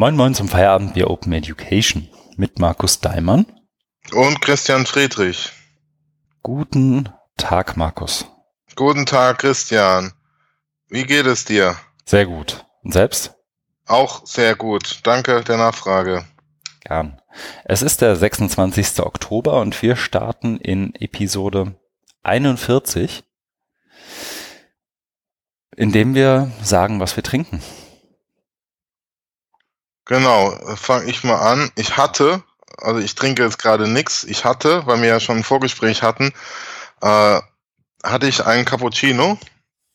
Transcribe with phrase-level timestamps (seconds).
[0.00, 3.44] Moin Moin zum Feierabend der Open Education mit Markus Daimann.
[4.14, 5.52] Und Christian Friedrich.
[6.42, 8.24] Guten Tag, Markus.
[8.76, 10.14] Guten Tag, Christian.
[10.88, 11.76] Wie geht es dir?
[12.06, 12.64] Sehr gut.
[12.82, 13.34] Und selbst?
[13.84, 15.00] Auch sehr gut.
[15.02, 16.24] Danke der Nachfrage.
[16.80, 17.20] Gern.
[17.66, 19.00] Es ist der 26.
[19.00, 21.74] Oktober und wir starten in Episode
[22.22, 23.22] 41,
[25.76, 27.60] indem wir sagen, was wir trinken.
[30.10, 31.70] Genau, fange ich mal an.
[31.76, 32.42] Ich hatte,
[32.78, 36.32] also ich trinke jetzt gerade nichts, ich hatte, weil wir ja schon ein Vorgespräch hatten,
[37.00, 37.38] äh,
[38.02, 39.38] hatte ich einen Cappuccino,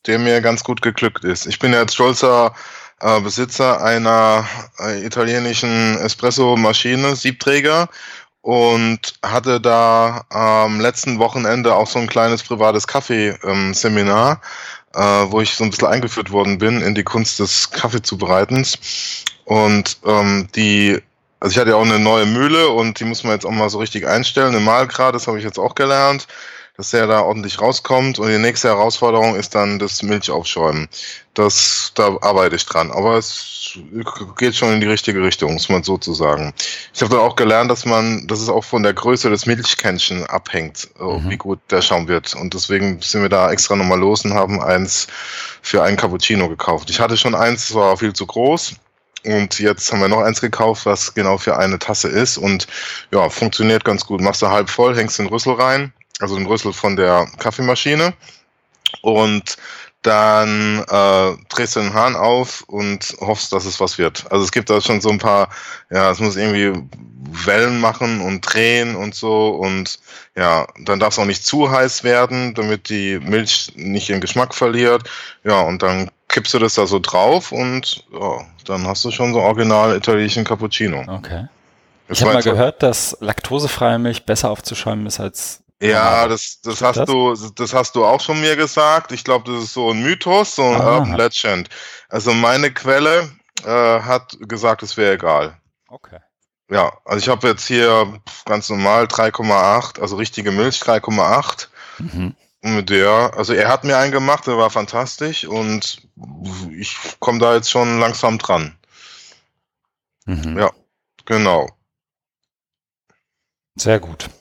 [0.07, 1.47] der mir ganz gut geglückt ist.
[1.47, 2.55] Ich bin ja jetzt stolzer
[3.01, 4.47] äh, Besitzer einer
[4.79, 7.89] äh, italienischen Espresso-Maschine, Siebträger,
[8.39, 14.39] und hatte da am letzten Wochenende auch so ein kleines privates Kaffeeseminar,
[14.93, 18.77] äh, wo ich so ein bisschen eingeführt worden bin in die Kunst des Kaffeezubereitens.
[19.45, 21.01] Und ähm, die,
[21.39, 23.69] also ich hatte ja auch eine neue Mühle und die muss man jetzt auch mal
[23.69, 24.55] so richtig einstellen.
[24.55, 26.27] Im Mahlgrad, das habe ich jetzt auch gelernt,
[26.77, 28.17] dass der da ordentlich rauskommt.
[28.17, 30.89] Und die nächste Herausforderung ist dann das Milchaufschäumen.
[31.35, 32.91] Das, da arbeite ich dran.
[32.91, 33.77] Aber es
[34.37, 36.51] geht schon in die richtige Richtung, muss man so zu sagen.
[36.93, 40.25] Ich habe dann auch gelernt, dass man, dass es auch von der Größe des Milchkännchen
[40.25, 41.29] abhängt, mhm.
[41.29, 42.33] wie gut der Schaum wird.
[42.33, 45.07] Und deswegen sind wir da extra nochmal los und haben eins
[45.61, 46.89] für einen Cappuccino gekauft.
[46.89, 48.75] Ich hatte schon eins, das war viel zu groß
[49.25, 52.37] und jetzt haben wir noch eins gekauft, was genau für eine Tasse ist.
[52.37, 52.67] Und
[53.11, 54.21] ja, funktioniert ganz gut.
[54.21, 58.13] Machst du halb voll, hängst den Rüssel rein, also den Rüssel von der Kaffeemaschine.
[59.01, 59.57] Und
[60.05, 64.25] dann äh, drehst du den Hahn auf und hoffst, dass es was wird.
[64.31, 65.49] Also es gibt da schon so ein paar,
[65.89, 66.79] ja, es muss irgendwie
[67.45, 69.99] Wellen machen und drehen und so und
[70.35, 74.53] ja, dann darf es auch nicht zu heiß werden, damit die Milch nicht ihren Geschmack
[74.53, 75.09] verliert.
[75.43, 79.33] Ja, und dann kippst du das da so drauf und ja, dann hast du schon
[79.33, 81.03] so original italienischen Cappuccino.
[81.07, 81.47] Okay.
[82.07, 86.81] Das ich habe mal gehört, dass laktosefreie Milch besser aufzuschäumen ist als ja, das, das
[86.81, 87.05] hast das?
[87.05, 89.11] du, das hast du auch schon mir gesagt.
[89.11, 90.97] Ich glaube, das ist so ein Mythos, so ein ah.
[90.97, 91.69] Urban Legend.
[92.07, 93.29] Also meine Quelle
[93.65, 95.57] äh, hat gesagt, es wäre egal.
[95.89, 96.19] Okay.
[96.69, 101.67] Ja, also ich habe jetzt hier ganz normal 3,8, also richtige Milch 3,8.
[101.99, 102.35] Mhm.
[102.67, 106.01] Mit der, also er hat mir einen gemacht, der war fantastisch und
[106.71, 108.75] ich komme da jetzt schon langsam dran.
[110.25, 110.57] Mhm.
[110.57, 110.71] Ja,
[111.25, 111.69] genau.
[113.75, 114.31] Sehr gut.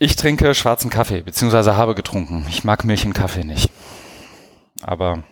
[0.00, 2.46] Ich trinke schwarzen Kaffee, beziehungsweise habe getrunken.
[2.48, 3.70] Ich mag Milch im Kaffee nicht.
[4.80, 5.22] Aber.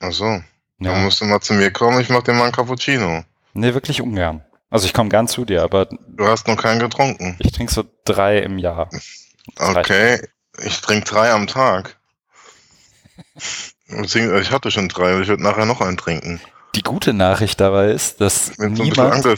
[0.00, 0.24] Ach so.
[0.24, 0.42] Ja.
[0.80, 3.22] Dann musst du mal zu mir kommen, ich mach dir mal einen Cappuccino.
[3.52, 4.44] Nee, wirklich ungern.
[4.68, 5.86] Also ich komme gern zu dir, aber.
[6.08, 7.36] Du hast noch keinen getrunken.
[7.38, 8.90] Ich trinke so drei im Jahr.
[9.56, 10.20] Okay,
[10.62, 11.96] ich trinke drei am Tag.
[13.90, 16.42] Ich hatte schon drei, ich würde nachher noch einen trinken.
[16.74, 19.34] Die gute Nachricht dabei ist, dass Bin niemand, so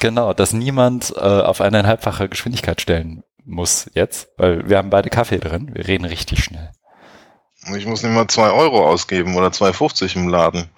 [0.00, 5.38] genau, dass niemand äh, auf eineinhalbfache Geschwindigkeit stellen muss jetzt, weil wir haben beide Kaffee
[5.38, 5.70] drin.
[5.74, 6.72] Wir reden richtig schnell.
[7.76, 10.68] Ich muss nicht mal zwei Euro ausgeben oder 2,50 im Laden.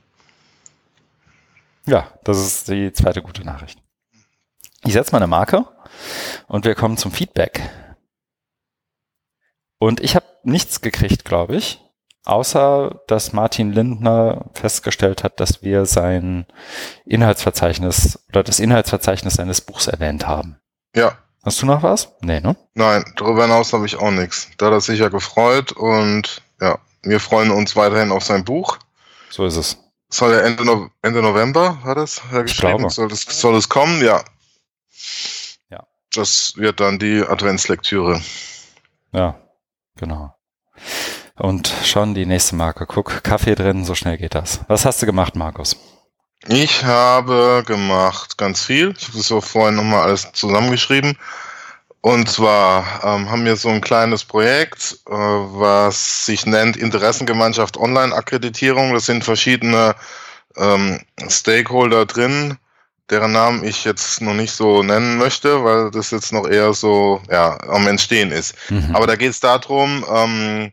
[1.87, 3.79] Ja, das ist die zweite gute Nachricht.
[4.85, 5.65] Ich setze mal eine Marke
[6.47, 7.63] und wir kommen zum Feedback.
[9.85, 11.79] Und ich habe nichts gekriegt, glaube ich,
[12.25, 16.47] außer dass Martin Lindner festgestellt hat, dass wir sein
[17.05, 20.57] Inhaltsverzeichnis oder das Inhaltsverzeichnis seines Buchs erwähnt haben.
[20.97, 21.19] Ja.
[21.45, 22.15] Hast du noch was?
[22.23, 22.57] Nee, ne?
[22.73, 24.49] Nein, darüber hinaus habe ich auch nichts.
[24.57, 28.79] Da hat er sich ja gefreut und ja, wir freuen uns weiterhin auf sein Buch.
[29.29, 29.77] So ist es.
[30.09, 32.23] Soll er Ende, no Ende November, war das?
[32.47, 32.89] Ich glaube.
[32.89, 34.03] Soll es, soll es kommen?
[34.03, 34.25] Ja.
[35.69, 35.85] Ja.
[36.15, 38.23] Das wird dann die Adventslektüre.
[39.13, 39.39] Ja,
[39.97, 40.35] genau.
[41.37, 42.87] Und schon die nächste Marke.
[42.87, 44.61] Guck, Kaffee drin, so schnell geht das.
[44.69, 45.77] Was hast du gemacht, Markus?
[46.47, 48.95] Ich habe gemacht ganz viel.
[48.97, 51.17] Ich habe das so vorhin nochmal alles zusammengeschrieben.
[52.03, 58.93] Und zwar ähm, haben wir so ein kleines Projekt, äh, was sich nennt Interessengemeinschaft Online-Akkreditierung.
[58.93, 59.95] Das sind verschiedene
[60.57, 62.59] ähm, Stakeholder drin,
[63.11, 67.21] deren Namen ich jetzt noch nicht so nennen möchte, weil das jetzt noch eher so
[67.31, 68.55] ja, am Entstehen ist.
[68.71, 68.95] Mhm.
[68.95, 70.73] Aber da geht es darum, ähm,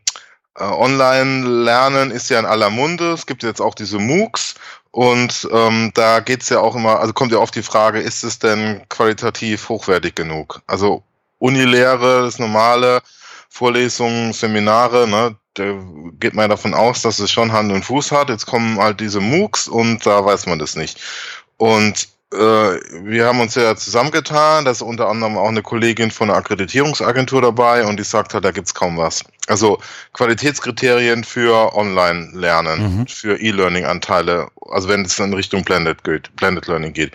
[0.58, 3.12] äh, Online-Lernen ist ja in aller Munde.
[3.12, 4.54] Es gibt jetzt auch diese MOOCs
[4.90, 8.38] und ähm, da geht's ja auch immer, also kommt ja oft die Frage, ist es
[8.38, 10.60] denn qualitativ hochwertig genug?
[10.66, 11.02] Also
[11.38, 13.02] Unilehre, das normale,
[13.48, 15.64] Vorlesungen, Seminare, ne, da
[16.20, 18.30] geht man ja davon aus, dass es schon Hand und Fuß hat.
[18.30, 20.98] Jetzt kommen halt diese MOOCs und da weiß man das nicht.
[21.56, 26.38] Und wir haben uns ja zusammengetan, da ist unter anderem auch eine Kollegin von einer
[26.38, 29.22] Akkreditierungsagentur dabei und die sagt halt, da gibt's kaum was.
[29.48, 29.78] Also
[30.14, 33.06] Qualitätskriterien für Online-Lernen, mhm.
[33.06, 37.12] für E-Learning-Anteile, also wenn es in Richtung Blended, geht, Blended Learning geht.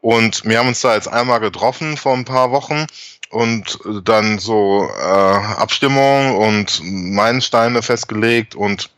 [0.00, 2.86] Und wir haben uns da jetzt einmal getroffen vor ein paar Wochen
[3.30, 8.90] und dann so äh, Abstimmung und Meilensteine festgelegt und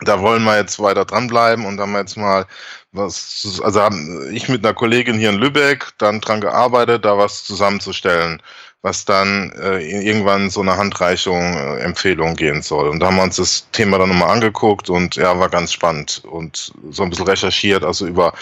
[0.00, 2.46] da wollen wir jetzt weiter dranbleiben und haben jetzt mal
[2.94, 7.44] was, also haben ich mit einer Kollegin hier in Lübeck dann dran gearbeitet, da was
[7.44, 8.40] zusammenzustellen
[8.84, 12.90] was dann äh, irgendwann so eine Handreichung, äh, Empfehlung gehen soll.
[12.90, 16.22] Und da haben wir uns das Thema dann nochmal angeguckt und ja, war ganz spannend
[16.30, 18.34] und so ein bisschen recherchiert, also über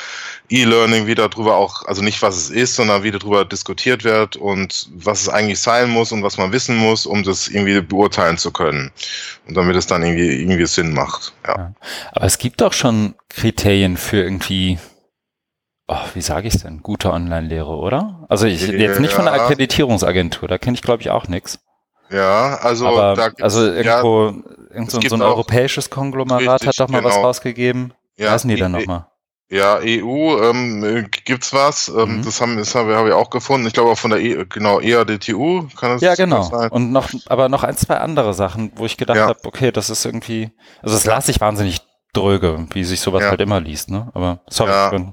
[0.50, 4.90] E-Learning, wie darüber auch, also nicht was es ist, sondern wie darüber diskutiert wird und
[4.96, 8.50] was es eigentlich sein muss und was man wissen muss, um das irgendwie beurteilen zu
[8.50, 8.90] können.
[9.46, 11.32] Und damit es dann irgendwie, irgendwie Sinn macht.
[11.46, 11.72] Ja.
[12.10, 14.80] Aber es gibt doch schon Kriterien für irgendwie
[15.88, 18.26] oh, wie sage ich es denn, gute Online-Lehre, oder?
[18.28, 19.16] Also ich jetzt nicht ja.
[19.16, 21.60] von der Akkreditierungsagentur, da kenne ich glaube ich auch nichts.
[22.10, 26.80] Ja, also Aber, da also irgendwo ja, irgend so, so ein europäisches Konglomerat richtig, hat
[26.80, 27.14] doch mal genau.
[27.14, 27.94] was rausgegeben.
[28.16, 29.06] Ja, Wie heißen die dann nochmal?
[29.48, 31.88] Ja, EU ähm, gibt's was.
[31.88, 32.24] Ähm, mhm.
[32.24, 33.66] Das haben das haben wir, haben wir auch gefunden.
[33.66, 36.42] Ich glaube auch von der e, genau EADTU kann das Ja, genau.
[36.42, 36.70] Sein.
[36.70, 39.26] Und noch aber noch ein, zwei andere Sachen, wo ich gedacht ja.
[39.26, 41.82] habe, okay, das ist irgendwie also das las ich wahnsinnig
[42.14, 43.30] dröge, wie sich sowas ja.
[43.30, 44.10] halt immer liest, ne?
[44.14, 45.12] Aber sorry, ja.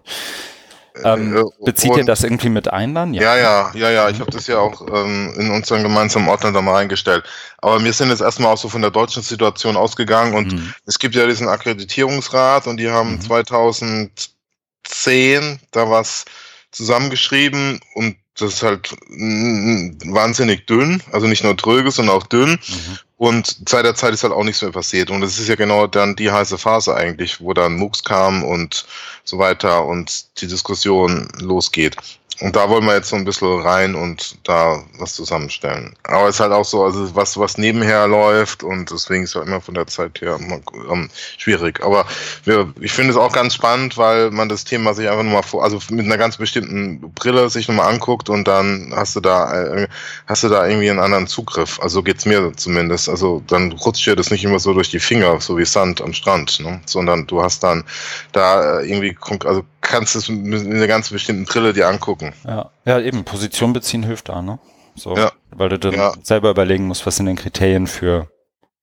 [1.04, 3.14] Ähm, äh, bezieht ihr das irgendwie mit ein dann?
[3.14, 4.10] Ja, ja, ja, ja.
[4.10, 7.24] Ich habe das ja auch ähm, in unseren gemeinsamen Ordner da mal reingestellt.
[7.60, 10.74] Aber wir sind jetzt erstmal auch so von der deutschen Situation ausgegangen und mhm.
[10.86, 13.22] es gibt ja diesen Akkreditierungsrat und die haben mhm.
[13.22, 16.26] 2010 da was
[16.72, 22.52] zusammengeschrieben und das ist halt wahnsinnig dünn, also nicht nur tröge, sondern auch dünn.
[22.52, 23.00] Mhm.
[23.20, 25.12] Und seit der Zeit ist halt auch nichts mehr passiert.
[25.12, 28.86] Und das ist ja genau dann die heiße Phase eigentlich, wo dann MOOCs kam und
[29.26, 31.98] so weiter und die Diskussion losgeht.
[32.42, 35.94] Und da wollen wir jetzt so ein bisschen rein und da was zusammenstellen.
[36.04, 39.48] Aber es ist halt auch so, also was, was nebenher läuft und deswegen ist halt
[39.48, 41.84] immer von der Zeit her ähm, schwierig.
[41.84, 42.06] Aber
[42.46, 45.66] wir, ich finde es auch ganz spannend, weil man das Thema sich einfach nochmal vor,
[45.66, 49.88] also mit einer ganz bestimmten Brille sich nochmal anguckt und dann hast du da, äh,
[50.28, 51.80] hast du da irgendwie einen anderen Zugriff.
[51.82, 53.10] Also geht's mir zumindest.
[53.10, 56.14] Also dann rutscht dir das nicht immer so durch die Finger, so wie Sand am
[56.14, 56.80] Strand, ne?
[56.86, 57.84] sondern du hast dann
[58.32, 62.34] da äh, irgendwie, also kannst es mit einer ganz bestimmten Brille dir angucken.
[62.46, 64.60] Ja, ja eben, Position beziehen hilft da, ne?
[64.96, 65.32] So, ja.
[65.52, 66.14] Weil du dann ja.
[66.24, 68.28] selber überlegen musst, was sind denn Kriterien für,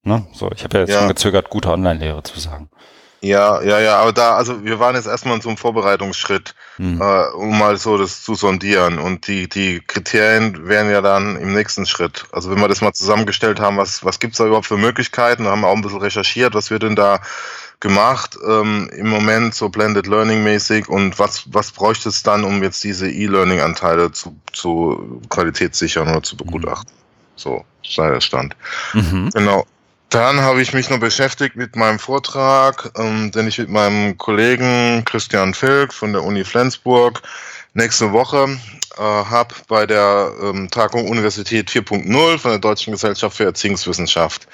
[0.03, 0.27] ne?
[0.33, 1.01] So, ich habe ja jetzt ja.
[1.01, 2.71] schon gezögert, gute Online-Lehre zu sagen.
[3.23, 7.01] Ja, ja, ja, aber da, also wir waren jetzt erstmal in so einem Vorbereitungsschritt, hm.
[7.01, 8.99] äh, um mal so das zu sondieren.
[8.99, 12.27] Und die, die Kriterien wären ja dann im nächsten Schritt.
[12.31, 15.51] Also wenn wir das mal zusammengestellt haben, was, was gibt's da überhaupt für Möglichkeiten, da
[15.51, 17.21] haben wir auch ein bisschen recherchiert, was wir denn da
[17.81, 22.63] gemacht, ähm, im Moment so Blended Learning mäßig und was, was bräuchte es dann, um
[22.63, 26.91] jetzt diese E-Learning-Anteile zu, zu qualitätssichern oder zu begutachten?
[27.37, 28.57] So sei der Stand.
[28.95, 29.31] Mhm.
[29.35, 29.67] Genau.
[30.09, 35.05] Dann habe ich mich noch beschäftigt mit meinem Vortrag, ähm, den ich mit meinem Kollegen
[35.05, 37.23] Christian Filk von der Uni Flensburg
[37.75, 38.59] nächste Woche
[38.97, 44.49] äh, habe bei der ähm, Tagung Universität 4.0 von der Deutschen Gesellschaft für Erziehungswissenschaft.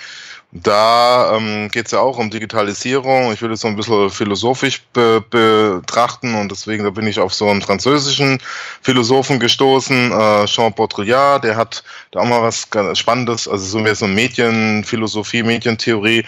[0.55, 3.33] Da ähm, geht es ja auch um Digitalisierung.
[3.33, 7.33] Ich will es so ein bisschen philosophisch be betrachten und deswegen da bin ich auf
[7.33, 8.39] so einen französischen
[8.83, 13.79] Philosophen gestoßen, äh, Jean Baudrillard, der hat da auch mal was ganz Spannendes, also so
[13.79, 16.23] mehr so Medienphilosophie, Medientheorie,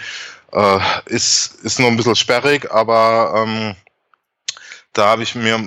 [0.53, 3.75] äh, ist, ist nur ein bisschen sperrig, aber ähm,
[4.95, 5.59] da habe ich mir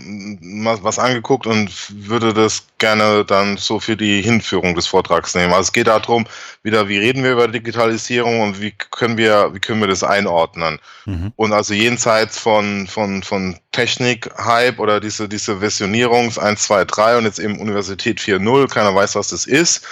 [0.83, 5.53] was angeguckt und würde das gerne dann so für die Hinführung des Vortrags nehmen.
[5.53, 6.27] Also es geht darum,
[6.63, 10.79] wieder, wie reden wir über Digitalisierung und wie können wir, wie können wir das einordnen?
[11.05, 11.32] Mhm.
[11.37, 17.25] Und also jenseits von, von, von Technik-Hype oder diese, diese Versionierungs 1, 2, 3 und
[17.25, 19.87] jetzt eben Universität 4.0, keiner weiß, was das ist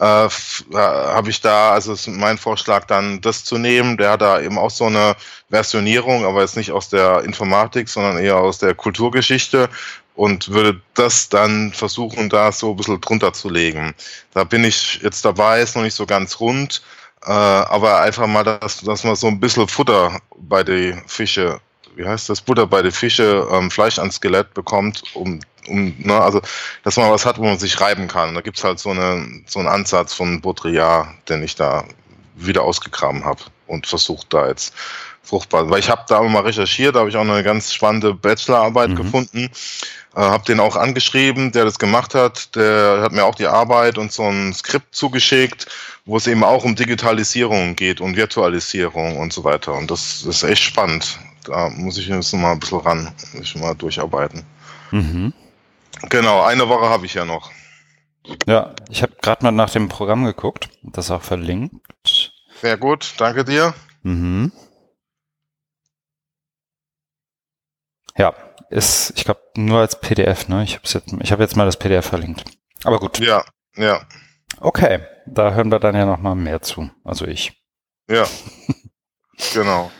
[0.00, 0.28] äh, äh,
[0.76, 3.96] habe ich da, also ist mein Vorschlag dann das zu nehmen.
[3.96, 5.16] Der hat da eben auch so eine
[5.50, 9.68] Versionierung, aber jetzt nicht aus der Informatik, sondern eher aus der Kulturgeschichte
[10.14, 13.94] und würde das dann versuchen, da so ein bisschen drunter zu legen.
[14.34, 16.82] Da bin ich jetzt dabei, ist noch nicht so ganz rund,
[17.24, 21.60] äh, aber einfach mal, dass, dass man so ein bisschen Futter bei den Fische,
[21.96, 26.20] wie heißt das, Butter bei den Fische, ähm, Fleisch ans Skelett bekommt, um um, ne,
[26.20, 26.40] also,
[26.84, 28.34] dass man was hat, wo man sich reiben kann.
[28.34, 31.84] Da gibt's halt so, eine, so einen Ansatz von Baudrillard, den ich da
[32.34, 34.72] wieder ausgegraben habe und versucht da jetzt
[35.22, 35.68] fruchtbar.
[35.70, 38.96] Weil ich habe da mal recherchiert, da habe ich auch eine ganz spannende Bachelorarbeit mhm.
[38.96, 39.50] gefunden,
[40.14, 42.54] äh, habe den auch angeschrieben, der das gemacht hat.
[42.56, 45.66] Der hat mir auch die Arbeit und so ein Skript zugeschickt,
[46.06, 49.74] wo es eben auch um Digitalisierung geht und Virtualisierung und so weiter.
[49.74, 51.18] Und das, das ist echt spannend.
[51.44, 54.44] Da muss ich jetzt noch mal ein bisschen ran, muss ich mal durcharbeiten.
[54.90, 55.32] Mhm.
[56.02, 57.50] Genau, eine Woche habe ich ja noch.
[58.46, 62.32] Ja, ich habe gerade mal nach dem Programm geguckt, das auch verlinkt.
[62.60, 63.74] Sehr gut, danke dir.
[64.02, 64.52] Mhm.
[68.16, 68.34] Ja,
[68.70, 70.64] ist, ich glaube, nur als PDF, ne?
[70.64, 72.44] Ich habe jetzt, ich hab jetzt mal das PDF verlinkt.
[72.84, 73.18] Aber gut.
[73.18, 73.44] Ja,
[73.76, 74.06] ja.
[74.60, 76.90] Okay, da hören wir dann ja noch mal mehr zu.
[77.04, 77.52] Also ich.
[78.10, 78.26] Ja,
[79.54, 79.90] genau.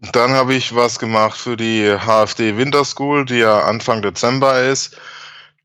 [0.00, 4.96] Dann habe ich was gemacht für die HFD Winter School, die ja Anfang Dezember ist.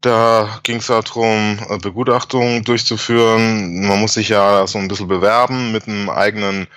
[0.02, 3.88] Da ging es darum, äh, Begutachtungen durchzuführen.
[3.88, 6.68] Man muss sich ja so ein bisschen bewerben mit einem eigenen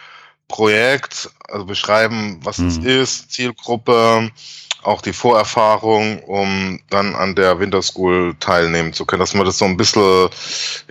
[0.49, 2.69] Projekt, also beschreiben, was mhm.
[2.69, 4.31] es ist, Zielgruppe,
[4.83, 9.59] auch die Vorerfahrung, um dann an der Winter School teilnehmen zu können, dass man das
[9.59, 10.29] so ein bisschen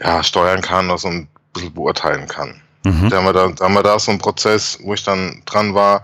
[0.03, 2.61] ja, steuern kann oder so ein bisschen beurteilen kann.
[2.83, 3.09] Mhm.
[3.09, 5.73] Da, haben wir da, da haben wir da so einen Prozess, wo ich dann dran
[5.73, 6.03] war.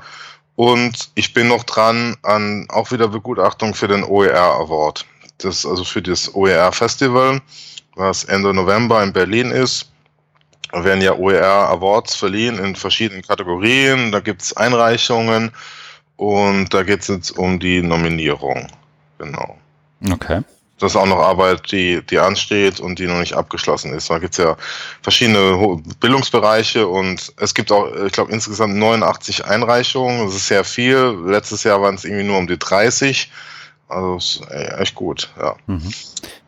[0.62, 5.08] Und ich bin noch dran an auch wieder Begutachtung für den OER Award.
[5.40, 7.42] Das also für das OER Festival,
[7.96, 9.90] was Ende November in Berlin ist.
[10.72, 14.12] Da werden ja OER Awards verliehen in verschiedenen Kategorien.
[14.12, 15.52] Da gibt es Einreichungen
[16.18, 18.68] und da geht es jetzt um die Nominierung.
[19.18, 19.58] Genau.
[20.12, 20.44] Okay.
[20.82, 24.10] Das ist auch noch Arbeit, die, die ansteht und die noch nicht abgeschlossen ist.
[24.10, 24.58] Da gibt es ja
[25.04, 30.26] verschiedene Bildungsbereiche und es gibt auch, ich glaube, insgesamt 89 Einreichungen.
[30.26, 31.18] Das ist sehr viel.
[31.26, 33.32] Letztes Jahr waren es irgendwie nur um die 30.
[33.88, 35.56] Also ist echt gut, ja.
[35.68, 35.94] Mhm.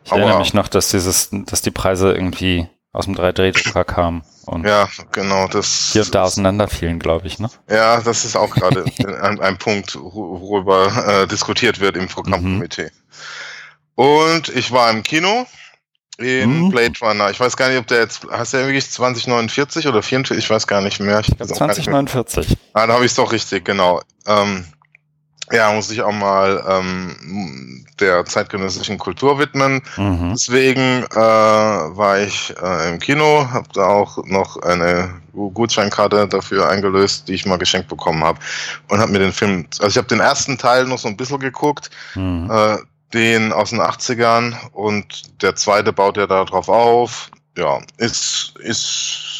[0.04, 4.22] Ich Aber, erinnere mich noch, dass dieses, dass die Preise irgendwie aus dem 3D-Drucker kamen.
[4.46, 5.90] Und ja, genau, das.
[5.92, 7.50] Hier und da auseinander fielen, glaube ich, ne?
[7.68, 8.84] Ja, das ist auch gerade
[9.22, 12.84] ein, ein, Punkt, worüber äh, diskutiert wird im Programmkomitee.
[12.84, 12.90] Mhm.
[13.94, 15.46] Und ich war im Kino
[16.18, 16.70] in mhm.
[16.70, 17.30] Blade Runner.
[17.30, 20.44] Ich weiß gar nicht, ob der jetzt, hast du ja wirklich 2049 oder 44?
[20.44, 21.20] Ich weiß gar nicht mehr.
[21.20, 22.56] Ich 2049.
[22.72, 24.00] Ah, da habe ich es doch richtig, genau.
[24.26, 24.64] Ähm,
[25.52, 29.82] ja, muss ich auch mal ähm, der zeitgenössischen Kultur widmen.
[29.96, 30.30] Mhm.
[30.32, 37.28] Deswegen äh, war ich äh, im Kino, habe da auch noch eine Gutscheinkarte dafür eingelöst,
[37.28, 38.38] die ich mal geschenkt bekommen habe
[38.88, 41.40] und habe mir den Film, also ich habe den ersten Teil noch so ein bisschen
[41.40, 42.50] geguckt, mhm.
[42.50, 42.78] äh,
[43.14, 47.30] den aus den 80ern und der zweite baut ja da drauf auf.
[47.56, 48.84] Ja, ist, ist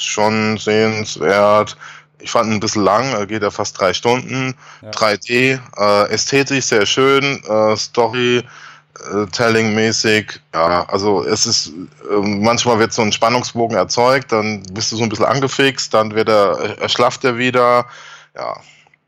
[0.04, 1.76] schon sehenswert
[2.24, 4.54] ich fand ihn ein bisschen lang, geht ja fast drei Stunden.
[4.82, 4.90] Ja.
[4.90, 10.40] 3D, äh, ästhetisch sehr schön, äh, Story, äh, Telling-mäßig.
[10.54, 15.02] Ja, also es ist, äh, manchmal wird so ein Spannungsbogen erzeugt, dann bist du so
[15.02, 17.86] ein bisschen angefixt, dann wird er, erschlafft er wieder.
[18.34, 18.56] Ja.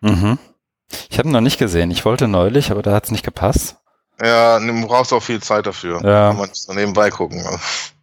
[0.02, 0.38] Mhm.
[1.08, 1.90] Ich habe ihn noch nicht gesehen.
[1.90, 3.76] Ich wollte neulich, aber da hat es nicht gepasst.
[4.20, 6.00] Ja, du brauchst auch viel Zeit dafür.
[6.02, 6.28] Ja.
[6.30, 7.44] Kann man so nebenbei gucken.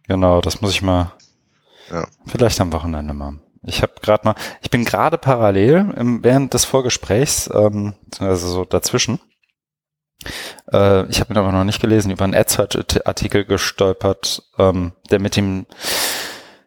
[0.06, 1.12] Genau, das muss ich mal.
[1.90, 2.06] Ja.
[2.26, 3.34] Vielleicht am Wochenende mal.
[3.66, 8.64] Ich habe gerade mal, ich bin gerade parallel im, während des Vorgesprächs, ähm, also so
[8.64, 9.20] dazwischen.
[10.70, 15.36] Äh, ich habe ihn aber noch nicht gelesen, über einen AdSearch-Artikel gestolpert, ähm, der mit
[15.36, 15.66] dem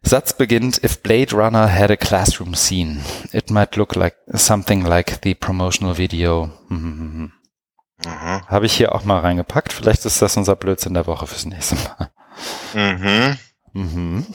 [0.02, 5.20] Satz beginnt, if Blade Runner had a classroom scene, it might look like something like
[5.24, 6.50] the promotional video.
[8.06, 8.48] Mhm.
[8.48, 9.74] Habe ich hier auch mal reingepackt.
[9.74, 12.12] Vielleicht ist das unser Blödsinn der Woche fürs nächste Mal.
[12.74, 13.38] Mhm.
[13.74, 14.26] Mhm.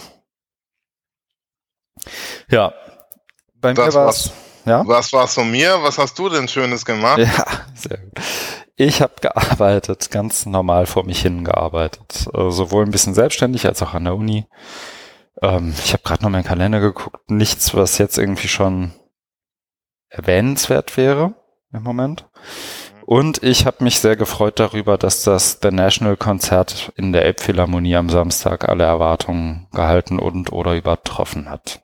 [2.49, 2.73] Ja,
[3.55, 4.33] bei das mir war es.
[4.65, 4.87] Ja?
[4.87, 5.83] Was war's von mir?
[5.83, 7.19] Was hast du denn Schönes gemacht?
[7.19, 8.21] Ja, sehr gut.
[8.77, 12.29] Ich habe gearbeitet, ganz normal vor mich hin gearbeitet.
[12.33, 14.47] Äh, sowohl ein bisschen selbstständig als auch an der Uni.
[15.41, 17.31] Ähm, ich habe gerade noch meinen Kalender geguckt.
[17.31, 18.93] Nichts, was jetzt irgendwie schon
[20.09, 21.35] erwähnenswert wäre
[21.73, 22.29] im Moment.
[23.05, 27.97] Und ich habe mich sehr gefreut darüber, dass das The National Konzert in der Elbphilharmonie
[27.97, 31.83] am Samstag alle Erwartungen gehalten und oder übertroffen hat.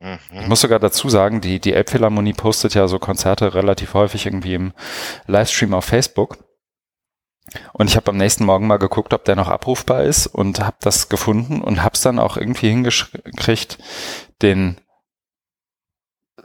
[0.00, 0.18] Mhm.
[0.40, 4.54] Ich muss sogar dazu sagen, die, die Elbphilharmonie postet ja so Konzerte relativ häufig irgendwie
[4.54, 4.72] im
[5.26, 6.38] Livestream auf Facebook.
[7.72, 10.76] Und ich habe am nächsten Morgen mal geguckt, ob der noch abrufbar ist und habe
[10.80, 13.78] das gefunden und habe es dann auch irgendwie hingekriegt,
[14.42, 14.78] den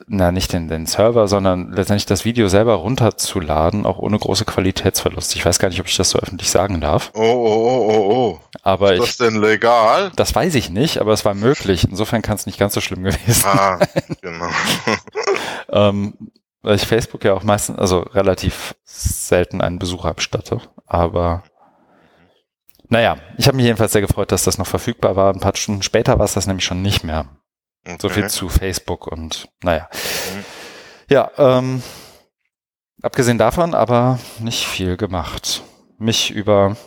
[0.07, 5.35] na nicht den, den Server, sondern letztendlich das Video selber runterzuladen, auch ohne große Qualitätsverlust.
[5.35, 7.11] Ich weiß gar nicht, ob ich das so öffentlich sagen darf.
[7.13, 8.39] Oh, oh, oh, oh, oh.
[8.63, 10.11] Aber Ist das denn legal?
[10.15, 11.85] Das weiß ich nicht, aber es war möglich.
[11.89, 13.87] Insofern kann es nicht ganz so schlimm gewesen ah, sein.
[14.21, 14.49] Genau.
[15.89, 16.13] ähm,
[16.61, 20.59] weil ich Facebook ja auch meistens, also relativ selten einen Besuch abstatte.
[20.85, 21.43] Aber
[22.89, 25.33] naja, ich habe mich jedenfalls sehr gefreut, dass das noch verfügbar war.
[25.33, 27.27] Ein paar Stunden später war es das nämlich schon nicht mehr.
[27.99, 29.89] So viel zu Facebook und naja.
[29.93, 30.45] Mhm.
[31.09, 31.81] Ja, ähm,
[33.01, 35.63] abgesehen davon aber nicht viel gemacht.
[35.97, 36.77] Mich über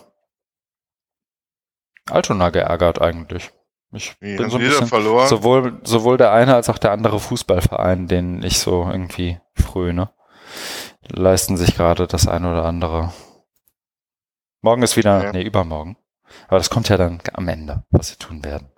[2.10, 3.50] Altona geärgert eigentlich.
[3.94, 5.28] Ich Wie, bin so ein bisschen verloren?
[5.28, 10.10] Sowohl, sowohl der eine als auch der andere Fußballverein, den ich so irgendwie fröne,
[11.08, 13.12] leisten sich gerade das eine oder andere
[14.62, 15.32] Morgen ist wieder, ja.
[15.32, 15.96] nee, übermorgen.
[16.46, 18.70] Aber das kommt ja dann am Ende, was sie tun werden.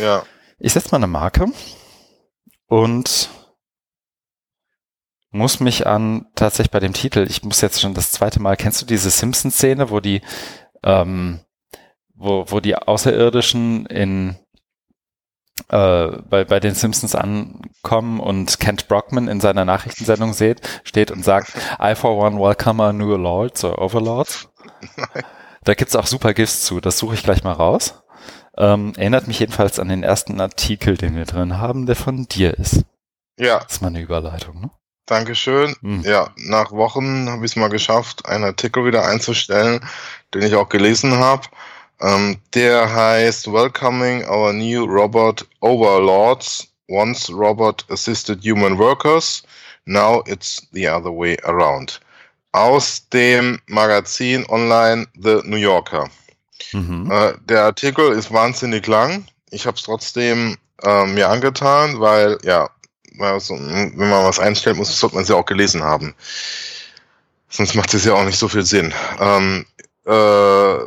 [0.00, 0.22] Ja.
[0.64, 1.46] Ich setze mal eine Marke
[2.68, 3.30] und
[5.32, 8.80] muss mich an tatsächlich bei dem Titel, ich muss jetzt schon das zweite Mal, kennst
[8.80, 10.22] du diese Simpsons-Szene, wo die,
[10.84, 11.40] ähm,
[12.14, 14.36] wo, wo die Außerirdischen in
[15.68, 21.24] äh, bei, bei den Simpsons ankommen und Kent Brockman in seiner Nachrichtensendung seht, steht und
[21.24, 24.48] sagt, I for one welcome our new lords or overlords.
[25.64, 28.01] Da gibt's auch super GIFs zu, das suche ich gleich mal raus.
[28.56, 32.58] Ähm, erinnert mich jedenfalls an den ersten Artikel, den wir drin haben, der von dir
[32.58, 32.84] ist.
[33.38, 33.60] Ja.
[33.60, 34.70] Das ist mal eine Überleitung, ne?
[35.06, 35.74] Dankeschön.
[35.80, 36.02] Hm.
[36.02, 39.80] Ja, nach Wochen habe ich es mal geschafft, einen Artikel wieder einzustellen,
[40.32, 41.48] den ich auch gelesen habe.
[42.00, 46.68] Ähm, der heißt Welcoming Our New Robot Overlords.
[46.88, 49.42] Once Robot Assisted Human Workers.
[49.86, 52.00] Now it's the other way around.
[52.52, 56.10] Aus dem Magazin online The New Yorker.
[56.72, 57.10] Mhm.
[57.10, 59.26] Äh, der Artikel ist wahnsinnig lang.
[59.50, 62.70] Ich habe es trotzdem äh, mir angetan, weil ja,
[63.18, 66.14] also, wenn man was einstellt, muss, sollte man es ja auch gelesen haben.
[67.48, 68.94] Sonst macht es ja auch nicht so viel Sinn.
[69.20, 69.66] Ähm,
[70.06, 70.78] äh,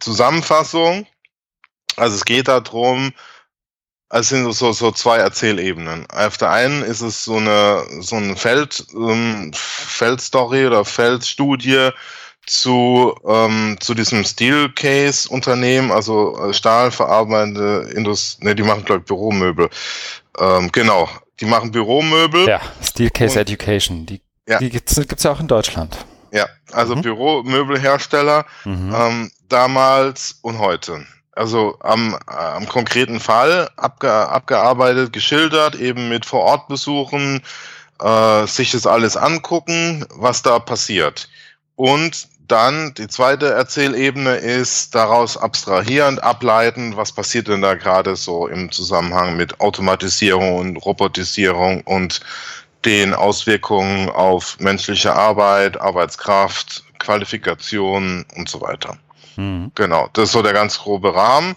[0.00, 1.06] Zusammenfassung.
[1.96, 3.12] Also es geht darum,
[4.10, 6.06] es sind so, so zwei Erzählebenen.
[6.10, 11.90] Auf der einen ist es so eine, so eine Feld, ähm, Feldstory oder Feldstudie
[12.46, 19.68] zu, ähm, zu diesem Steelcase-Unternehmen, also äh, stahlverarbeitende Industrie, ne, die machen, glaube ich, Büromöbel.
[20.38, 21.08] Ähm, genau,
[21.40, 22.48] die machen Büromöbel.
[22.48, 24.58] Ja, Steelcase Education, die, ja.
[24.58, 25.98] die gibt's, gibt's ja auch in Deutschland.
[26.32, 27.02] Ja, also mhm.
[27.02, 28.94] Büromöbelhersteller mhm.
[28.94, 31.04] ähm, damals und heute.
[31.32, 37.42] Also am, am konkreten Fall abge, abgearbeitet, geschildert, eben mit Vorortbesuchen,
[38.00, 41.28] äh, sich das alles angucken, was da passiert.
[41.74, 48.46] Und dann die zweite Erzählebene ist daraus abstrahierend ableiten, was passiert denn da gerade so
[48.46, 52.20] im Zusammenhang mit Automatisierung und Robotisierung und
[52.84, 58.96] den Auswirkungen auf menschliche Arbeit, Arbeitskraft, Qualifikation und so weiter.
[59.36, 59.72] Mhm.
[59.74, 61.56] Genau, das ist so der ganz grobe Rahmen.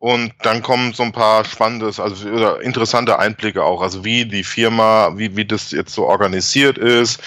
[0.00, 4.44] Und dann kommen so ein paar spannende, also oder interessante Einblicke auch, also wie die
[4.44, 7.20] Firma, wie, wie das jetzt so organisiert ist,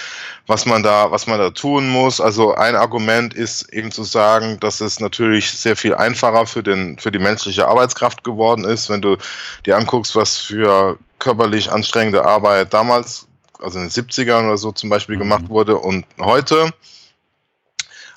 [0.48, 2.20] was man da, was man da tun muss.
[2.20, 6.98] Also ein Argument ist eben zu sagen, dass es natürlich sehr viel einfacher für den,
[6.98, 9.18] für die menschliche Arbeitskraft geworden ist, wenn du
[9.64, 13.28] dir anguckst, was für körperlich anstrengende Arbeit damals,
[13.62, 15.20] also in den 70ern oder so zum Beispiel mhm.
[15.20, 16.72] gemacht wurde und heute.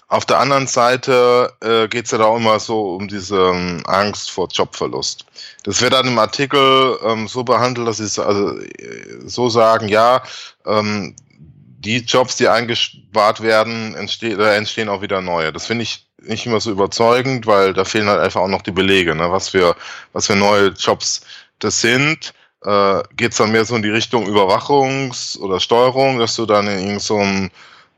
[0.09, 3.83] Auf der anderen Seite äh, geht es ja da auch immer so um diese ähm,
[3.85, 5.25] Angst vor Jobverlust.
[5.63, 10.23] Das wird dann im Artikel ähm, so behandelt, dass sie also, äh, so sagen, ja,
[10.65, 11.13] ähm,
[11.79, 15.51] die Jobs, die eingespart werden, entsteh da entstehen auch wieder neue.
[15.51, 18.71] Das finde ich nicht immer so überzeugend, weil da fehlen halt einfach auch noch die
[18.71, 19.31] Belege, ne?
[19.31, 19.75] was, für,
[20.13, 21.21] was für neue Jobs
[21.59, 22.33] das sind.
[22.63, 26.67] Äh, geht es dann mehr so in die Richtung Überwachungs- oder Steuerung, dass du dann
[26.67, 27.49] in irgendeinem so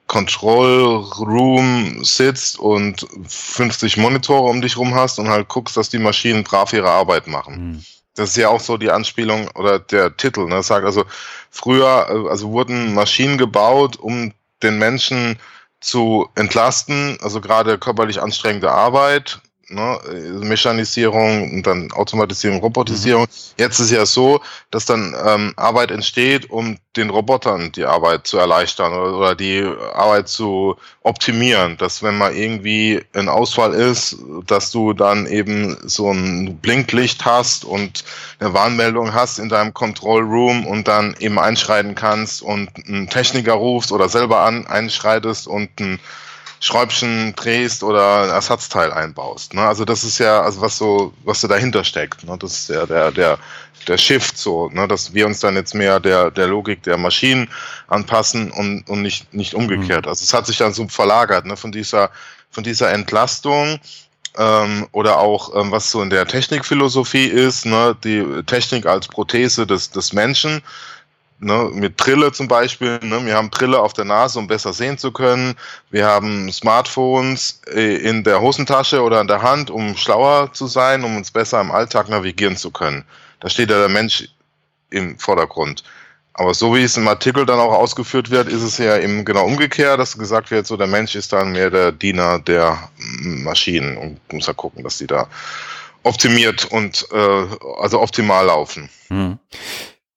[0.09, 5.99] Control Room sitzt und 50 Monitore um dich rum hast und halt guckst, dass die
[5.99, 7.73] Maschinen brav ihre Arbeit machen.
[7.73, 7.85] Mhm.
[8.15, 10.45] Das ist ja auch so die Anspielung oder der Titel.
[10.45, 10.55] Ne?
[10.55, 11.05] Das sagt also,
[11.51, 15.37] früher äh, also wurden Maschinen gebaut, um den Menschen
[15.79, 19.99] zu entlasten, also gerade körperlich anstrengende Arbeit, ne,
[20.41, 23.23] Mechanisierung und dann Automatisierung, Robotisierung.
[23.23, 23.53] Mhm.
[23.57, 28.37] Jetzt ist ja so, dass dann ähm, Arbeit entsteht, um den Robotern die Arbeit zu
[28.37, 31.77] erleichtern oder, oder, die Arbeit zu optimieren.
[31.77, 37.63] Dass wenn mal irgendwie ein Ausfall ist, dass du dann eben so ein Blinklicht hast
[37.63, 38.03] und
[38.39, 43.53] eine Warnmeldung hast in deinem Control Room und dann eben einschreiten kannst und einen Techniker
[43.53, 45.99] rufst oder selber an, einschreitest und ein
[46.59, 49.53] Schräubchen drehst oder ein Ersatzteil einbaust.
[49.53, 49.61] Ne?
[49.61, 52.23] Also das ist ja, also was so, was so dahinter steckt.
[52.25, 52.37] Ne?
[52.37, 53.39] Das ist ja der, der,
[53.87, 54.87] der Shift so, ne?
[54.87, 57.49] dass wir uns dann jetzt mehr der, der Logik der Maschinen
[57.87, 60.05] anpassen und, und nicht, nicht umgekehrt.
[60.05, 60.09] Mhm.
[60.09, 61.55] Also es hat sich dann so verlagert, ne?
[61.55, 62.09] von dieser,
[62.51, 63.79] von dieser Entlastung
[64.37, 67.95] ähm, oder auch ähm, was so in der Technikphilosophie ist, ne?
[68.03, 70.61] die Technik als Prothese des, des Menschen
[71.41, 72.99] Ne, mit Brille zum Beispiel.
[73.01, 75.55] Ne, wir haben Brille auf der Nase, um besser sehen zu können.
[75.89, 81.03] Wir haben Smartphones äh, in der Hosentasche oder in der Hand, um schlauer zu sein,
[81.05, 83.05] um uns besser im Alltag navigieren zu können.
[83.39, 84.27] Da steht ja der Mensch
[84.89, 85.83] im Vordergrund.
[86.33, 89.45] Aber so wie es im Artikel dann auch ausgeführt wird, ist es ja eben genau
[89.45, 94.33] umgekehrt, dass gesagt wird, so der Mensch ist dann mehr der Diener der Maschinen und
[94.33, 95.27] muss ja gucken, dass die da
[96.03, 97.45] optimiert und äh,
[97.79, 98.89] also optimal laufen.
[99.07, 99.37] Hm.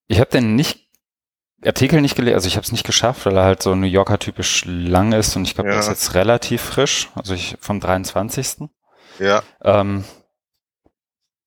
[0.09, 0.82] Ich habe den nicht
[1.65, 4.19] Artikel nicht gelesen, also ich habe es nicht geschafft, weil er halt so New Yorker
[4.19, 5.75] typisch lang ist und ich glaube, ja.
[5.75, 8.69] der ist jetzt relativ frisch, also ich vom 23.
[9.19, 9.43] Ja.
[9.63, 10.05] Ähm,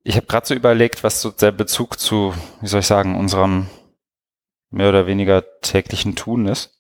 [0.03, 3.69] ich habe gerade so überlegt, was so der Bezug zu, wie soll ich sagen, unserem
[4.69, 6.79] mehr oder weniger täglichen Tun ist.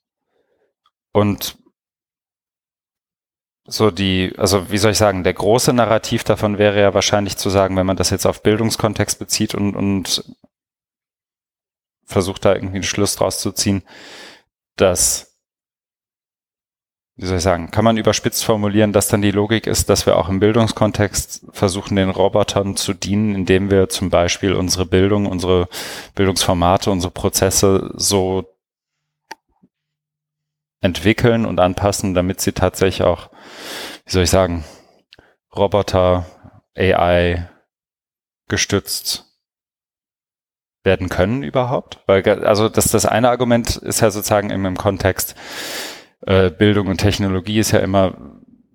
[1.11, 1.57] Und
[3.67, 7.49] so die, also wie soll ich sagen, der große Narrativ davon wäre ja wahrscheinlich zu
[7.49, 10.23] sagen, wenn man das jetzt auf Bildungskontext bezieht und, und
[12.05, 13.83] versucht da irgendwie einen Schluss draus zu ziehen,
[14.75, 15.35] dass
[17.17, 20.17] wie soll ich sagen, kann man überspitzt formulieren, dass dann die Logik ist, dass wir
[20.17, 25.69] auch im Bildungskontext versuchen, den Robotern zu dienen, indem wir zum Beispiel unsere Bildung, unsere
[26.13, 28.53] Bildungsformate, unsere Prozesse so
[30.81, 33.29] entwickeln und anpassen, damit sie tatsächlich auch,
[34.05, 34.65] wie soll ich sagen,
[35.55, 36.25] Roboter,
[36.75, 37.49] AI
[38.49, 39.24] gestützt
[40.85, 41.99] werden können überhaupt?
[42.07, 45.35] Weil, also das, das eine Argument ist ja sozusagen im, im Kontext,
[46.25, 48.15] äh, Bildung und Technologie ist ja immer,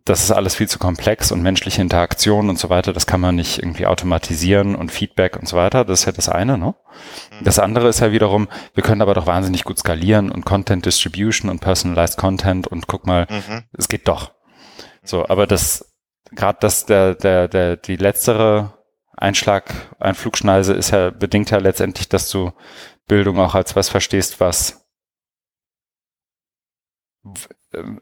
[0.04, 3.36] das ist alles viel zu komplex und menschliche Interaktion und so weiter, das kann man
[3.36, 5.84] nicht irgendwie automatisieren und Feedback und so weiter.
[5.84, 6.74] Das ist ja das eine, ne?
[7.38, 7.44] Mhm.
[7.44, 11.50] Das andere ist ja wiederum, wir können aber doch wahnsinnig gut skalieren und Content Distribution
[11.50, 13.62] und Personalized Content und guck mal, mhm.
[13.76, 14.32] es geht doch.
[15.02, 15.94] So, aber das,
[16.32, 18.79] gerade das, der, der, der, die letztere
[19.20, 22.52] Einschlag, Einflugschneise ist ja, bedingt ja letztendlich, dass du
[23.06, 24.88] Bildung auch als was verstehst, was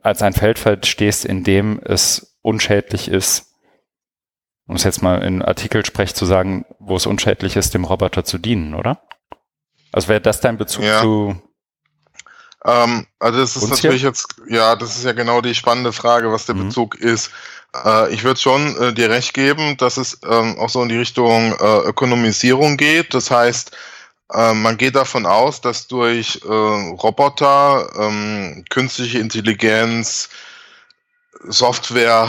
[0.02, 3.52] als ein Feld verstehst, in dem es unschädlich ist,
[4.66, 8.38] um es jetzt mal in Artikelsprech zu sagen, wo es unschädlich ist, dem Roboter zu
[8.38, 9.02] dienen, oder?
[9.90, 11.00] Also wäre das dein Bezug ja.
[11.00, 11.42] zu
[12.64, 14.10] ähm, also das ist natürlich hier?
[14.10, 16.66] jetzt, ja, das ist ja genau die spannende Frage, was der mhm.
[16.66, 17.30] Bezug ist.
[17.74, 20.98] Äh, ich würde schon äh, dir recht geben, dass es ähm, auch so in die
[20.98, 23.14] Richtung äh, Ökonomisierung geht.
[23.14, 23.76] Das heißt,
[24.34, 30.28] ähm, man geht davon aus, dass durch äh, Roboter, ähm, künstliche Intelligenz,
[31.44, 32.28] Software,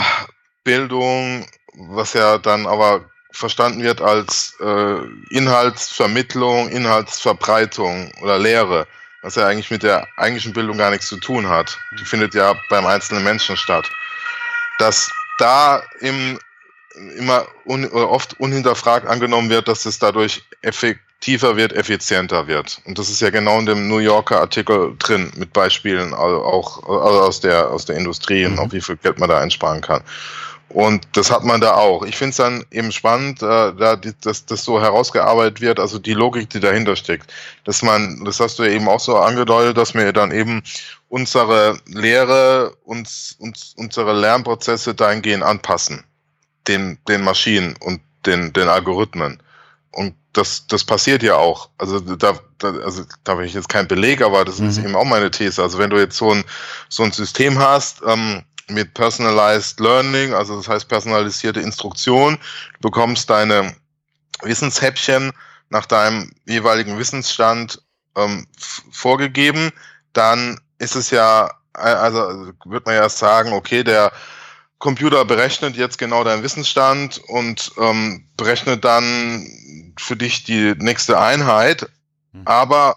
[0.64, 4.96] Bildung, was ja dann aber verstanden wird als äh,
[5.30, 8.86] Inhaltsvermittlung, Inhaltsverbreitung oder Lehre,
[9.22, 11.78] was ja eigentlich mit der eigentlichen Bildung gar nichts zu tun hat.
[11.98, 13.88] Die findet ja beim einzelnen Menschen statt.
[14.78, 16.38] Dass da im,
[17.16, 22.80] immer un, oft unhinterfragt angenommen wird, dass es dadurch effektiv tiefer wird, effizienter wird.
[22.86, 27.20] Und das ist ja genau in dem New Yorker Artikel drin, mit Beispielen auch also
[27.20, 28.58] aus, der, aus der Industrie und mhm.
[28.58, 30.02] auch wie viel Geld man da einsparen kann.
[30.70, 32.04] Und das hat man da auch.
[32.04, 35.98] Ich finde es dann eben spannend, äh, da, die, dass das so herausgearbeitet wird, also
[35.98, 37.32] die Logik, die dahinter steckt.
[37.64, 40.62] Dass man, das hast du ja eben auch so angedeutet, dass wir dann eben
[41.08, 46.04] unsere Lehre, uns, uns, unsere Lernprozesse dahingehend anpassen.
[46.68, 49.42] Den, den Maschinen und den, den Algorithmen.
[49.90, 51.70] Und das, das passiert ja auch.
[51.78, 54.68] Also da, da, also da habe ich jetzt keinen Beleg, aber das mhm.
[54.68, 55.60] ist eben auch meine These.
[55.60, 56.44] Also wenn du jetzt so ein,
[56.88, 62.38] so ein System hast ähm, mit Personalized Learning, also das heißt personalisierte Instruktion,
[62.74, 63.74] du bekommst deine
[64.42, 65.32] Wissenshäppchen
[65.68, 67.82] nach deinem jeweiligen Wissensstand
[68.16, 68.46] ähm,
[68.90, 69.70] vorgegeben,
[70.12, 74.12] dann ist es ja, also wird man ja sagen, okay, der
[74.78, 81.88] Computer berechnet jetzt genau deinen Wissensstand und ähm, berechnet dann für dich die nächste Einheit,
[82.32, 82.42] mhm.
[82.46, 82.96] aber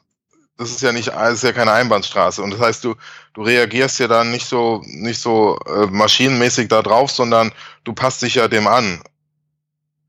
[0.58, 2.42] das ist ja nicht, das ist ja keine Einbahnstraße.
[2.42, 2.96] Und das heißt, du,
[3.34, 7.52] du reagierst ja dann nicht so, nicht so äh, maschinenmäßig da drauf, sondern
[7.84, 9.02] du passt dich ja dem an.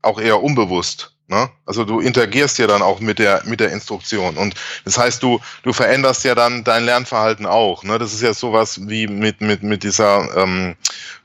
[0.01, 1.15] Auch eher unbewusst.
[1.27, 1.49] Ne?
[1.65, 4.37] Also du interagierst ja dann auch mit der, mit der Instruktion.
[4.37, 7.83] Und das heißt, du, du veränderst ja dann dein Lernverhalten auch.
[7.83, 7.97] Ne?
[7.97, 10.75] Das ist ja sowas wie mit, mit, mit dieser ähm,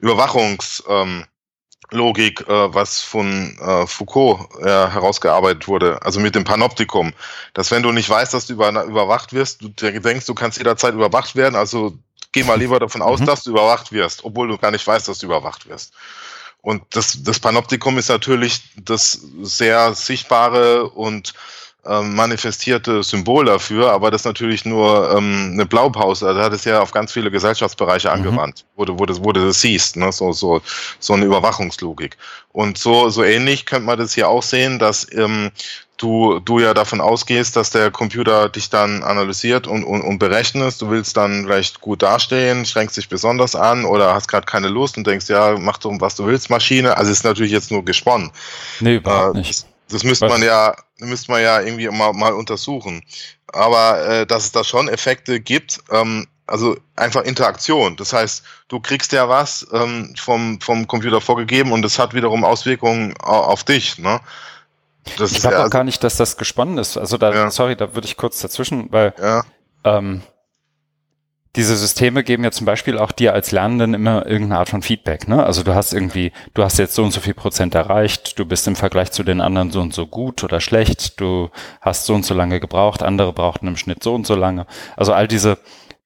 [0.00, 1.26] Überwachungs, ähm,
[1.90, 7.12] Logik, äh, was von äh, Foucault äh, herausgearbeitet wurde, also mit dem Panoptikum,
[7.54, 10.94] dass wenn du nicht weißt, dass du über, überwacht wirst, du denkst, du kannst jederzeit
[10.94, 11.96] überwacht werden, also
[12.32, 13.26] geh mal lieber davon aus, mhm.
[13.26, 15.92] dass du überwacht wirst, obwohl du gar nicht weißt, dass du überwacht wirst.
[16.62, 21.32] Und das, das Panoptikum ist natürlich das sehr sichtbare und
[21.86, 26.28] ähm, manifestierte Symbol dafür, aber das ist natürlich nur ähm, eine Blaupause.
[26.28, 28.14] Also hat es ja auf ganz viele Gesellschaftsbereiche mhm.
[28.14, 30.12] angewandt, wo du, wo, du, wo du das siehst, ne?
[30.12, 30.60] so, so,
[30.98, 32.16] so eine Überwachungslogik.
[32.52, 35.50] Und so, so ähnlich könnte man das hier auch sehen, dass ähm,
[35.96, 40.80] du, du ja davon ausgehst, dass der Computer dich dann analysiert und, und, und berechnet.
[40.80, 44.96] Du willst dann vielleicht gut dastehen, schränkst dich besonders an oder hast gerade keine Lust
[44.96, 46.96] und denkst, ja, mach doch, was du willst, Maschine.
[46.96, 48.30] Also ist natürlich jetzt nur gesponnen.
[48.80, 49.66] Nee, überhaupt äh, nicht.
[49.90, 53.02] Das müsste man ja, müsste man ja irgendwie mal, mal untersuchen.
[53.48, 57.96] Aber äh, dass es da schon Effekte gibt, ähm, also einfach Interaktion.
[57.96, 62.44] Das heißt, du kriegst ja was ähm, vom, vom Computer vorgegeben und das hat wiederum
[62.44, 63.98] Auswirkungen auf dich.
[63.98, 64.20] Ne?
[65.16, 66.96] Das ich glaube ja, auch gar nicht, dass das gesponnen ist.
[66.96, 67.50] Also da, ja.
[67.50, 69.44] sorry, da würde ich kurz dazwischen, weil ja.
[69.84, 70.22] ähm,
[71.56, 75.26] diese Systeme geben ja zum Beispiel auch dir als Lernenden immer irgendeine Art von Feedback.
[75.26, 75.44] Ne?
[75.44, 78.68] Also du hast irgendwie, du hast jetzt so und so viel Prozent erreicht, du bist
[78.68, 82.24] im Vergleich zu den anderen so und so gut oder schlecht, du hast so und
[82.24, 84.66] so lange gebraucht, andere brauchten im Schnitt so und so lange.
[84.96, 85.58] Also all diese,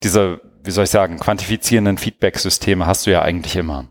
[0.03, 3.89] diese, wie soll ich sagen, quantifizierenden Feedback-Systeme hast du ja eigentlich immer.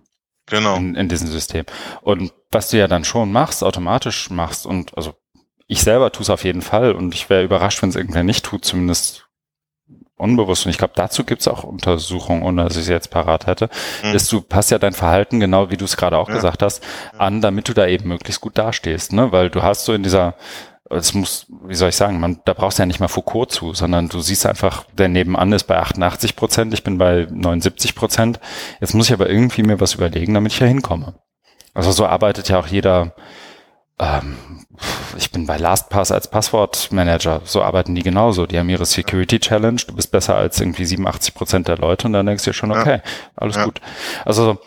[0.47, 0.75] Genau.
[0.75, 1.65] In, in diesem System.
[2.01, 5.13] Und was du ja dann schon machst, automatisch machst und also
[5.67, 8.43] ich selber tue es auf jeden Fall und ich wäre überrascht, wenn es irgendwer nicht
[8.43, 9.22] tut, zumindest
[10.23, 13.45] unbewusst, und ich glaube, dazu gibt es auch Untersuchungen, ohne dass ich sie jetzt parat
[13.45, 13.69] hätte,
[14.03, 14.15] mhm.
[14.15, 16.35] ist, du passt ja dein Verhalten, genau wie du es gerade auch ja.
[16.35, 16.83] gesagt hast,
[17.17, 19.31] an, damit du da eben möglichst gut dastehst, ne?
[19.31, 20.35] Weil du hast so in dieser,
[20.89, 23.73] es muss, wie soll ich sagen, man, da brauchst du ja nicht mal Foucault zu,
[23.73, 28.39] sondern du siehst einfach, der nebenan ist bei 88 Prozent, ich bin bei 79 Prozent.
[28.79, 31.15] Jetzt muss ich aber irgendwie mir was überlegen, damit ich da hinkomme.
[31.73, 33.15] Also so arbeitet ja auch jeder,
[33.99, 34.37] ähm,
[35.17, 37.41] ich bin bei LastPass als Passwortmanager.
[37.45, 38.47] So arbeiten die genauso.
[38.47, 39.81] Die haben ihre Security Challenge.
[39.87, 42.71] Du bist besser als irgendwie 87 Prozent der Leute und dann denkst du dir schon,
[42.71, 43.11] okay, ja.
[43.35, 43.65] alles ja.
[43.65, 43.81] gut.
[44.25, 44.59] Also,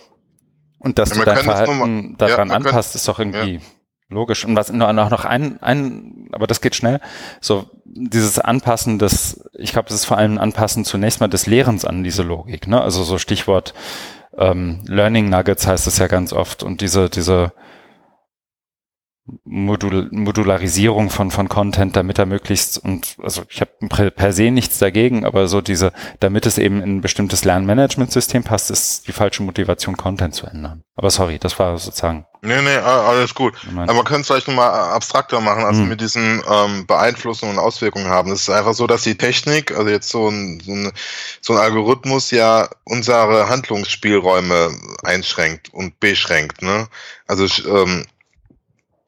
[0.79, 3.61] und dass ja, du dein Verhalten daran anpasst, ist doch irgendwie
[4.09, 4.45] logisch.
[4.45, 7.01] Und was nur noch ein, ein, aber das geht schnell.
[7.41, 11.85] So, dieses Anpassen des, ich glaube, das ist vor allem Anpassen zunächst mal des Lehrens
[11.85, 12.81] an diese Logik, ne?
[12.81, 13.75] Also so Stichwort
[14.39, 17.53] ähm, Learning Nuggets heißt es ja ganz oft und diese, diese
[19.45, 24.79] Modul Modularisierung von, von Content, damit er möglichst, und also ich habe per se nichts
[24.79, 29.43] dagegen, aber so diese, damit es eben in ein bestimmtes Lernmanagementsystem passt, ist die falsche
[29.43, 30.85] Motivation, Content zu ändern.
[30.95, 32.25] Aber sorry, das war sozusagen.
[32.43, 33.55] Nee, nee, alles gut.
[33.77, 35.89] Aber man könnte es vielleicht nochmal abstrakter machen, also hm.
[35.89, 38.31] mit diesen ähm, Beeinflussungen und Auswirkungen haben.
[38.31, 40.93] Es ist einfach so, dass die Technik, also jetzt so ein, so ein,
[41.41, 44.71] so ein Algorithmus ja unsere Handlungsspielräume
[45.03, 46.63] einschränkt und beschränkt.
[46.63, 46.87] Ne?
[47.27, 48.07] Also ähm,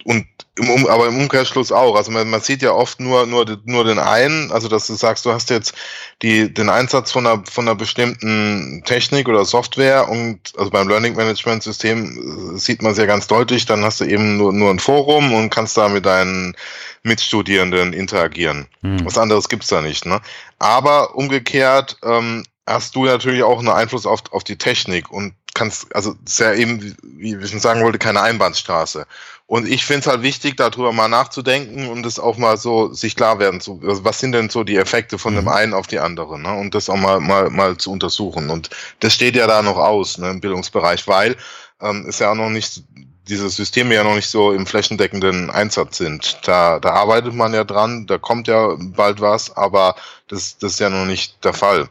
[0.04, 1.96] und im, aber im Umkehrschluss auch.
[1.96, 5.24] Also man, man sieht ja oft nur, nur, nur den einen, also dass du sagst,
[5.24, 5.74] du hast jetzt
[6.22, 11.14] die, den Einsatz von einer, von einer bestimmten Technik oder Software und also beim Learning
[11.14, 14.70] Management System äh, sieht man es ja ganz deutlich, dann hast du eben nur, nur
[14.70, 16.56] ein Forum und kannst da mit deinen
[17.02, 18.66] Mitstudierenden interagieren.
[18.82, 19.04] Hm.
[19.04, 20.06] Was anderes gibt's da nicht.
[20.06, 20.20] Ne?
[20.58, 25.94] Aber umgekehrt ähm, hast du natürlich auch einen Einfluss auf, auf die Technik und kannst,
[25.94, 29.06] also sehr eben, wie ich schon sagen wollte, keine Einbahnstraße.
[29.48, 33.16] Und ich finde es halt wichtig, darüber mal nachzudenken und es auch mal so sich
[33.16, 35.38] klar werden zu, was sind denn so die Effekte von mhm.
[35.38, 36.52] dem einen auf die andere, ne?
[36.52, 38.50] Und das auch mal, mal, mal zu untersuchen.
[38.50, 38.68] Und
[39.00, 41.34] das steht ja da noch aus, ne, im Bildungsbereich, weil
[41.80, 42.82] ähm, ist ja auch noch nicht,
[43.26, 46.40] diese Systeme ja noch nicht so im flächendeckenden Einsatz sind.
[46.44, 49.96] Da, da arbeitet man ja dran, da kommt ja bald was, aber
[50.28, 51.88] das, das ist ja noch nicht der Fall.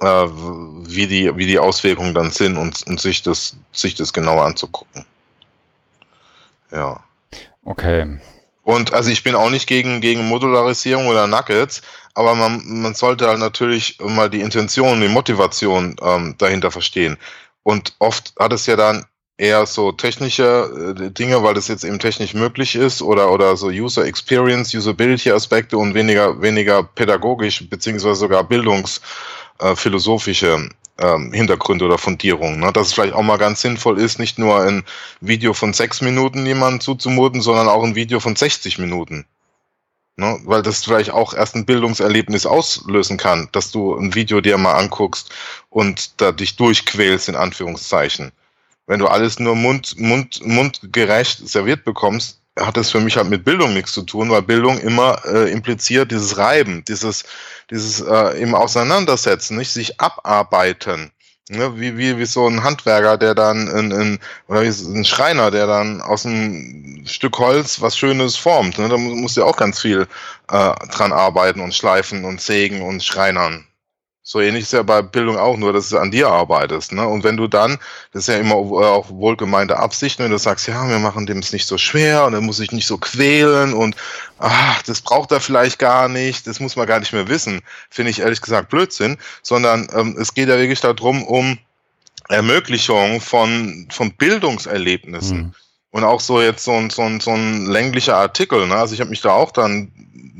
[0.00, 4.44] Äh, wie die, wie die Auswirkungen dann sind und, und sich das, sich das genauer
[4.44, 5.04] anzugucken.
[6.72, 7.02] Ja.
[7.64, 8.18] Okay.
[8.62, 11.82] Und also ich bin auch nicht gegen, gegen Modularisierung oder Nuggets,
[12.14, 17.16] aber man, man sollte halt natürlich mal die Intention, die Motivation ähm, dahinter verstehen.
[17.62, 19.06] Und oft hat es ja dann
[19.40, 23.68] eher so technische äh, Dinge, weil das jetzt eben technisch möglich ist oder, oder so
[23.68, 30.68] User Experience, Usability Aspekte und weniger, weniger pädagogisch beziehungsweise sogar bildungsphilosophische
[31.00, 32.60] ähm, Hintergründe oder Fundierungen.
[32.60, 32.72] Ne?
[32.72, 34.84] Dass es vielleicht auch mal ganz sinnvoll ist, nicht nur ein
[35.20, 39.26] Video von sechs Minuten jemandem zuzumuten, sondern auch ein Video von 60 Minuten.
[40.16, 40.38] Ne?
[40.44, 44.74] Weil das vielleicht auch erst ein Bildungserlebnis auslösen kann, dass du ein Video dir mal
[44.74, 45.30] anguckst
[45.70, 48.32] und da dich durchquälst, in Anführungszeichen.
[48.86, 53.44] Wenn du alles nur mund, mund, mundgerecht serviert bekommst, hat das für mich halt mit
[53.44, 57.24] Bildung nichts zu tun, weil Bildung immer äh, impliziert dieses Reiben, dieses,
[57.70, 61.10] dieses äh, im Auseinandersetzen, nicht sich abarbeiten.
[61.48, 65.50] Ne, wie, wie, wie so ein Handwerker, der dann in, in, oder wie ein Schreiner,
[65.50, 68.78] der dann aus einem Stück Holz was Schönes formt.
[68.78, 68.88] Ne?
[68.88, 73.66] Da muss ja auch ganz viel äh, dran arbeiten und schleifen und sägen und schreinern.
[74.22, 76.92] So ähnlich ist ja bei Bildung auch, nur dass du an dir arbeitest.
[76.92, 77.06] Ne?
[77.06, 77.78] Und wenn du dann,
[78.12, 81.52] das ist ja immer auch wohlgemeinte Absicht, wenn du sagst, ja, wir machen dem es
[81.52, 83.96] nicht so schwer und er muss sich nicht so quälen und
[84.38, 88.10] ach, das braucht er vielleicht gar nicht, das muss man gar nicht mehr wissen, finde
[88.10, 91.58] ich ehrlich gesagt Blödsinn, sondern ähm, es geht ja wirklich darum, um
[92.28, 95.38] Ermöglichung von, von Bildungserlebnissen.
[95.38, 95.54] Mhm.
[95.92, 98.76] Und auch so jetzt so ein, so ein, so ein länglicher Artikel, ne?
[98.76, 99.90] Also ich habe mich da auch dann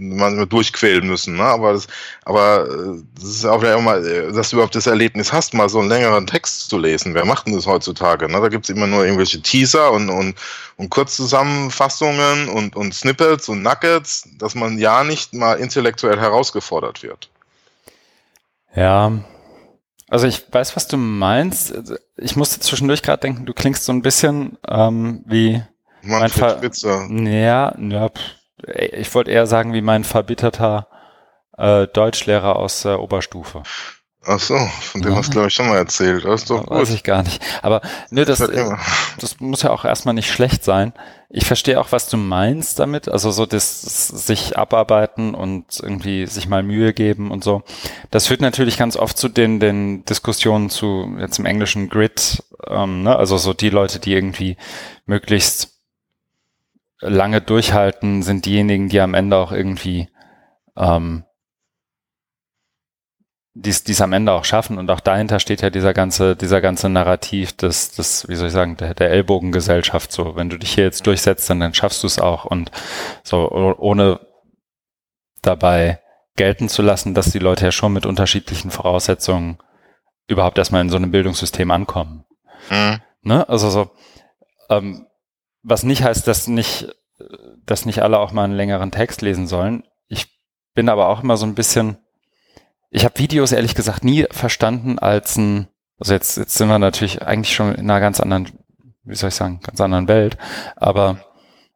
[0.00, 1.44] manchmal durchquälen müssen, ne?
[1.44, 1.86] Aber das,
[2.24, 5.68] aber äh, das ist auch auch mal, äh, dass du überhaupt das Erlebnis hast, mal
[5.68, 7.14] so einen längeren Text zu lesen.
[7.14, 8.30] Wer macht denn das heutzutage?
[8.30, 8.40] Ne?
[8.40, 10.34] Da gibt's immer nur irgendwelche Teaser und, und,
[10.76, 17.28] und Kurzzusammenfassungen und, und Snippets und Nuggets, dass man ja nicht mal intellektuell herausgefordert wird.
[18.74, 19.12] Ja,
[20.08, 21.72] also ich weiß, was du meinst.
[22.16, 25.62] Ich musste zwischendurch gerade denken, du klingst so ein bisschen ähm, wie
[26.02, 27.06] mein Ver Spitzer.
[27.10, 28.10] Ja, ja,
[28.66, 30.88] ich wollte eher sagen, wie mein verbitterter
[31.56, 33.62] äh, Deutschlehrer aus der Oberstufe.
[34.26, 35.18] Ach so, von dem ja.
[35.18, 36.26] hast du, glaube ich, schon mal erzählt.
[36.26, 36.76] Das ist doch gut.
[36.76, 37.42] Weiß ich gar nicht.
[37.62, 38.70] Aber ne, das, äh,
[39.18, 40.92] das muss ja auch erstmal nicht schlecht sein.
[41.30, 43.08] Ich verstehe auch, was du meinst damit.
[43.08, 47.62] Also so das sich abarbeiten und irgendwie sich mal Mühe geben und so.
[48.10, 52.42] Das führt natürlich ganz oft zu den, den Diskussionen zu jetzt im englischen Grid.
[52.66, 53.16] Ähm, ne?
[53.16, 54.58] Also so die Leute, die irgendwie
[55.06, 55.79] möglichst
[57.00, 60.08] lange durchhalten, sind diejenigen, die am Ende auch irgendwie
[60.76, 61.24] ähm,
[63.54, 64.78] die es am Ende auch schaffen.
[64.78, 68.52] Und auch dahinter steht ja dieser ganze, dieser ganze Narrativ des, des, wie soll ich
[68.52, 70.12] sagen, der, der Ellbogengesellschaft.
[70.12, 72.44] So, wenn du dich hier jetzt durchsetzt, dann, dann schaffst du es auch.
[72.44, 72.70] Und
[73.22, 74.20] so, ohne
[75.42, 76.00] dabei
[76.36, 79.58] gelten zu lassen, dass die Leute ja schon mit unterschiedlichen Voraussetzungen
[80.28, 82.24] überhaupt erstmal in so einem Bildungssystem ankommen.
[82.70, 83.00] Mhm.
[83.22, 83.48] Ne?
[83.48, 83.90] Also so,
[84.68, 85.06] ähm,
[85.62, 86.94] was nicht heißt, dass nicht,
[87.66, 89.84] dass nicht alle auch mal einen längeren Text lesen sollen.
[90.08, 90.26] Ich
[90.74, 91.98] bin aber auch immer so ein bisschen,
[92.90, 95.68] ich habe Videos ehrlich gesagt nie verstanden als ein,
[95.98, 98.48] also jetzt, jetzt sind wir natürlich eigentlich schon in einer ganz anderen,
[99.04, 100.38] wie soll ich sagen, ganz anderen Welt,
[100.76, 101.24] aber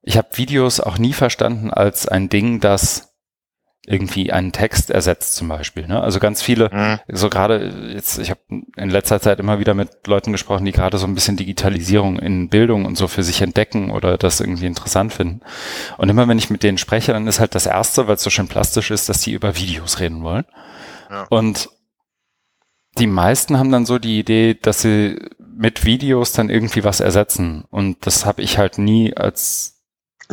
[0.03, 3.14] ich habe Videos auch nie verstanden als ein Ding, das
[3.87, 5.87] irgendwie einen Text ersetzt zum Beispiel.
[5.87, 6.01] Ne?
[6.01, 7.01] Also ganz viele, mhm.
[7.09, 10.97] so gerade jetzt, ich habe in letzter Zeit immer wieder mit Leuten gesprochen, die gerade
[10.97, 15.13] so ein bisschen Digitalisierung in Bildung und so für sich entdecken oder das irgendwie interessant
[15.13, 15.41] finden.
[15.99, 18.31] Und immer wenn ich mit denen spreche, dann ist halt das Erste, weil es so
[18.31, 20.45] schön plastisch ist, dass die über Videos reden wollen.
[21.29, 21.69] Und
[22.99, 27.65] die meisten haben dann so die Idee, dass sie mit Videos dann irgendwie was ersetzen.
[27.71, 29.74] Und das habe ich halt nie als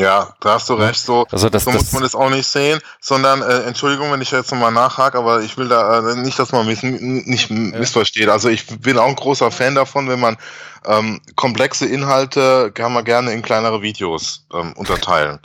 [0.02, 1.00] ja, da hast du recht.
[1.00, 4.32] So, also das, so muss man das auch nicht sehen, sondern äh, Entschuldigung, wenn ich
[4.32, 7.56] jetzt nochmal nachhake, aber ich will da äh, nicht, dass man mich nicht ja.
[7.56, 8.30] missversteht.
[8.30, 10.38] Also ich bin auch ein großer Fan davon, wenn man
[10.86, 15.40] ähm, komplexe Inhalte kann man gerne in kleinere Videos ähm, unterteilen.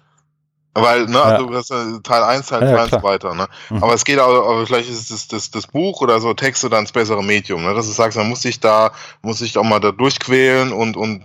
[0.78, 3.48] Weil, ne, also das ist Teil 1, Teil 2 ja, und so weiter, ne?
[3.70, 3.82] Mhm.
[3.82, 6.84] Aber es geht auch, aber vielleicht ist das, das, das Buch oder so Texte dann
[6.84, 7.72] das bessere Medium, ne?
[7.72, 8.92] Dass du sagst, man muss sich da,
[9.22, 11.24] muss sich auch mal da durchquälen und, und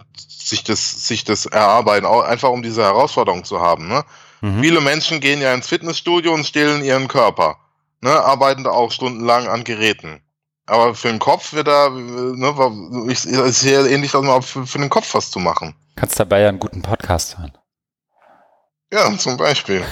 [0.50, 4.04] sich das, sich das erarbeiten, auch einfach um diese Herausforderung zu haben, ne?
[4.42, 4.62] Mhm.
[4.62, 7.58] Viele Menschen gehen ja ins Fitnessstudio und stehlen ihren Körper,
[8.02, 8.12] ne?
[8.12, 10.22] Arbeiten da auch stundenlang an Geräten.
[10.68, 14.78] Aber für den Kopf wird da, ne, ich, ich sehe ähnlich, dass man für, für
[14.78, 15.76] den Kopf was zu machen.
[15.96, 17.58] Kannst dabei ja einen guten Podcast hören.
[18.94, 19.84] Ja, zum Beispiel.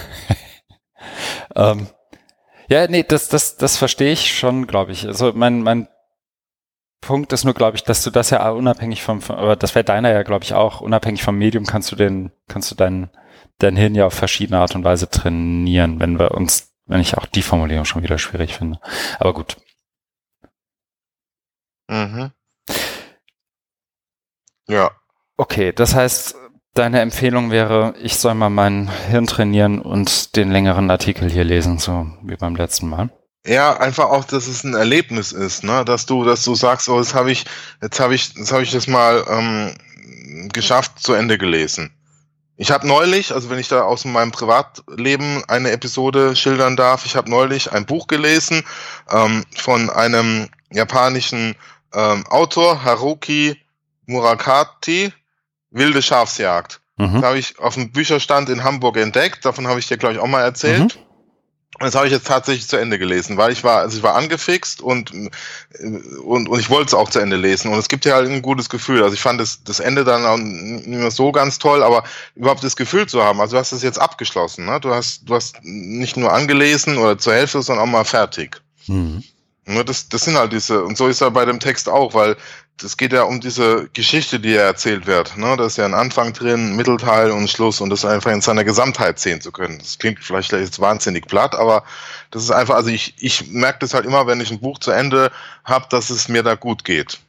[1.56, 1.86] ähm,
[2.68, 5.06] ja, nee, das, das, das verstehe ich schon, glaube ich.
[5.06, 5.88] Also mein, mein
[7.00, 10.12] Punkt ist nur, glaube ich, dass du das ja unabhängig vom, aber das wäre deiner
[10.12, 13.10] ja, glaube ich, auch, unabhängig vom Medium kannst du den, kannst du dein,
[13.58, 17.26] dein Hirn ja auf verschiedene Art und Weise trainieren, wenn wir uns, wenn ich auch
[17.26, 18.80] die Formulierung schon wieder schwierig finde.
[19.18, 19.56] Aber gut.
[21.88, 22.30] Mhm.
[24.68, 24.90] Ja.
[25.36, 26.36] Okay, das heißt,
[26.74, 31.78] Deine Empfehlung wäre, ich soll mal mein Hirn trainieren und den längeren Artikel hier lesen,
[31.78, 33.10] so wie beim letzten Mal.
[33.46, 35.84] Ja, einfach auch, dass es ein Erlebnis ist, ne?
[35.84, 37.44] Dass du, dass du sagst, oh, jetzt habe ich,
[37.80, 41.90] jetzt habe ich, jetzt habe ich das mal ähm, geschafft, zu Ende gelesen.
[42.56, 47.16] Ich habe neulich, also wenn ich da aus meinem Privatleben eine Episode schildern darf, ich
[47.16, 48.62] habe neulich ein Buch gelesen
[49.10, 51.56] ähm, von einem japanischen
[51.94, 53.56] ähm, Autor, Haruki
[54.04, 55.12] Murakati,
[55.70, 56.80] Wilde Schafsjagd.
[56.98, 57.14] Mhm.
[57.14, 59.44] Das habe ich auf dem Bücherstand in Hamburg entdeckt.
[59.46, 60.96] Davon habe ich dir, glaube ich, auch mal erzählt.
[60.96, 61.09] Mhm.
[61.80, 64.82] Das habe ich jetzt tatsächlich zu Ende gelesen, weil ich war, also ich war angefixt
[64.82, 65.12] und,
[66.22, 67.72] und, und ich wollte es auch zu Ende lesen.
[67.72, 69.02] Und es gibt ja halt ein gutes Gefühl.
[69.02, 72.62] Also ich fand das, das Ende dann auch nicht mehr so ganz toll, aber überhaupt
[72.62, 73.40] das Gefühl zu haben.
[73.40, 74.66] Also du hast es jetzt abgeschlossen.
[74.66, 74.78] Ne?
[74.78, 78.60] Du, hast, du hast nicht nur angelesen oder zur Hälfte, sondern auch mal fertig.
[78.86, 79.24] Mhm.
[79.64, 82.36] Ne, das, das sind halt diese, und so ist er bei dem Text auch, weil
[82.82, 85.36] es geht ja um diese Geschichte, die er erzählt wird.
[85.36, 85.56] Ne?
[85.56, 89.18] Da ist ja ein Anfang drin, Mittelteil und Schluss und das einfach in seiner Gesamtheit
[89.18, 89.78] sehen zu können.
[89.78, 91.84] Das klingt vielleicht jetzt wahnsinnig platt, aber
[92.30, 94.90] das ist einfach, also ich, ich merke das halt immer, wenn ich ein Buch zu
[94.90, 95.30] Ende
[95.64, 97.20] habe, dass es mir da gut geht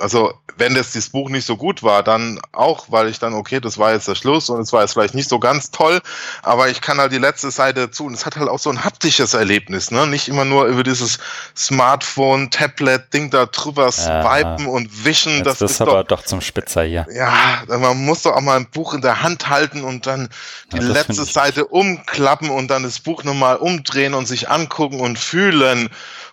[0.00, 3.60] also wenn das dieses Buch nicht so gut war, dann auch, weil ich dann, okay,
[3.60, 6.00] das war jetzt der Schluss und es war jetzt vielleicht nicht so ganz toll,
[6.42, 8.84] aber ich kann halt die letzte Seite zu und es hat halt auch so ein
[8.84, 10.06] haptisches Erlebnis, ne?
[10.06, 11.18] Nicht immer nur über dieses
[11.56, 15.36] Smartphone, Tablet-Ding da drüber swipen ja, und wischen.
[15.36, 17.06] Jetzt das ist, ist aber doch, doch, zum Spitzer hier.
[17.14, 20.28] Ja, man muss doch auch mal ein Buch in der Hand halten und dann
[20.72, 25.18] die ja, letzte Seite umklappen und dann das Buch nochmal umdrehen und sich angucken und
[25.18, 25.88] fühlen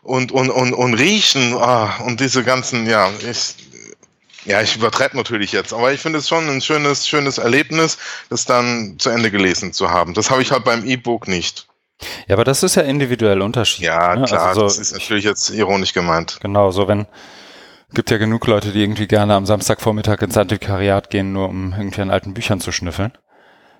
[0.07, 3.55] und, und, und, und riechen ah, und diese ganzen, ja, ich,
[4.45, 7.97] ja, ich übertreibe natürlich jetzt, aber ich finde es schon ein schönes, schönes Erlebnis,
[8.29, 10.13] das dann zu Ende gelesen zu haben.
[10.13, 11.67] Das habe ich halt beim E-Book nicht.
[12.27, 13.83] Ja, aber das ist ja individuell Unterschied.
[13.83, 14.25] Ja, ne?
[14.25, 16.37] klar, also so, das ist natürlich jetzt ironisch gemeint.
[16.41, 17.05] Genau, so wenn,
[17.93, 22.01] gibt ja genug Leute, die irgendwie gerne am Samstagvormittag ins Antiquariat gehen, nur um irgendwie
[22.01, 23.11] an alten Büchern zu schnüffeln.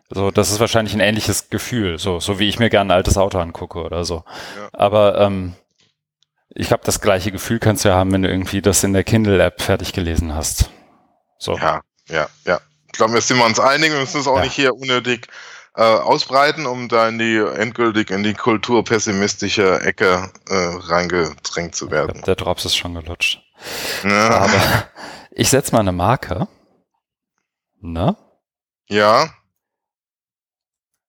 [0.10, 3.18] So, das ist wahrscheinlich ein ähnliches Gefühl, so, so wie ich mir gerne ein altes
[3.18, 4.26] Auto angucke oder so.
[4.58, 4.70] Ja.
[4.74, 5.54] Aber ähm,
[6.60, 9.04] ich glaube, das gleiche Gefühl kannst du ja haben, wenn du irgendwie das in der
[9.04, 10.72] Kindle-App fertig gelesen hast.
[11.38, 11.56] So.
[11.56, 12.60] Ja, ja, ja.
[12.88, 14.44] Ich glaube, wir sind uns einig, wir müssen es auch ja.
[14.44, 15.28] nicht hier unnötig
[15.76, 22.14] äh, ausbreiten, um da in die endgültig in die kulturpessimistische Ecke äh, reingedrängt zu werden.
[22.14, 23.40] Glaub, der Drops ist schon gelutscht.
[24.04, 24.30] Ja.
[24.30, 24.88] Aber
[25.30, 26.48] ich setze mal eine Marke.
[27.82, 28.18] Ne?
[28.88, 29.30] Ja.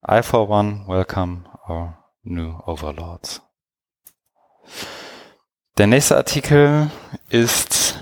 [0.07, 3.41] I for one welcome our new overlords.
[5.79, 6.91] Der nächste Artikel
[7.31, 8.01] ist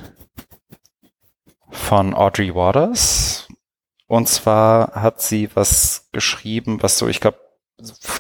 [1.69, 3.49] von Audrey Waters.
[4.07, 7.39] Und zwar hat sie was geschrieben, was so, ich glaube,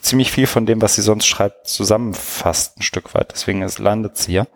[0.02, 3.32] ziemlich viel von dem, was sie sonst schreibt, zusammenfasst, ein Stück weit.
[3.32, 4.48] Deswegen landet sie hier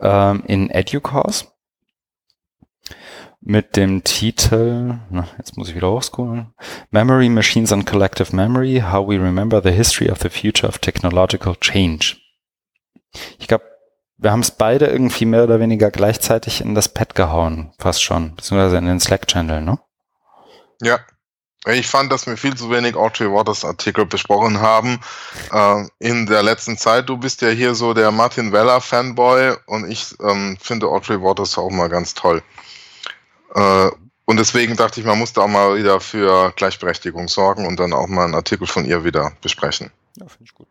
[0.00, 1.46] ähm, in EduCourse
[3.40, 6.52] mit dem Titel, na, jetzt muss ich wieder hochscrollen,
[6.90, 11.56] Memory, Machines and Collective Memory, How We Remember the History of the Future of Technological
[11.56, 12.18] Change.
[13.38, 13.69] Ich glaube,
[14.20, 18.36] wir haben es beide irgendwie mehr oder weniger gleichzeitig in das Pad gehauen, fast schon,
[18.36, 19.78] beziehungsweise in den Slack-Channel, ne?
[20.80, 20.98] Ja.
[21.66, 24.98] Ich fand, dass wir viel zu wenig Audrey Waters Artikel besprochen haben
[25.52, 27.06] äh, in der letzten Zeit.
[27.10, 31.58] Du bist ja hier so der Martin Weller Fanboy und ich ähm, finde Audrey Waters
[31.58, 32.42] auch mal ganz toll.
[33.54, 33.90] Äh,
[34.24, 37.92] und deswegen dachte ich, man muss da auch mal wieder für Gleichberechtigung sorgen und dann
[37.92, 39.90] auch mal einen Artikel von ihr wieder besprechen.
[40.16, 40.68] Ja, finde ich gut.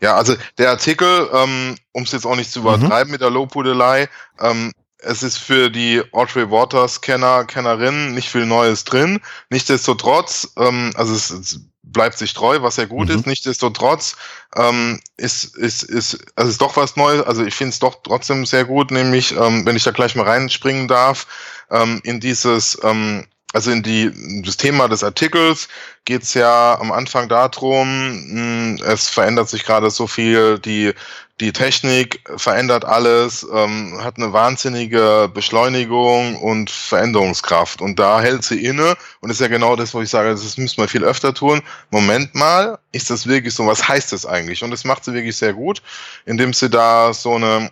[0.00, 3.12] Ja, also der Artikel, ähm, um es jetzt auch nicht zu übertreiben mhm.
[3.12, 4.08] mit der Lobhudelei,
[4.40, 9.20] ähm, es ist für die Audrey Waters Kenner, Kennerinnen nicht viel Neues drin.
[9.50, 13.14] Nichtsdestotrotz, ähm, also es, es bleibt sich treu, was ja gut mhm.
[13.14, 13.26] ist.
[13.26, 14.16] Nichtsdestotrotz
[14.56, 17.22] ähm, ist, ist, ist, also ist doch was Neues.
[17.22, 20.26] Also ich finde es doch trotzdem sehr gut, nämlich, ähm, wenn ich da gleich mal
[20.26, 21.26] reinspringen darf,
[21.70, 25.68] ähm, in dieses, ähm, also in die, das Thema des Artikels
[26.04, 30.92] geht es ja am Anfang darum, mh, es verändert sich gerade so viel, die
[31.40, 37.80] die Technik verändert alles, ähm, hat eine wahnsinnige Beschleunigung und Veränderungskraft.
[37.80, 38.96] Und da hält sie inne.
[39.20, 41.62] Und ist ja genau das, wo ich sage, das müssen wir viel öfter tun.
[41.90, 43.66] Moment mal, ist das wirklich so?
[43.66, 44.64] Was heißt das eigentlich?
[44.64, 45.80] Und das macht sie wirklich sehr gut,
[46.26, 47.70] indem sie da so eine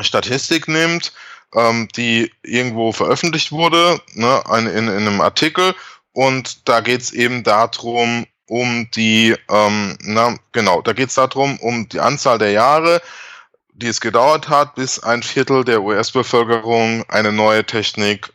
[0.00, 1.12] Statistik nimmt,
[1.54, 5.74] ähm, die irgendwo veröffentlicht wurde, ne, in, in, in einem Artikel.
[6.12, 11.58] Und da geht es eben darum, um die, ähm, na, genau, da geht es darum,
[11.58, 13.02] um die Anzahl der Jahre,
[13.72, 18.32] die es gedauert hat, bis ein Viertel der US-Bevölkerung eine neue Technik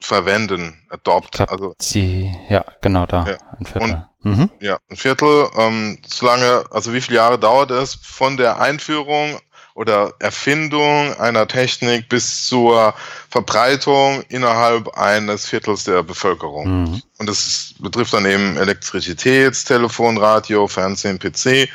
[0.00, 1.32] verwenden, adopt.
[1.32, 3.26] Glaub, also sie, ja, genau da.
[3.26, 3.36] Ja.
[3.58, 4.06] Ein Viertel.
[4.22, 4.50] Und, mhm.
[4.60, 5.50] Ja, ein Viertel.
[5.56, 9.38] Ähm, solange, also wie viele Jahre dauert es von der Einführung
[9.74, 12.94] oder Erfindung einer Technik bis zur
[13.30, 16.82] Verbreitung innerhalb eines Viertels der Bevölkerung.
[16.82, 17.02] Mhm.
[17.18, 21.68] Und das betrifft dann eben Elektrizität, Telefon, Radio, Fernsehen, PC,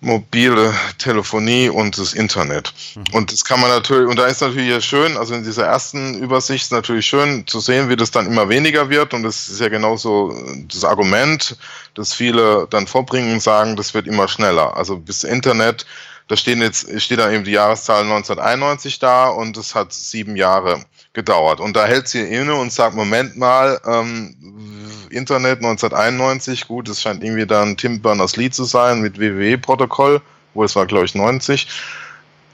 [0.00, 2.72] mobile Telefonie und das Internet.
[2.94, 3.04] Mhm.
[3.12, 6.64] Und das kann man natürlich, und da ist natürlich schön, also in dieser ersten Übersicht
[6.64, 9.12] ist natürlich schön zu sehen, wie das dann immer weniger wird.
[9.12, 10.34] Und das ist ja genauso
[10.68, 11.56] das Argument,
[11.94, 14.76] das viele dann vorbringen und sagen, das wird immer schneller.
[14.76, 15.84] Also bis Internet
[16.30, 20.84] da stehen jetzt, steht da eben die Jahreszahl 1991 da und es hat sieben Jahre
[21.12, 21.58] gedauert.
[21.58, 24.36] Und da hält sie inne und sagt, Moment mal, ähm,
[25.10, 30.22] Internet 1991, gut, es scheint irgendwie dann Tim Berners-Lee zu sein mit WWE-Protokoll,
[30.54, 31.66] wo es war, glaube ich, 90.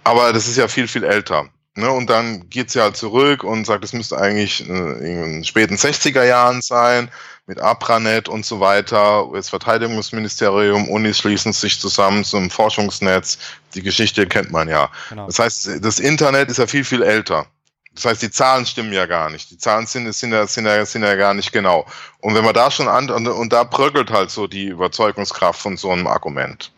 [0.04, 1.44] Aber das ist ja viel, viel älter.
[1.76, 1.90] Ne?
[1.90, 5.76] Und dann geht sie halt zurück und sagt, es müsste eigentlich äh, in den späten
[5.76, 7.10] 60er Jahren sein
[7.46, 9.28] mit APRANET und so weiter.
[9.32, 13.38] Das Verteidigungsministerium, Unis schließen sich zusammen zum Forschungsnetz.
[13.74, 14.90] Die Geschichte kennt man ja.
[15.10, 15.26] Genau.
[15.26, 17.46] Das heißt, das Internet ist ja viel, viel älter.
[17.94, 19.50] Das heißt, die Zahlen stimmen ja gar nicht.
[19.50, 21.86] Die Zahlen sind, sind, ja, sind, ja, sind ja gar nicht genau.
[22.20, 25.76] Und wenn man da schon an, und, und da bröckelt halt so die Überzeugungskraft von
[25.76, 26.72] so einem Argument.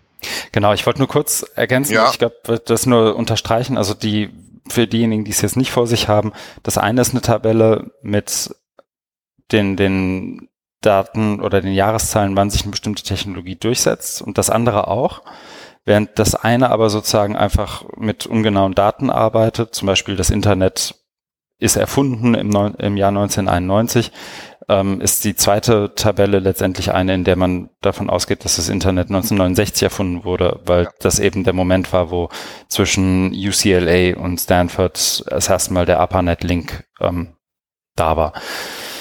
[0.52, 2.10] Genau, ich wollte nur kurz ergänzen, ja.
[2.10, 4.30] ich glaube, das nur unterstreichen, also die,
[4.70, 8.54] für diejenigen, die es jetzt nicht vor sich haben, das eine ist eine Tabelle mit
[9.52, 10.48] den, den
[10.80, 15.22] Daten oder den Jahreszahlen, wann sich eine bestimmte Technologie durchsetzt und das andere auch.
[15.84, 20.94] Während das eine aber sozusagen einfach mit ungenauen Daten arbeitet, zum Beispiel das Internet
[21.58, 24.12] ist erfunden im, Neun im Jahr 1991,
[24.68, 29.08] ähm, ist die zweite Tabelle letztendlich eine, in der man davon ausgeht, dass das Internet
[29.08, 30.90] 1969 erfunden wurde, weil ja.
[31.00, 32.28] das eben der Moment war, wo
[32.68, 37.34] zwischen UCLA und Stanford das erste Mal der ARPANET-Link ähm,
[37.96, 38.32] da war.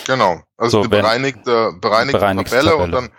[0.06, 0.42] Genau.
[0.58, 3.10] Also so, bereinigte, bereinigte, bereinigte Tabelle, Tabelle, und dann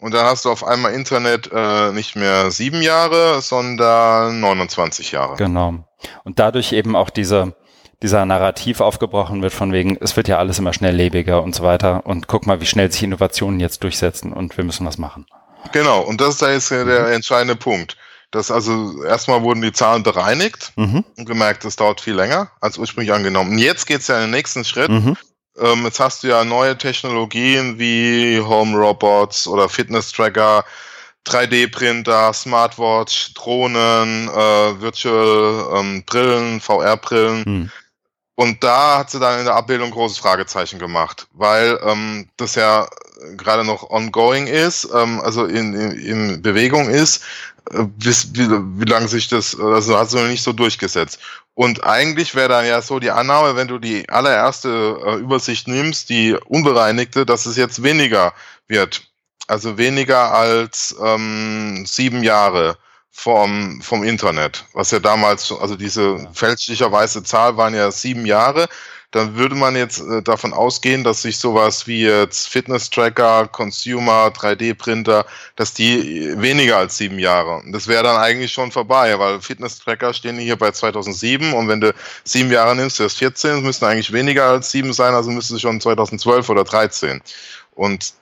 [0.00, 5.34] und dann hast du auf einmal Internet äh, nicht mehr sieben Jahre, sondern 29 Jahre.
[5.36, 5.74] Genau.
[6.22, 7.56] Und dadurch eben auch diese
[8.02, 12.06] dieser Narrativ aufgebrochen wird von wegen, es wird ja alles immer schnelllebiger und so weiter
[12.06, 15.26] und guck mal, wie schnell sich Innovationen jetzt durchsetzen und wir müssen was machen.
[15.72, 17.12] Genau, und das da ist ja der mhm.
[17.14, 17.96] entscheidende Punkt.
[18.30, 21.04] Das also erstmal wurden die Zahlen bereinigt mhm.
[21.16, 23.52] und gemerkt, das dauert viel länger als ursprünglich angenommen.
[23.52, 24.90] Und jetzt geht es ja in den nächsten Schritt.
[24.90, 25.16] Mhm.
[25.58, 30.64] Ähm, jetzt hast du ja neue Technologien wie Home Robots oder Fitness Tracker,
[31.26, 37.44] 3D-Printer, Smartwatch, Drohnen, äh, Virtual ähm, Brillen, VR-Brillen.
[37.46, 37.70] Mhm.
[38.38, 42.86] Und da hat sie dann in der Abbildung großes Fragezeichen gemacht, weil ähm, das ja
[43.36, 47.24] gerade noch ongoing ist, ähm, also in, in, in Bewegung ist,
[47.72, 51.18] äh, bis, wie, wie lange sich das, also hat sich noch nicht so durchgesetzt.
[51.54, 56.08] Und eigentlich wäre dann ja so die Annahme, wenn du die allererste äh, Übersicht nimmst,
[56.08, 58.34] die unbereinigte, dass es jetzt weniger
[58.68, 59.02] wird.
[59.48, 62.78] Also weniger als ähm, sieben Jahre
[63.18, 68.68] vom, vom Internet, was ja damals, also diese fälschlicherweise Zahl waren ja sieben Jahre
[69.10, 75.24] dann würde man jetzt äh, davon ausgehen, dass sich sowas wie jetzt Fitness-Tracker, Consumer, 3D-Printer,
[75.56, 77.62] dass die weniger als sieben Jahre.
[77.72, 81.94] Das wäre dann eigentlich schon vorbei, weil Fitness-Tracker stehen hier bei 2007 und wenn du
[82.24, 85.80] sieben Jahre nimmst, das 14, müssten eigentlich weniger als sieben sein, also müsste es schon
[85.80, 87.22] 2012 oder 13.
[87.74, 88.12] Und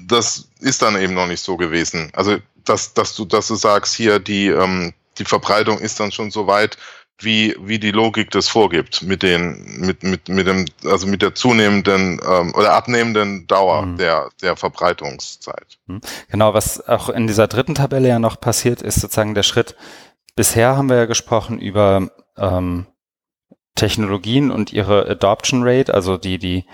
[0.00, 2.10] das ist dann eben noch nicht so gewesen.
[2.14, 6.30] Also, dass, dass du, dass du sagst, hier die, ähm, die Verbreitung ist dann schon
[6.30, 6.76] so weit,
[7.22, 11.34] wie, wie die Logik das vorgibt, mit den, mit, mit, mit dem, also mit der
[11.34, 13.96] zunehmenden ähm, oder abnehmenden Dauer mhm.
[13.98, 15.78] der, der Verbreitungszeit.
[15.86, 16.00] Mhm.
[16.30, 19.76] Genau, was auch in dieser dritten Tabelle ja noch passiert, ist sozusagen der Schritt.
[20.34, 22.08] Bisher haben wir ja gesprochen über
[22.38, 22.86] ähm,
[23.74, 26.64] Technologien und ihre Adoption Rate, also die, die,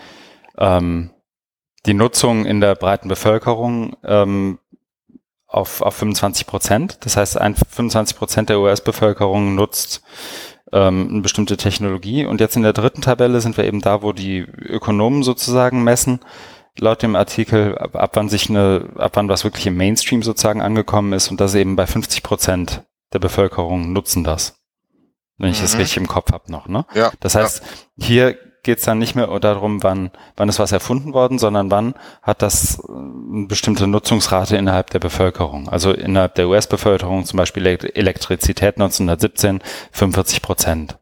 [0.58, 1.10] ähm,
[1.86, 4.58] die Nutzung in der breiten Bevölkerung ähm,
[5.46, 6.98] auf, auf 25 Prozent.
[7.04, 10.02] Das heißt, ein 25 Prozent der US-Bevölkerung nutzt
[10.72, 12.26] ähm, eine bestimmte Technologie.
[12.26, 16.20] Und jetzt in der dritten Tabelle sind wir eben da, wo die Ökonomen sozusagen messen,
[16.78, 20.60] laut dem Artikel, ab, ab wann sich eine, ab wann was wirklich im Mainstream sozusagen
[20.60, 21.30] angekommen ist.
[21.30, 22.82] Und das eben bei 50 Prozent
[23.12, 24.60] der Bevölkerung nutzen das.
[25.38, 25.62] Wenn ich mhm.
[25.62, 26.86] das richtig im Kopf habe noch, ne?
[26.94, 27.12] Ja.
[27.20, 27.62] Das heißt,
[27.96, 28.06] ja.
[28.06, 31.94] hier geht es dann nicht mehr darum, wann, wann ist was erfunden worden, sondern wann
[32.20, 35.68] hat das äh, eine bestimmte Nutzungsrate innerhalb der Bevölkerung.
[35.70, 39.60] Also innerhalb der US-Bevölkerung zum Beispiel Elektrizität 1917
[39.92, 40.98] 45 Prozent.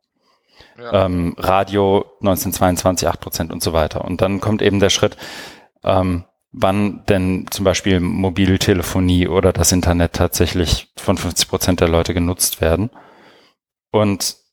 [0.79, 1.07] Ja.
[1.07, 4.05] Ähm, Radio 1922 8 Prozent und so weiter.
[4.05, 5.17] Und dann kommt eben der Schritt,
[5.85, 12.13] ähm, wann denn zum Beispiel Mobiltelefonie oder das Internet tatsächlich von 50 Prozent der Leute
[12.13, 12.91] genutzt werden.
[13.91, 14.44] Und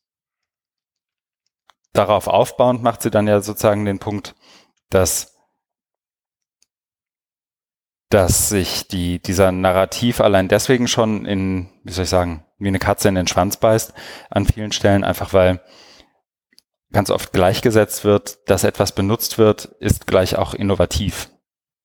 [1.94, 4.36] darauf aufbauend macht sie dann ja sozusagen den Punkt,
[4.90, 5.32] dass
[8.10, 12.80] dass sich die, dieser Narrativ allein deswegen schon in, wie soll ich sagen, wie eine
[12.80, 13.94] Katze in den Schwanz beißt,
[14.30, 15.62] an vielen Stellen, einfach weil
[16.92, 21.30] ganz oft gleichgesetzt wird, dass etwas benutzt wird, ist gleich auch innovativ.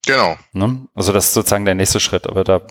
[0.05, 0.37] Genau.
[0.53, 0.89] Ne?
[0.95, 2.67] Also das ist sozusagen der nächste Schritt, aber da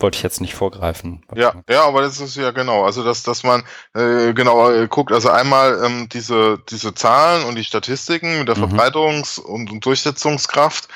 [0.00, 1.22] wollte ich jetzt nicht vorgreifen.
[1.34, 3.62] Ja, ja, aber das ist ja genau, also dass, dass man
[3.94, 8.56] äh, genau äh, guckt, also einmal ähm, diese, diese Zahlen und die Statistiken mit der
[8.56, 8.64] mhm.
[8.64, 10.88] Verbreitungs- und, und, Durchsetzungskraft.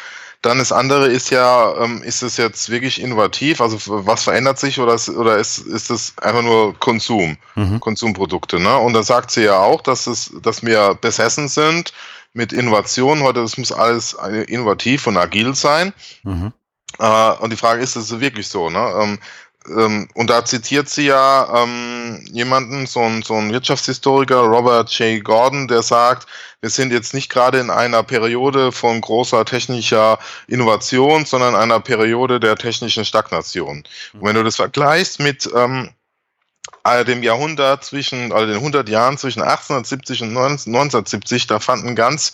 [0.43, 3.63] Dann das andere ist ja, ähm, ist es jetzt wirklich innovativ?
[3.63, 7.81] Also was verändert sich oder ist, oder ist, ist es einfach nur Konsum, mhm.
[7.81, 8.61] Konsumprodukte?
[8.61, 8.77] Ne?
[8.77, 11.95] Und da sagt sie ja auch, dass es, dass wir besessen sind
[12.35, 13.25] mit Innovationen.
[13.25, 15.95] Heute, das muss alles äh, innovativ und agil sein.
[16.25, 16.53] Mhm.
[16.99, 18.71] Äh, und die Frage ist, ist es wirklich so?
[18.71, 18.93] Ne?
[19.01, 19.19] Ähm,
[19.67, 23.23] ähm, und da zitiert sie ja ähm, jemanden, so ein,
[23.53, 25.25] Wirtschaftshistoriker, Robert J.
[25.25, 26.27] Gordon, der sagt,
[26.61, 30.19] wir sind jetzt nicht gerade in einer Periode von großer technischer
[30.49, 33.85] Innovation, sondern einer Periode der technischen Stagnation.
[34.13, 40.23] Und wenn du das vergleichst mit dem Jahrhundert zwischen, also den 100 Jahren zwischen 1870
[40.23, 42.33] und 1970, da fanden ganz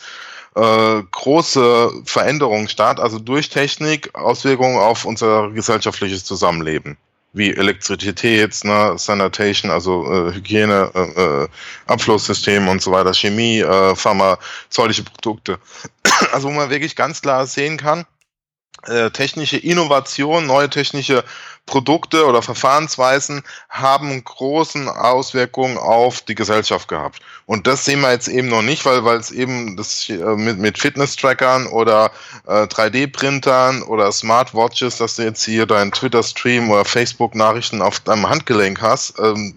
[0.56, 6.96] äh, große Veränderungen statt, also durch Technik Auswirkungen auf unser gesellschaftliches Zusammenleben
[7.32, 11.48] wie Elektrizität, ne, Sanitation, also äh, Hygiene, äh, äh,
[11.86, 15.58] Abflusssystem und so weiter, Chemie, äh, pharmazeutische Produkte.
[16.32, 18.04] Also wo man wirklich ganz klar sehen kann,
[18.86, 21.24] äh, technische Innovation, neue technische
[21.70, 27.20] Produkte oder Verfahrensweisen haben großen Auswirkungen auf die Gesellschaft gehabt.
[27.46, 30.58] Und das sehen wir jetzt eben noch nicht, weil weil es eben das äh, mit,
[30.58, 32.10] mit Fitness-Trackern oder
[32.48, 38.80] äh, 3D-Printern oder Smartwatches, dass du jetzt hier deinen Twitter-Stream oder Facebook-Nachrichten auf deinem Handgelenk
[38.82, 39.54] hast, ähm,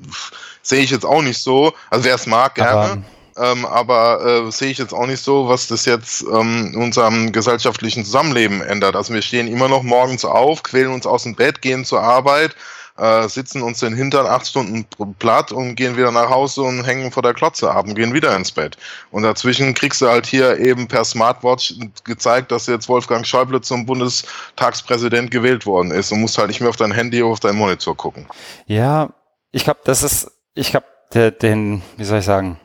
[0.62, 1.74] sehe ich jetzt auch nicht so.
[1.90, 3.04] Also wer es mag, gerne.
[3.38, 7.32] Ähm, aber äh, sehe ich jetzt auch nicht so, was das jetzt ähm, in unserem
[7.32, 8.96] gesellschaftlichen Zusammenleben ändert.
[8.96, 12.56] Also wir stehen immer noch morgens auf, quälen uns aus dem Bett, gehen zur Arbeit,
[12.98, 14.86] äh, sitzen uns den Hintern acht Stunden
[15.18, 18.36] platt und gehen wieder nach Hause und hängen vor der Klotze ab und gehen wieder
[18.36, 18.78] ins Bett.
[19.10, 21.74] Und dazwischen kriegst du halt hier eben per Smartwatch
[22.04, 26.70] gezeigt, dass jetzt Wolfgang Schäuble zum Bundestagspräsident gewählt worden ist und musst halt nicht mehr
[26.70, 28.28] auf dein Handy oder auf deinen Monitor gucken.
[28.68, 29.10] Ja,
[29.52, 32.60] ich glaube, das ist, ich glaube, den, wie soll ich sagen,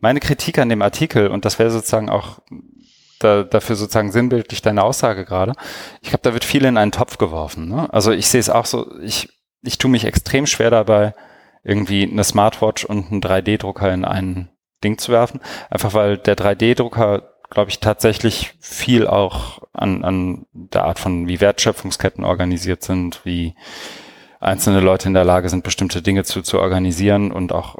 [0.00, 2.40] meine Kritik an dem Artikel, und das wäre sozusagen auch
[3.18, 5.52] da, dafür sozusagen sinnbildlich deine Aussage gerade,
[6.00, 7.68] ich glaube, da wird viel in einen Topf geworfen.
[7.68, 7.92] Ne?
[7.92, 9.28] Also ich sehe es auch so, ich,
[9.62, 11.14] ich tue mich extrem schwer dabei,
[11.64, 14.48] irgendwie eine Smartwatch und einen 3D-Drucker in ein
[14.82, 15.40] Ding zu werfen.
[15.70, 21.40] Einfach weil der 3D-Drucker, glaube ich, tatsächlich viel auch an, an der Art von, wie
[21.40, 23.54] Wertschöpfungsketten organisiert sind, wie
[24.40, 27.76] einzelne Leute in der Lage sind, bestimmte Dinge zu, zu organisieren und auch,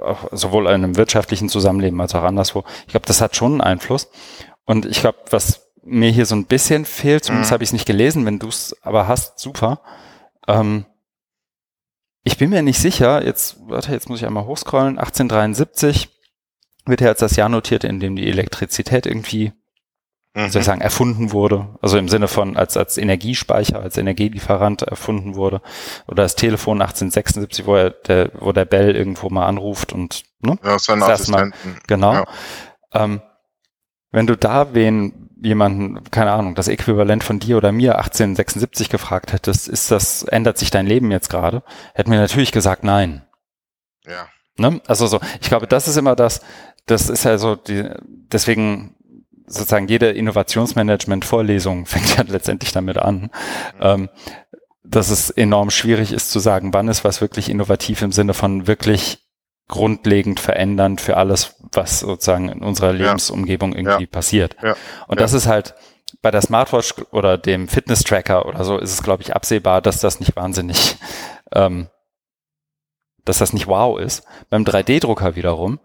[0.00, 2.64] auch sowohl in einem wirtschaftlichen Zusammenleben als auch anderswo.
[2.86, 4.10] Ich glaube, das hat schon einen Einfluss.
[4.64, 7.54] Und ich glaube, was mir hier so ein bisschen fehlt, zumindest mhm.
[7.54, 9.80] habe ich es nicht gelesen, wenn du es aber hast, super.
[10.46, 10.86] Ähm,
[12.22, 16.08] ich bin mir nicht sicher, jetzt, warte, jetzt muss ich einmal hochscrollen, 1873
[16.86, 19.52] wird ja als das Jahr notiert, in dem die Elektrizität irgendwie,
[20.34, 20.50] mhm.
[20.50, 21.68] soll ich sagen, erfunden wurde.
[21.80, 25.60] Also im Sinne von als, als Energiespeicher, als Energielieferant erfunden wurde.
[26.06, 30.58] Oder das Telefon 1876, wo, er, der, wo der Bell irgendwo mal anruft und, ne?
[30.64, 31.70] Ja, sein Assistenten.
[31.72, 32.12] Mal, genau.
[32.14, 32.26] Ja.
[32.92, 33.22] Ähm,
[34.12, 39.32] wenn du da wen jemanden, keine Ahnung, das Äquivalent von dir oder mir 1876 gefragt
[39.32, 41.62] hättest, ist das, ändert sich dein Leben jetzt gerade?
[41.94, 43.22] Hätten wir natürlich gesagt, nein.
[44.06, 44.28] Ja.
[44.58, 44.80] Ne?
[44.86, 46.42] Also so, ich glaube, das ist immer das,
[46.86, 48.96] das ist ja so die, deswegen
[49.50, 53.30] sozusagen jede Innovationsmanagement-Vorlesung fängt ja letztendlich damit an,
[53.80, 54.08] ähm,
[54.84, 58.66] dass es enorm schwierig ist zu sagen, wann ist was wirklich innovativ im Sinne von
[58.66, 59.18] wirklich
[59.68, 64.10] grundlegend verändernd für alles, was sozusagen in unserer Lebensumgebung irgendwie ja.
[64.10, 64.56] passiert.
[64.62, 64.74] Ja.
[65.06, 65.74] Und das ist halt
[66.22, 70.18] bei der Smartwatch oder dem Fitness-Tracker oder so ist es, glaube ich, absehbar, dass das
[70.18, 70.96] nicht wahnsinnig,
[71.52, 71.88] ähm,
[73.24, 74.24] dass das nicht wow ist.
[74.48, 75.78] Beim 3D-Drucker wiederum,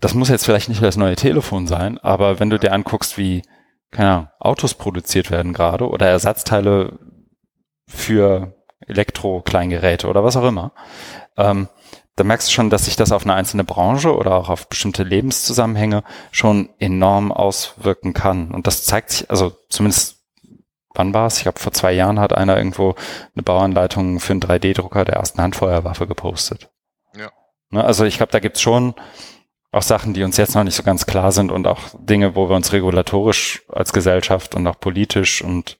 [0.00, 3.42] das muss jetzt vielleicht nicht das neue Telefon sein, aber wenn du dir anguckst, wie,
[3.90, 6.98] keine Ahnung, Autos produziert werden gerade oder Ersatzteile
[7.88, 8.54] für
[8.86, 10.72] Elektro-Kleingeräte oder was auch immer,
[11.36, 11.68] ähm,
[12.16, 15.02] da merkst du schon, dass sich das auf eine einzelne Branche oder auch auf bestimmte
[15.02, 18.52] Lebenszusammenhänge schon enorm auswirken kann.
[18.52, 20.24] Und das zeigt sich, also zumindest
[20.94, 21.38] wann war es?
[21.38, 22.94] Ich glaube, vor zwei Jahren hat einer irgendwo
[23.34, 26.70] eine Bauanleitung für einen 3D-Drucker der ersten Handfeuerwaffe gepostet.
[27.16, 27.30] Ja.
[27.70, 28.94] Ne, also ich glaube, da gibt's schon
[29.74, 32.48] auch Sachen, die uns jetzt noch nicht so ganz klar sind und auch Dinge, wo
[32.48, 35.78] wir uns regulatorisch als Gesellschaft und auch politisch und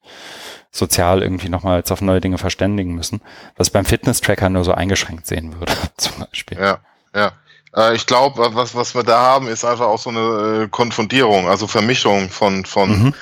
[0.71, 3.23] sozial irgendwie nochmal jetzt auf neue Dinge verständigen müssen,
[3.57, 6.59] was beim Fitness-Tracker nur so eingeschränkt sehen würde, zum Beispiel.
[6.59, 6.79] Ja,
[7.15, 7.33] ja.
[7.77, 11.49] Äh, ich glaube, was, was wir da haben, ist einfach auch so eine äh, Konfundierung,
[11.49, 13.15] also Vermischung von, von mhm.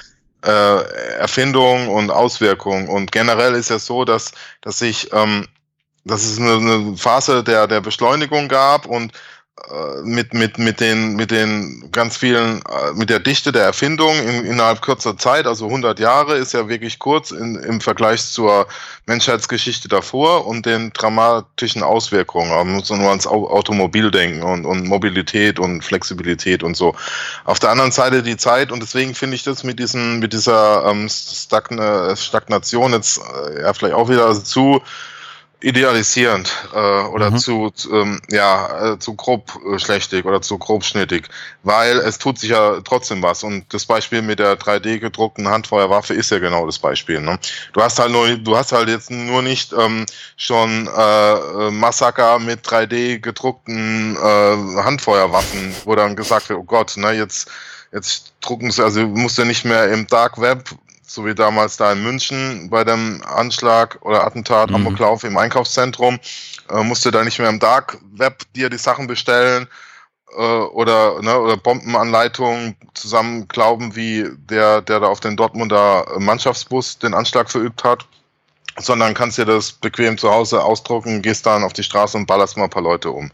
[0.44, 0.82] äh,
[1.18, 2.88] Erfindung und Auswirkung.
[2.88, 5.46] Und generell ist es so, dass, dass sich, ähm,
[6.04, 9.18] dass es eine, eine Phase der, der Beschleunigung gab und äh,
[10.02, 14.44] mit, mit, mit, den, mit den ganz vielen, äh, mit der Dichte der Erfindung in,
[14.44, 18.66] innerhalb kurzer Zeit, also 100 Jahre ist ja wirklich kurz in, im Vergleich zur
[19.06, 22.50] Menschheitsgeschichte davor und den dramatischen Auswirkungen.
[22.50, 26.94] Man muss nur ans Automobil denken und, und Mobilität und Flexibilität und so.
[27.44, 30.84] Auf der anderen Seite die Zeit und deswegen finde ich das mit diesen, mit dieser
[30.86, 34.82] ähm, Stagna Stagnation jetzt äh, ja vielleicht auch wieder zu
[35.62, 37.38] idealisierend äh, oder mhm.
[37.38, 41.28] zu ähm, ja äh, zu grob äh, schlechtig oder zu grobschnittig,
[41.62, 46.14] weil es tut sich ja trotzdem was und das Beispiel mit der 3D gedruckten Handfeuerwaffe
[46.14, 47.20] ist ja genau das Beispiel.
[47.20, 47.38] Ne?
[47.72, 50.06] Du hast halt nur du hast halt jetzt nur nicht ähm,
[50.36, 57.12] schon äh, Massaker mit 3D gedruckten äh, Handfeuerwaffen, wo dann gesagt wird, oh Gott, ne
[57.12, 57.50] jetzt
[57.92, 60.70] jetzt drucken sie also musst du nicht mehr im Dark Web
[61.12, 64.76] so wie damals da in München bei dem Anschlag oder Attentat, mhm.
[64.76, 66.18] Amoklauf im Einkaufszentrum,
[66.70, 69.68] äh, musste da nicht mehr im Dark Web dir die Sachen bestellen
[70.36, 76.98] äh, oder, ne, oder Bombenanleitungen zusammen glauben, wie der, der da auf den Dortmunder Mannschaftsbus
[76.98, 78.06] den Anschlag verübt hat,
[78.78, 82.56] sondern kannst dir das bequem zu Hause ausdrucken, gehst dann auf die Straße und ballerst
[82.56, 83.30] mal ein paar Leute um.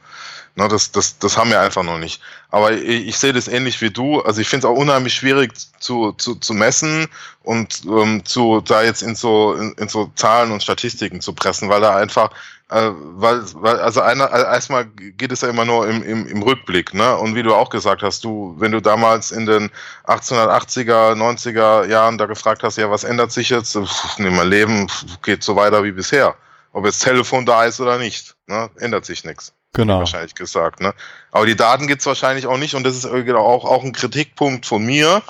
[0.58, 2.20] Ne, das, das, das haben wir einfach noch nicht.
[2.50, 4.20] Aber ich, ich sehe das ähnlich wie du.
[4.22, 7.06] Also ich finde es auch unheimlich schwierig zu, zu, zu messen
[7.44, 11.68] und ähm, zu da jetzt in so in, in so Zahlen und Statistiken zu pressen,
[11.68, 12.30] weil da einfach
[12.70, 16.42] äh, weil, weil also einer, also erstmal geht es ja immer nur im, im, im
[16.42, 17.16] Rückblick, ne?
[17.16, 19.70] Und wie du auch gesagt hast, du, wenn du damals in den
[20.08, 23.74] 1880er, 90er Jahren da gefragt hast, ja, was ändert sich jetzt?
[23.76, 24.88] Pff, nee, mein Leben
[25.22, 26.34] geht so weiter wie bisher.
[26.72, 28.68] Ob jetzt Telefon da ist oder nicht, ne?
[28.80, 29.52] ändert sich nichts.
[29.74, 29.98] Genau.
[29.98, 30.94] Wahrscheinlich gesagt, ne?
[31.30, 34.84] Aber die Daten gibt's wahrscheinlich auch nicht und das ist auch, auch ein Kritikpunkt von
[34.84, 35.22] mir,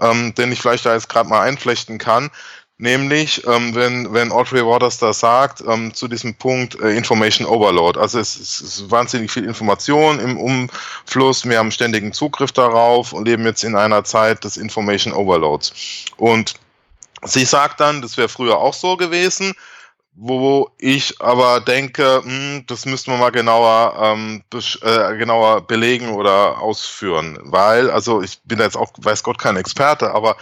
[0.00, 2.30] ähm, den ich vielleicht da jetzt gerade mal einflechten kann.
[2.78, 7.98] Nämlich, ähm, wenn, wenn Audrey Waters da sagt, ähm, zu diesem Punkt äh, Information Overload.
[7.98, 13.26] Also es, es ist wahnsinnig viel Information im Umfluss, wir haben ständigen Zugriff darauf und
[13.26, 15.72] leben jetzt in einer Zeit des Information Overloads.
[16.18, 16.56] Und
[17.22, 19.54] sie sagt dann, das wäre früher auch so gewesen,
[20.16, 24.42] wo ich aber denke, mh, hm, das müssten wir mal genauer, ähm,
[24.82, 27.38] äh, genauer belegen oder ausführen.
[27.42, 30.36] Weil, also ich bin jetzt auch, weiß Gott, kein Experte, aber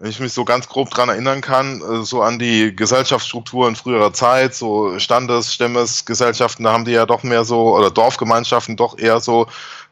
[0.00, 4.12] wenn ich mich so ganz grob dran erinnern kann, äh, so an die Gesellschaftsstrukturen früherer
[4.12, 9.20] Zeit, so Standes-, Stämmesgesellschaften, da haben die ja doch mehr so, oder Dorfgemeinschaften doch eher
[9.20, 9.46] so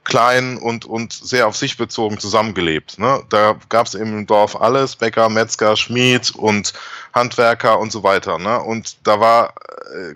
[0.09, 2.99] klein und, und sehr auf sich bezogen zusammengelebt.
[2.99, 3.23] Ne?
[3.29, 6.73] Da gab es im Dorf alles, Bäcker, Metzger, Schmied und
[7.15, 8.39] Handwerker und so weiter.
[8.39, 8.59] Ne?
[8.59, 9.55] Und da war,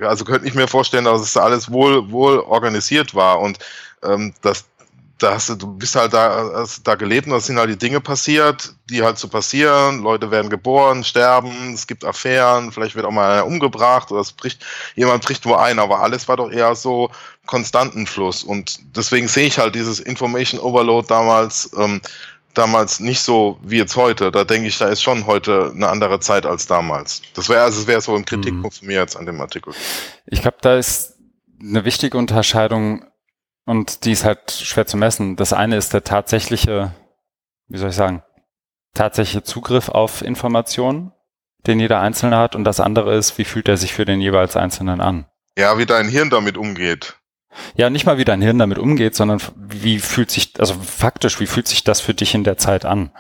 [0.00, 3.58] äh, also könnte ich mir vorstellen, dass es alles wohl, wohl organisiert war und
[4.02, 4.64] ähm, dass
[5.22, 7.78] da hast du, du bist halt da, hast da gelebt und da sind halt die
[7.78, 10.02] Dinge passiert, die halt so passieren.
[10.02, 14.32] Leute werden geboren, sterben, es gibt Affären, vielleicht wird auch mal einer umgebracht oder es
[14.32, 14.64] bricht,
[14.96, 17.10] jemand bricht wo ein, aber alles war doch eher so
[17.46, 18.44] konstanten Fluss.
[18.44, 22.00] Und deswegen sehe ich halt dieses Information Overload damals, ähm,
[22.54, 24.30] damals nicht so wie jetzt heute.
[24.30, 27.22] Da denke ich, da ist schon heute eine andere Zeit als damals.
[27.34, 28.78] Das wäre also, das wäre so ein Kritikpunkt mhm.
[28.78, 29.72] von mir jetzt an dem Artikel.
[30.26, 31.14] Ich glaube, da ist
[31.60, 33.04] eine wichtige Unterscheidung
[33.64, 35.36] und die ist halt schwer zu messen.
[35.36, 36.94] Das eine ist der tatsächliche,
[37.68, 38.22] wie soll ich sagen,
[38.94, 41.12] tatsächliche Zugriff auf Informationen,
[41.66, 42.56] den jeder Einzelne hat.
[42.56, 45.26] Und das andere ist, wie fühlt er sich für den jeweils Einzelnen an?
[45.56, 47.16] Ja, wie dein Hirn damit umgeht.
[47.74, 51.46] Ja, nicht mal wie dein Hirn damit umgeht, sondern wie fühlt sich, also faktisch, wie
[51.46, 53.10] fühlt sich das für dich in der Zeit an?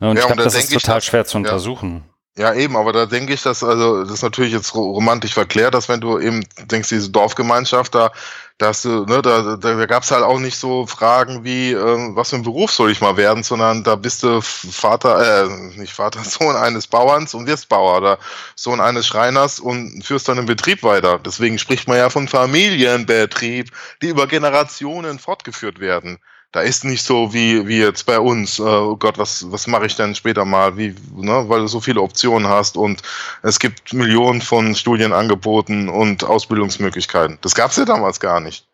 [0.00, 2.04] Ne, und ja, ich glaube, das ist total ich, schwer zu untersuchen.
[2.38, 5.90] Ja, eben, aber da denke ich, dass, also, das ist natürlich jetzt romantisch verklärt, dass
[5.90, 8.10] wenn du eben denkst, diese Dorfgemeinschaft, da,
[8.56, 12.16] dass du, ne, da, da, da gab es halt auch nicht so Fragen wie, ähm,
[12.16, 15.92] was für ein Beruf soll ich mal werden, sondern da bist du Vater, äh, nicht
[15.92, 18.18] Vater, Sohn eines Bauerns und wirst Bauer oder
[18.56, 21.18] Sohn eines Schreiners und führst dann den Betrieb weiter.
[21.18, 23.70] Deswegen spricht man ja von Familienbetrieb,
[24.00, 26.18] die über Generationen fortgeführt werden
[26.52, 29.86] da ist nicht so wie, wie jetzt bei uns, äh, oh Gott, was, was mache
[29.86, 33.00] ich denn später mal, wie, ne, weil du so viele Optionen hast und
[33.42, 37.38] es gibt Millionen von Studienangeboten und Ausbildungsmöglichkeiten.
[37.40, 38.66] Das gab es ja damals gar nicht.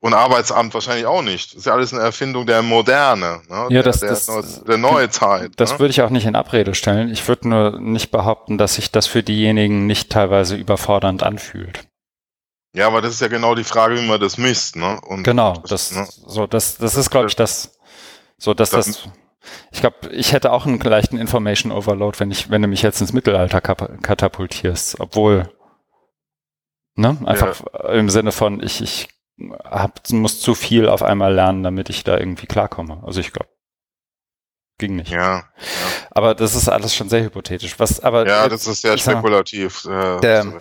[0.00, 1.52] Und Arbeitsamt wahrscheinlich auch nicht.
[1.52, 3.66] Das ist ja alles eine Erfindung der Moderne, ne?
[3.70, 5.52] ja, das, der, das, der, der neue Zeit.
[5.56, 5.78] Das ne?
[5.78, 7.10] würde ich auch nicht in Abrede stellen.
[7.10, 11.85] Ich würde nur nicht behaupten, dass sich das für diejenigen nicht teilweise überfordernd anfühlt.
[12.76, 15.00] Ja, aber das ist ja genau die Frage, wie man das misst, ne?
[15.00, 16.06] Und genau, das, ne?
[16.26, 17.78] so, das, das ist, glaube ich, das,
[18.36, 19.08] so, dass das, das
[19.70, 23.00] ich glaube, ich hätte auch einen leichten Information Overload, wenn ich, wenn du mich jetzt
[23.00, 25.50] ins Mittelalter katapultierst, obwohl,
[26.96, 27.90] ne, einfach ja.
[27.94, 29.08] im Sinne von, ich, ich
[29.64, 33.02] hab, muss zu viel auf einmal lernen, damit ich da irgendwie klarkomme.
[33.06, 33.48] Also ich glaube,
[34.78, 35.10] ging nicht.
[35.10, 35.44] Ja, ja,
[36.10, 37.78] Aber das ist alles schon sehr hypothetisch.
[37.78, 39.86] Was, aber ja, das ist sehr spekulativ.
[39.86, 40.60] Äh, der,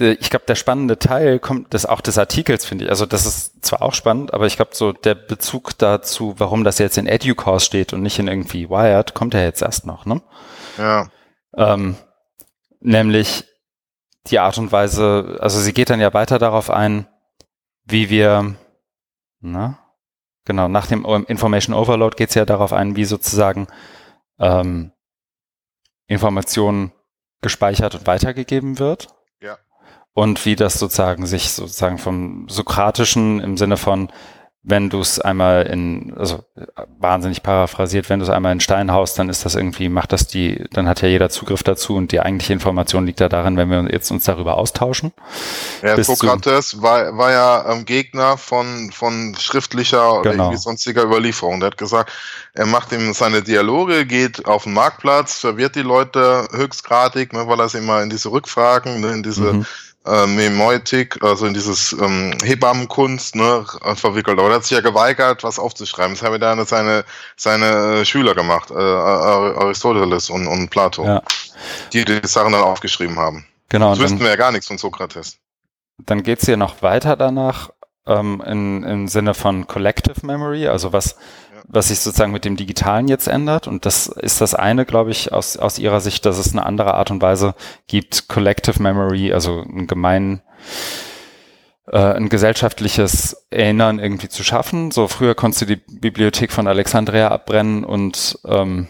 [0.00, 2.90] ich glaube, der spannende Teil kommt das auch des Artikels, finde ich.
[2.90, 6.78] Also das ist zwar auch spannend, aber ich glaube, so der Bezug dazu, warum das
[6.78, 10.20] jetzt in EduCourse steht und nicht in irgendwie Wired, kommt ja jetzt erst noch, ne?
[10.78, 11.10] Ja.
[11.56, 11.96] Ähm,
[12.80, 13.44] nämlich
[14.26, 17.06] die Art und Weise, also sie geht dann ja weiter darauf ein,
[17.84, 18.56] wie wir,
[19.40, 19.78] na,
[20.44, 23.68] genau, nach dem Information Overload geht es ja darauf ein, wie sozusagen
[24.40, 24.92] ähm,
[26.08, 26.92] Informationen
[27.42, 29.14] gespeichert und weitergegeben wird
[30.14, 34.10] und wie das sozusagen sich sozusagen vom Sokratischen im Sinne von,
[34.66, 36.42] wenn du es einmal in, also
[36.98, 40.26] wahnsinnig paraphrasiert, wenn du es einmal in Stein haust, dann ist das irgendwie, macht das
[40.26, 43.68] die, dann hat ja jeder Zugriff dazu und die eigentliche Information liegt ja darin, wenn
[43.68, 45.12] wir jetzt uns darüber austauschen.
[45.82, 50.44] Ja, Sokrates war, war ja ähm, Gegner von, von schriftlicher oder genau.
[50.44, 51.60] irgendwie sonstiger Überlieferung.
[51.60, 52.10] Der hat gesagt,
[52.54, 57.60] er macht ihm seine Dialoge, geht auf den Marktplatz, verwirrt die Leute höchstgradig, ne, weil
[57.60, 59.66] er sie immer in diese Rückfragen, ne, in diese mhm
[60.06, 64.38] äh, Memoitik, also in dieses ähm, Hebammenkunst, ne, verwickelt.
[64.38, 66.14] Aber er hat sich ja geweigert, was aufzuschreiben.
[66.14, 67.04] Das haben wir dann seine,
[67.36, 71.22] seine äh, Schüler gemacht, äh, Aristoteles und, und Plato, ja.
[71.92, 73.46] die die Sachen dann aufgeschrieben haben.
[73.68, 73.90] Genau.
[73.90, 75.38] Das wüssten wir ja gar nichts von Sokrates.
[75.98, 77.70] Dann geht's hier noch weiter danach
[78.06, 81.16] ähm, in, im Sinne von Collective Memory, also was
[81.66, 83.66] was sich sozusagen mit dem Digitalen jetzt ändert.
[83.66, 86.94] Und das ist das eine, glaube ich, aus, aus Ihrer Sicht, dass es eine andere
[86.94, 87.54] Art und Weise
[87.86, 90.42] gibt, Collective Memory, also ein gemein,
[91.86, 94.90] äh, ein gesellschaftliches Erinnern irgendwie zu schaffen.
[94.90, 98.88] So früher konntest du die Bibliothek von Alexandria abbrennen und ähm,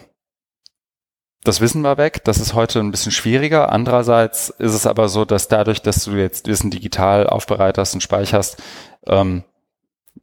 [1.45, 2.23] das Wissen war weg.
[2.23, 3.71] Das ist heute ein bisschen schwieriger.
[3.71, 8.61] Andererseits ist es aber so, dass dadurch, dass du jetzt Wissen digital aufbereiterst und speicherst,
[9.05, 9.43] ähm,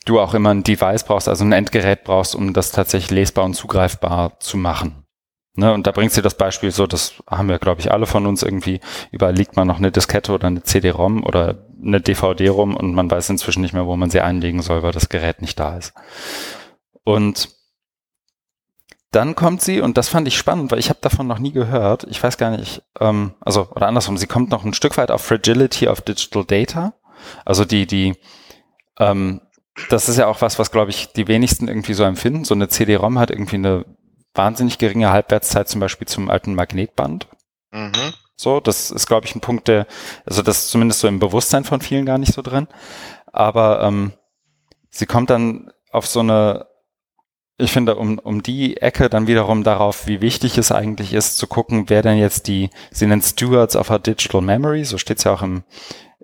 [0.04, 3.54] du auch immer ein Device brauchst, also ein Endgerät brauchst, um das tatsächlich lesbar und
[3.54, 5.02] zugreifbar zu machen.
[5.54, 8.26] Ne, und da bringst du das Beispiel so, das haben wir, glaube ich, alle von
[8.26, 8.80] uns irgendwie,
[9.10, 13.10] überall liegt man noch eine Diskette oder eine CD-ROM oder eine DVD rum und man
[13.10, 15.92] weiß inzwischen nicht mehr, wo man sie einlegen soll, weil das Gerät nicht da ist.
[17.04, 17.50] Und
[19.10, 22.04] dann kommt sie, und das fand ich spannend, weil ich habe davon noch nie gehört,
[22.04, 25.20] ich weiß gar nicht, ähm, also, oder andersrum, sie kommt noch ein Stück weit auf
[25.20, 26.94] Fragility of Digital Data,
[27.44, 28.14] also die, die,
[28.98, 29.42] ähm,
[29.88, 32.44] das ist ja auch was, was, glaube ich, die wenigsten irgendwie so empfinden.
[32.44, 33.84] So eine CD-ROM hat irgendwie eine
[34.34, 37.26] wahnsinnig geringe Halbwertszeit zum Beispiel zum alten Magnetband.
[37.70, 38.12] Mhm.
[38.36, 39.86] So, das ist, glaube ich, ein Punkt, der,
[40.26, 42.66] also das ist zumindest so im Bewusstsein von vielen gar nicht so drin.
[43.26, 44.12] Aber ähm,
[44.90, 46.66] sie kommt dann auf so eine,
[47.56, 51.46] ich finde, um, um die Ecke dann wiederum darauf, wie wichtig es eigentlich ist, zu
[51.46, 55.24] gucken, wer denn jetzt die, sie nennt Stewards of our Digital Memory, so steht es
[55.24, 55.62] ja auch im,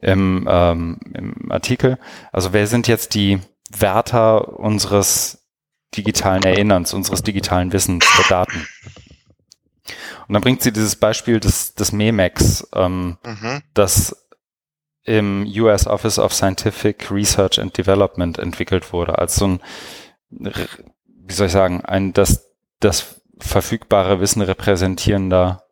[0.01, 1.99] im, ähm, im Artikel.
[2.33, 3.41] Also wer sind jetzt die
[3.71, 5.47] Wärter unseres
[5.97, 8.67] digitalen Erinnerns, unseres digitalen Wissens der Daten?
[10.29, 13.63] Und dann bringt sie dieses Beispiel des, des MEMEX, ähm, mhm.
[13.75, 14.29] das
[15.05, 19.61] im US Office of Scientific Research and Development entwickelt wurde, als so ein,
[20.29, 25.68] wie soll ich sagen, ein das, das verfügbare Wissen repräsentierender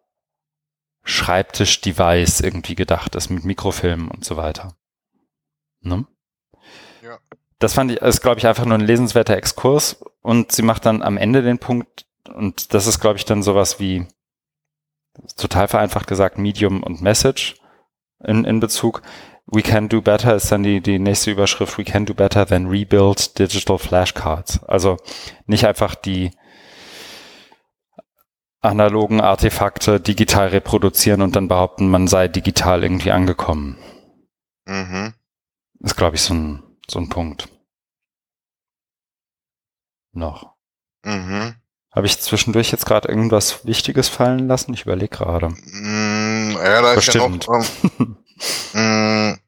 [1.06, 4.76] Schreibtisch-Device irgendwie gedacht ist mit Mikrofilmen und so weiter.
[5.80, 6.04] Ne?
[7.02, 7.18] Ja.
[7.60, 11.02] Das fand ich, ist glaube ich einfach nur ein lesenswerter Exkurs und sie macht dann
[11.02, 14.06] am Ende den Punkt und das ist glaube ich dann sowas wie
[15.36, 17.54] total vereinfacht gesagt Medium und Message
[18.24, 19.02] in, in Bezug.
[19.46, 21.78] We can do better ist dann die, die nächste Überschrift.
[21.78, 24.64] We can do better than rebuild digital flashcards.
[24.64, 24.96] Also
[25.46, 26.32] nicht einfach die
[28.66, 33.78] analogen Artefakte digital reproduzieren und dann behaupten, man sei digital irgendwie angekommen.
[34.66, 35.14] Mhm.
[35.80, 37.48] Ist, glaube ich, so ein, so ein Punkt.
[40.12, 40.54] Noch.
[41.04, 41.54] Mhm.
[41.96, 44.74] Habe ich zwischendurch jetzt gerade irgendwas Wichtiges fallen lassen?
[44.74, 45.48] Ich überlege gerade.
[45.48, 47.44] Mm, ja, da Bestimmt.
[47.44, 48.16] ist ja noch,
[48.74, 49.38] ähm, mm,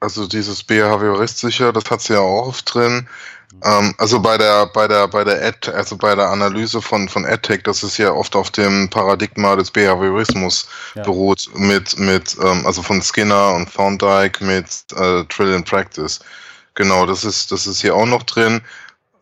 [0.00, 3.08] also dieses behavioristische, das hat sie ja auch oft drin.
[3.64, 7.24] Ähm, also bei der, bei der, bei der Ad, also bei der Analyse von, von
[7.24, 11.02] AdTech, das ist ja oft auf dem Paradigma des Behaviorismus ja.
[11.02, 14.66] beruht, mit, mit, ähm, also von Skinner und Thorndike mit
[14.96, 16.20] äh, Trillion Practice.
[16.74, 18.60] Genau, das ist, das ist hier auch noch drin.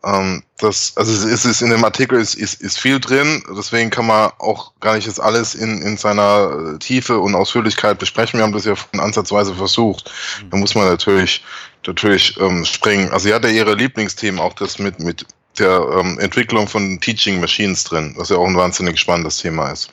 [0.05, 4.05] Ähm, das, also es ist in dem Artikel ist, ist, ist viel drin, deswegen kann
[4.05, 8.39] man auch gar nicht jetzt alles in, in seiner äh, Tiefe und Ausführlichkeit besprechen.
[8.39, 10.11] Wir haben das ja von ansatzweise versucht.
[10.43, 10.49] Mhm.
[10.51, 11.43] Da muss man natürlich
[11.87, 13.11] natürlich ähm, springen.
[13.11, 15.25] Also sie hat ja ihre Lieblingsthemen, auch das mit, mit
[15.59, 19.89] der ähm, Entwicklung von Teaching Machines drin, was ja auch ein wahnsinnig spannendes Thema ist.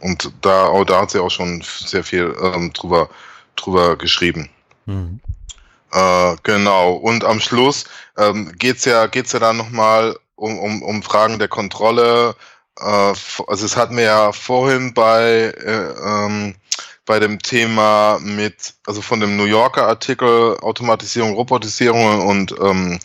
[0.00, 3.08] Und da, auch, da hat sie auch schon sehr viel ähm, drüber,
[3.56, 4.50] drüber geschrieben.
[4.86, 5.20] Mhm.
[5.92, 6.94] Äh, genau.
[6.94, 7.84] Und am Schluss
[8.18, 12.34] ähm, geht's ja, geht's ja dann nochmal um, um, um Fragen der Kontrolle.
[12.78, 16.54] Äh, also es hat mir ja vorhin bei, äh, ähm,
[17.06, 22.98] bei dem Thema mit, also von dem New Yorker Artikel Automatisierung, Robotisierung und ähm,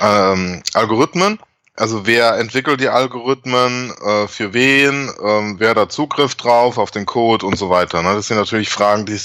[0.00, 1.38] ähm, Algorithmen
[1.78, 7.06] also wer entwickelt die Algorithmen, äh, für wen, ähm, wer da Zugriff drauf auf den
[7.06, 8.02] Code und so weiter.
[8.02, 8.14] Ne?
[8.14, 9.16] Das sind natürlich Fragen, die,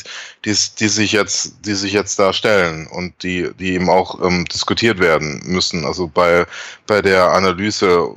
[0.45, 4.45] die, die sich jetzt, die sich jetzt da stellen und die, die eben auch ähm,
[4.45, 5.83] diskutiert werden müssen.
[5.83, 6.45] Also bei,
[6.85, 8.07] bei der Analyse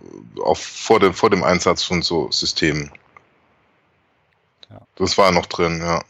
[0.44, 2.90] auch vor dem, vor dem Einsatz von so Systemen.
[4.70, 4.80] Ja.
[4.96, 6.02] Das war noch drin, ja.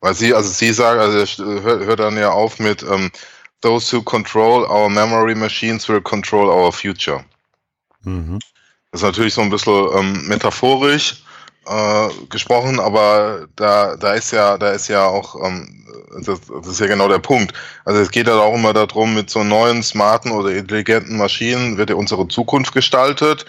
[0.00, 3.10] Weil sie, also sie sagen, also hört, hört dann ja auf mit, ähm,
[3.60, 7.24] Those who control our memory machines will control our future.
[8.04, 8.38] Mhm.
[8.92, 11.22] Das ist natürlich so ein bisschen ähm, metaphorisch
[11.66, 15.86] äh, gesprochen, aber da, da ist ja, da ist ja auch, ähm,
[16.24, 17.52] das, das ist ja genau der Punkt.
[17.84, 21.90] Also es geht ja auch immer darum, mit so neuen, smarten oder intelligenten Maschinen wird
[21.90, 23.44] ja unsere Zukunft gestaltet.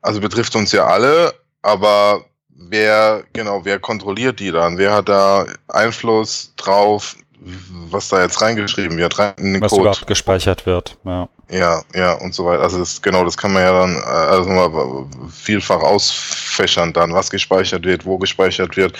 [0.00, 2.24] Also betrifft uns ja alle, aber
[2.60, 4.78] wer, genau, wer kontrolliert die dann?
[4.78, 9.82] Wer hat da Einfluss drauf, was da jetzt reingeschrieben wird, rein in den was Code.
[9.82, 11.28] überhaupt gespeichert wird, ja.
[11.48, 12.62] Ja, ja, und so weiter.
[12.62, 17.28] Also das, genau, das kann man ja dann äh, also mal vielfach ausfächern dann, was
[17.30, 18.96] gespeichert wird, wo gespeichert wird,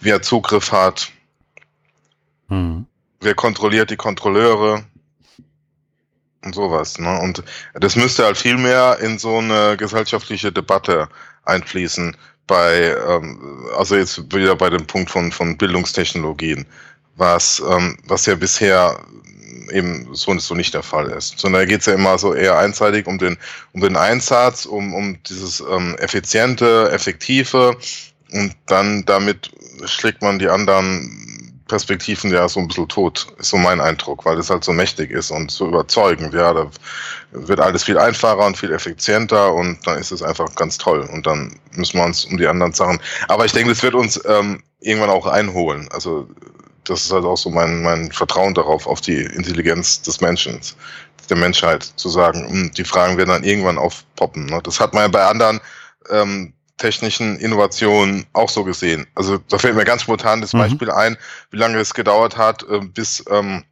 [0.00, 1.10] wer Zugriff hat,
[2.48, 2.86] hm.
[3.20, 4.84] wer kontrolliert die Kontrolleure
[6.44, 6.98] und sowas.
[6.98, 7.20] Ne?
[7.20, 7.42] Und
[7.72, 11.08] das müsste halt viel mehr in so eine gesellschaftliche Debatte
[11.44, 12.14] einfließen
[12.46, 16.66] bei, ähm, also jetzt wieder bei dem Punkt von, von Bildungstechnologien
[17.16, 18.98] was, ähm, was ja bisher
[19.70, 21.38] eben so, so nicht der Fall ist.
[21.38, 23.36] Sondern da geht es ja immer so eher einseitig um den,
[23.72, 27.76] um den Einsatz, um, um dieses ähm, effiziente, effektive
[28.32, 29.50] und dann damit
[29.84, 34.38] schlägt man die anderen Perspektiven ja so ein bisschen tot, ist so mein Eindruck, weil
[34.38, 36.34] es halt so mächtig ist und so überzeugend.
[36.34, 36.70] Ja, da
[37.34, 41.08] wird alles viel einfacher und viel effizienter und dann ist es einfach ganz toll.
[41.12, 43.00] Und dann müssen wir uns um die anderen Sachen.
[43.28, 45.88] Aber ich denke, das wird uns ähm, irgendwann auch einholen.
[45.90, 46.28] Also
[46.84, 50.60] das ist halt auch so mein, mein Vertrauen darauf, auf die Intelligenz des Menschen,
[51.28, 54.46] der Menschheit, zu sagen, hm, die Fragen werden dann irgendwann aufpoppen.
[54.46, 54.60] Ne?
[54.62, 55.60] Das hat man ja bei anderen
[56.10, 59.06] ähm, technischen Innovationen auch so gesehen.
[59.14, 60.58] Also da fällt mir ganz spontan das mhm.
[60.58, 61.16] Beispiel ein,
[61.50, 63.64] wie lange es gedauert hat, äh, bis ähm,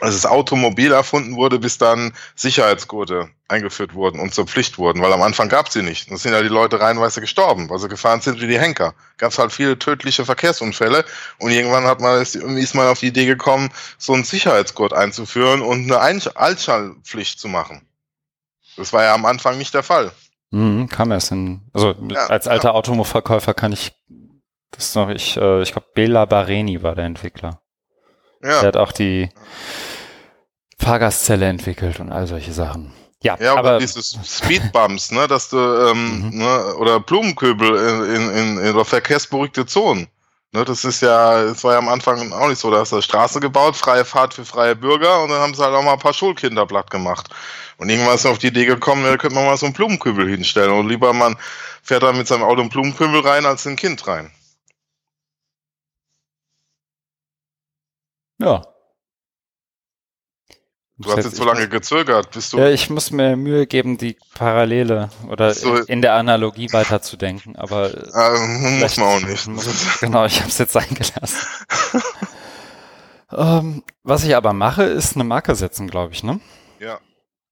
[0.00, 5.12] als das Automobil erfunden wurde, bis dann Sicherheitsgurte eingeführt wurden und zur Pflicht wurden, weil
[5.12, 6.10] am Anfang gab es sie nicht.
[6.10, 8.94] Da sind ja die Leute reihenweise gestorben, weil sie gefahren sind wie die Henker.
[9.18, 11.04] Gab es halt viele tödliche Verkehrsunfälle
[11.38, 15.90] und irgendwann hat man ist man auf die Idee gekommen, so einen Sicherheitsgurt einzuführen und
[15.90, 17.86] eine Altschallpflicht zu machen.
[18.76, 20.10] Das war ja am Anfang nicht der Fall.
[20.50, 22.74] Mhm, kam erst in, also ja, als alter ja.
[22.74, 23.92] Automoverkäufer kann ich
[24.70, 27.60] das noch, ich, äh, ich glaube, Bela Bareni war der Entwickler.
[28.42, 28.60] Ja.
[28.60, 29.30] Der hat auch die
[30.78, 32.92] Fahrgastzelle entwickelt und all solche Sachen.
[33.22, 36.38] Ja, ja aber diese Speedbumps, ne, dass du ähm, mhm.
[36.38, 40.08] ne, oder Blumenköbel in, in, in, in verkehrsberuhigte Zonen.
[40.52, 43.00] Ne, das ist ja, es war ja am Anfang auch nicht so, da hast du
[43.00, 45.98] Straße gebaut, freie Fahrt für freie Bürger und dann haben sie halt auch mal ein
[45.98, 47.28] paar Schulkinder platt gemacht.
[47.78, 50.72] Und irgendwann ist auf die Idee gekommen, da könnte man mal so einen Blumenkübel hinstellen.
[50.72, 51.36] Und lieber man
[51.82, 54.30] fährt da mit seinem Auto einen Blumenkübel rein, als ein Kind rein.
[58.38, 58.66] Ja.
[60.98, 62.58] Du hast jetzt so lange gezögert, bist du.
[62.58, 67.92] Ja, ich muss mir Mühe geben, die Parallele oder so, in der Analogie weiterzudenken, aber
[67.92, 69.46] äh, muss man auch nicht.
[69.46, 71.48] Muss, genau, ich habe es jetzt eingelassen.
[73.30, 76.40] ähm, was ich aber mache, ist eine Marke setzen, glaube ich, ne?
[76.80, 76.98] Ja.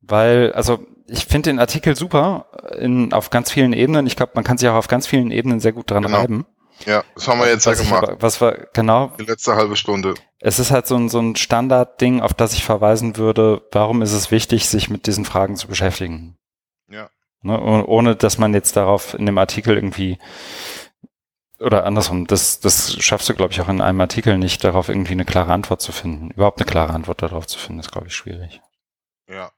[0.00, 2.46] Weil, also ich finde den Artikel super
[2.78, 4.06] in, auf ganz vielen Ebenen.
[4.06, 6.16] Ich glaube, man kann sich auch auf ganz vielen Ebenen sehr gut dran genau.
[6.16, 6.46] reiben.
[6.86, 8.08] Ja, das haben wir jetzt was ja gemacht.
[8.08, 9.12] Aber, was war, genau.
[9.18, 10.14] Die letzte halbe Stunde.
[10.40, 13.62] Es ist halt so ein, so ein Standardding, auf das ich verweisen würde.
[13.72, 16.36] Warum ist es wichtig, sich mit diesen Fragen zu beschäftigen?
[16.88, 17.08] Ja.
[17.42, 20.18] Ne, ohne, dass man jetzt darauf in dem Artikel irgendwie
[21.60, 25.12] oder andersrum, das, das schaffst du, glaube ich, auch in einem Artikel nicht, darauf irgendwie
[25.12, 26.30] eine klare Antwort zu finden.
[26.30, 28.60] Überhaupt eine klare Antwort darauf zu finden, ist, glaube ich, schwierig.
[29.28, 29.50] Ja.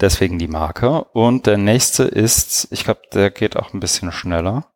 [0.00, 1.04] Deswegen die Marke.
[1.12, 4.66] Und der nächste ist, ich glaube, der geht auch ein bisschen schneller.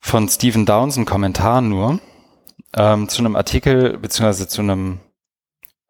[0.00, 2.00] Von Stephen Downs ein Kommentar nur
[2.76, 5.00] ähm, zu einem Artikel beziehungsweise zu einem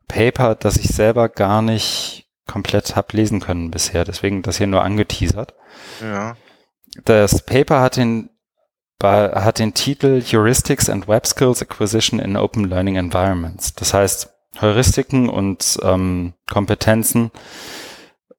[0.06, 4.04] Paper, das ich selber gar nicht komplett hab lesen können bisher.
[4.04, 5.54] Deswegen das hier nur angeteasert.
[6.00, 6.36] Ja.
[7.04, 8.30] Das Paper hat den
[9.00, 13.72] hat den Titel Heuristics and Web Skills Acquisition in Open Learning Environments.
[13.74, 14.30] Das heißt,
[14.60, 17.30] Heuristiken und ähm, Kompetenzen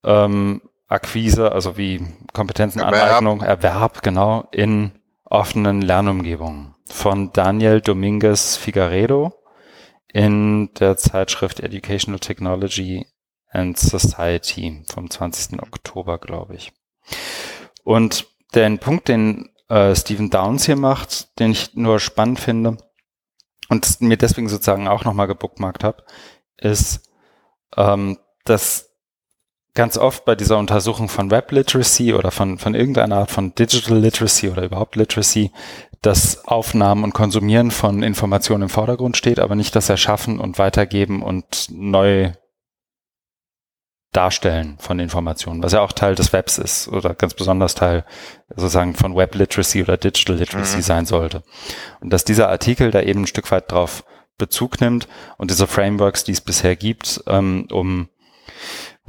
[0.04, 3.64] ähm, Akquise, also wie Kompetenzenaneignung, Erwerb.
[3.64, 4.92] Erwerb, genau, in
[5.26, 9.34] offenen Lernumgebungen von Daniel Dominguez Figueredo
[10.12, 13.06] in der Zeitschrift Educational Technology
[13.52, 15.62] and Society vom 20.
[15.62, 16.72] Oktober, glaube ich.
[17.84, 22.78] Und den Punkt, den äh, Stephen Downs hier macht, den ich nur spannend finde
[23.70, 26.04] und mir deswegen sozusagen auch nochmal gebookmarkt habe,
[26.58, 27.08] ist,
[27.78, 28.89] ähm, dass
[29.74, 33.98] ganz oft bei dieser Untersuchung von Web Literacy oder von, von irgendeiner Art von Digital
[33.98, 35.52] Literacy oder überhaupt Literacy
[36.02, 41.22] das Aufnahmen und Konsumieren von Informationen im Vordergrund steht, aber nicht das Erschaffen und Weitergeben
[41.22, 42.32] und neu
[44.12, 48.06] Darstellen von Informationen, was ja auch Teil des Webs ist oder ganz besonders Teil
[48.50, 50.82] sozusagen von Web Literacy oder Digital Literacy mhm.
[50.82, 51.44] sein sollte.
[52.00, 54.04] Und dass dieser Artikel da eben ein Stück weit drauf
[54.40, 55.08] Bezug nimmt
[55.38, 58.10] und diese Frameworks, die es bisher gibt, ähm, um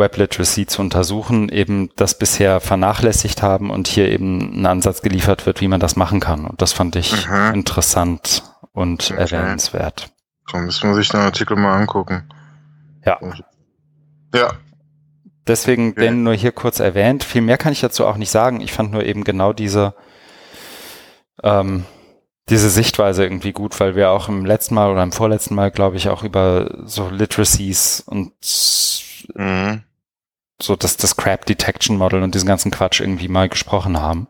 [0.00, 5.46] Web Literacy zu untersuchen, eben das bisher vernachlässigt haben und hier eben ein Ansatz geliefert
[5.46, 6.44] wird, wie man das machen kann.
[6.44, 7.54] Und das fand ich mhm.
[7.54, 8.42] interessant
[8.72, 9.20] und okay.
[9.20, 10.10] erwähnenswert.
[10.50, 12.28] Komm, müssen wir sich den Artikel mal angucken.
[13.06, 13.20] Ja.
[14.34, 14.50] Ja.
[15.46, 16.00] Deswegen okay.
[16.00, 17.22] den nur hier kurz erwähnt.
[17.22, 18.60] Viel mehr kann ich dazu auch nicht sagen.
[18.60, 19.94] Ich fand nur eben genau diese,
[21.42, 21.84] ähm,
[22.48, 25.96] diese Sichtweise irgendwie gut, weil wir auch im letzten Mal oder im vorletzten Mal, glaube
[25.96, 28.32] ich, auch über so Literacies und
[29.34, 29.84] mhm
[30.62, 34.28] so das, das Crap Detection Model und diesen ganzen Quatsch irgendwie mal gesprochen haben.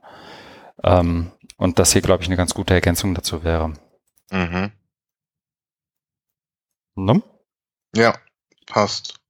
[0.85, 3.74] Ähm, und das hier, glaube ich, eine ganz gute Ergänzung dazu wäre.
[4.31, 4.72] Mhm.
[6.95, 7.22] Ne?
[7.95, 8.14] Ja,
[8.66, 9.20] passt.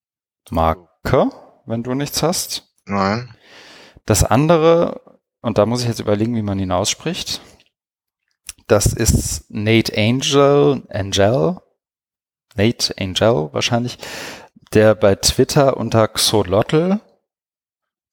[0.50, 1.30] Marke,
[1.66, 2.72] wenn du nichts hast.
[2.84, 3.34] Nein.
[4.06, 7.40] Das andere, und da muss ich jetzt überlegen, wie man ihn ausspricht.
[8.66, 11.60] Das ist Nate Angel, Angel,
[12.54, 13.98] Nate Angel wahrscheinlich,
[14.74, 17.00] der bei Twitter unter Xolotl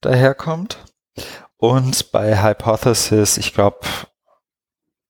[0.02, 0.78] daherkommt
[1.58, 3.80] und bei Hypothesis, ich glaube,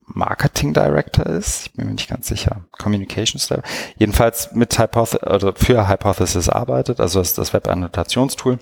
[0.02, 1.66] Marketing Director ist.
[1.68, 2.66] Ich bin mir nicht ganz sicher.
[2.72, 3.70] Communications Director.
[3.98, 8.60] Jedenfalls mit Hypothesis, also für Hypothesis arbeitet, also das, das Web-Annotationstool.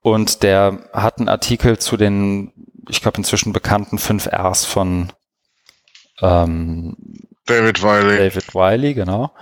[0.00, 2.52] Und der hat einen Artikel zu den,
[2.88, 5.12] ich glaube, inzwischen bekannten fünf Rs von
[6.20, 6.96] ähm,
[7.46, 8.18] David Wiley.
[8.18, 9.32] David Wiley, genau.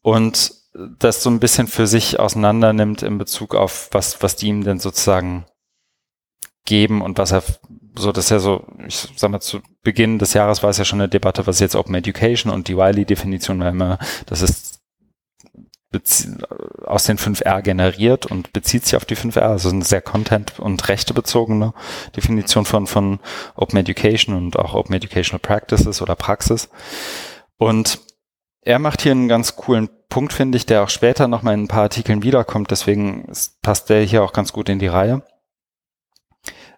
[0.00, 4.48] Und das so ein bisschen für sich auseinander nimmt in Bezug auf was, was die
[4.48, 5.46] ihm denn sozusagen
[6.64, 7.42] geben und was er
[7.96, 11.00] so, dass er so, ich sag mal, zu Beginn des Jahres war es ja schon
[11.00, 14.78] eine Debatte, was ist jetzt Open Education und die Wiley-Definition war immer, das ist
[16.84, 20.86] aus den 5R generiert und bezieht sich auf die 5R, also eine sehr content- und
[20.88, 21.72] rechtebezogene
[22.14, 23.20] Definition von, von
[23.54, 26.68] Open Education und auch Open Educational Practices oder Praxis.
[27.56, 28.00] Und
[28.60, 31.68] er macht hier einen ganz coolen Punkt, finde ich, der auch später nochmal in ein
[31.68, 33.30] paar Artikeln wiederkommt, deswegen
[33.62, 35.22] passt der hier auch ganz gut in die Reihe.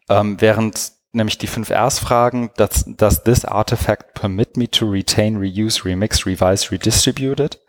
[0.08, 5.36] Ähm, während nämlich die fünf Rs fragen, does, does this artifact permit me to retain,
[5.36, 7.60] reuse, remix, revise, redistribute it?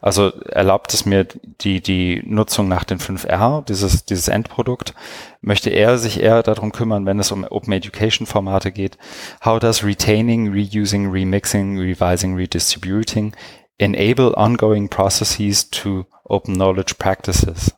[0.00, 4.94] Also erlaubt es mir die, die Nutzung nach den fünf R, dieses, dieses Endprodukt.
[5.40, 8.98] Möchte er sich eher darum kümmern, wenn es um Open Education Formate geht?
[9.44, 13.32] How does retaining, reusing, remixing, revising, redistributing
[13.78, 17.74] enable ongoing processes to open knowledge practices?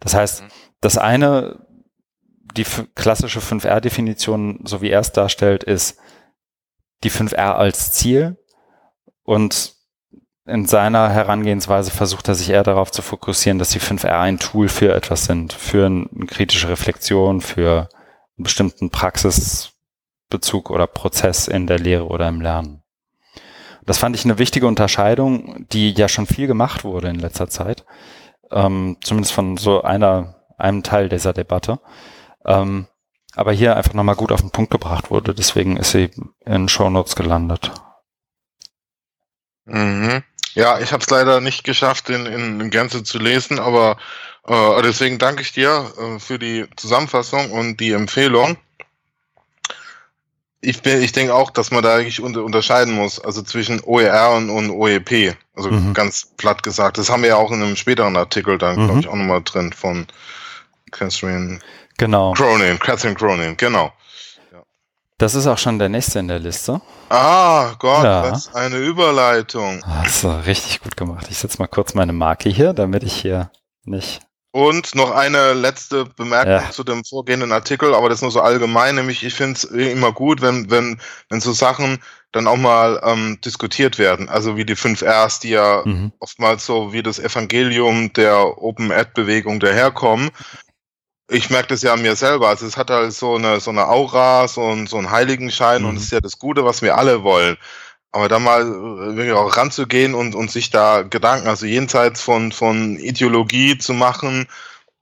[0.00, 0.44] Das heißt,
[0.80, 1.66] das eine
[2.56, 5.98] die klassische 5R-Definition, so wie er es darstellt, ist
[7.04, 8.38] die 5R als Ziel
[9.22, 9.74] und
[10.46, 14.68] in seiner Herangehensweise versucht er sich eher darauf zu fokussieren, dass die 5R ein Tool
[14.68, 17.88] für etwas sind, für eine kritische Reflexion, für
[18.36, 22.82] einen bestimmten Praxisbezug oder Prozess in der Lehre oder im Lernen.
[23.86, 27.84] Das fand ich eine wichtige Unterscheidung, die ja schon viel gemacht wurde in letzter Zeit,
[28.50, 31.80] ähm, zumindest von so einer, einem Teil dieser Debatte.
[32.44, 32.86] Ähm,
[33.34, 35.34] aber hier einfach nochmal gut auf den Punkt gebracht wurde.
[35.34, 36.10] Deswegen ist sie
[36.44, 37.70] in Show Notes gelandet.
[39.66, 40.22] Mhm.
[40.54, 43.98] Ja, ich habe es leider nicht geschafft, in, in, Gänze zu lesen, aber
[44.46, 48.56] äh, deswegen danke ich dir äh, für die Zusammenfassung und die Empfehlung.
[50.62, 54.50] Ich, ich denke auch, dass man da eigentlich unter, unterscheiden muss, also zwischen OER und,
[54.50, 55.34] und OEP.
[55.54, 55.94] Also mhm.
[55.94, 56.98] ganz platt gesagt.
[56.98, 58.84] Das haben wir ja auch in einem späteren Artikel dann, mhm.
[58.84, 60.06] glaube ich, auch nochmal drin von
[60.90, 61.60] Catherine
[62.00, 62.32] Genau.
[62.32, 63.92] Cronin, Catherine Cronin, genau.
[65.18, 66.80] Das ist auch schon der nächste in der Liste.
[67.10, 68.22] Ah, Gott, ja.
[68.22, 69.84] das ist eine Überleitung.
[70.22, 71.26] Du richtig gut gemacht.
[71.28, 73.50] Ich setze mal kurz meine Marke hier, damit ich hier
[73.84, 74.22] nicht.
[74.52, 76.70] Und noch eine letzte Bemerkung ja.
[76.72, 80.42] zu dem vorgehenden Artikel, aber das nur so allgemein, nämlich ich finde es immer gut,
[80.42, 84.28] wenn, wenn, wenn so Sachen dann auch mal ähm, diskutiert werden.
[84.28, 86.12] Also wie die fünf Rs, die ja mhm.
[86.18, 90.30] oftmals so wie das Evangelium der Open Ad Bewegung daherkommen
[91.30, 92.48] ich merke das ja an mir selber.
[92.48, 95.88] Also es hat halt so eine, so eine Aura, so, ein, so einen Heiligenschein mhm.
[95.88, 97.56] und das ist ja das Gute, was wir alle wollen.
[98.12, 102.52] Aber da mal äh, wirklich auch ranzugehen und, und sich da Gedanken, also jenseits von,
[102.52, 104.48] von Ideologie zu machen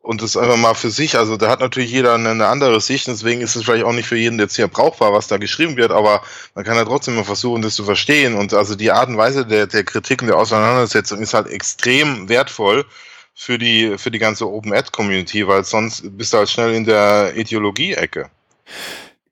[0.01, 3.43] und das einfach mal für sich, also da hat natürlich jeder eine, andere Sicht, deswegen
[3.43, 6.23] ist es vielleicht auch nicht für jeden jetzt hier brauchbar, was da geschrieben wird, aber
[6.55, 8.35] man kann ja trotzdem mal versuchen, das zu verstehen.
[8.35, 12.29] Und also die Art und Weise der, der Kritik und der Auseinandersetzung ist halt extrem
[12.29, 12.87] wertvoll
[13.35, 16.85] für die, für die ganze Open Ad Community, weil sonst bist du halt schnell in
[16.85, 18.31] der Ideologie-Ecke.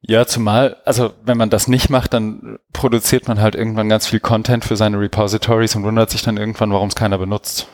[0.08, 4.20] Ja, zumal, also wenn man das nicht macht, dann produziert man halt irgendwann ganz viel
[4.20, 7.66] Content für seine Repositories und wundert sich dann irgendwann, warum es keiner benutzt.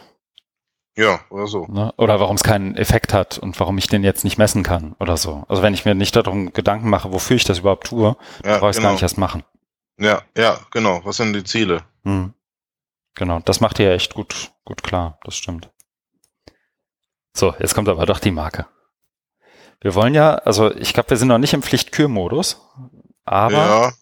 [0.97, 1.67] Ja, oder so.
[1.67, 1.93] Ne?
[1.99, 5.19] Oder warum es keinen Effekt hat und warum ich den jetzt nicht messen kann oder
[5.19, 5.45] so.
[5.49, 8.71] Also wenn ich mir nicht darum Gedanken mache, wofür ich das überhaupt tue, ja, brauche
[8.71, 8.89] ich es genau.
[8.89, 9.45] gar nicht erst machen.
[9.99, 11.03] Ja, ja, genau.
[11.05, 11.83] Was sind die Ziele?
[12.05, 12.33] Hm.
[13.15, 15.71] Genau, das macht ihr echt gut, gut klar, das stimmt.
[17.35, 18.67] So, jetzt kommt aber doch die Marke.
[19.83, 22.61] Wir wollen ja, also ich glaube, wir sind noch nicht im Pflichtkür-Modus,
[23.25, 23.93] aber ja,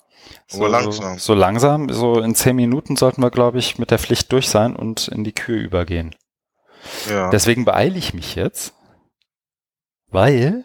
[0.47, 1.18] so, langsam.
[1.18, 4.76] so langsam, so in zehn Minuten sollten wir, glaube ich, mit der Pflicht durch sein
[4.76, 6.14] und in die Kür übergehen.
[7.09, 7.31] Ja.
[7.31, 8.74] Deswegen beeile ich mich jetzt,
[10.09, 10.64] weil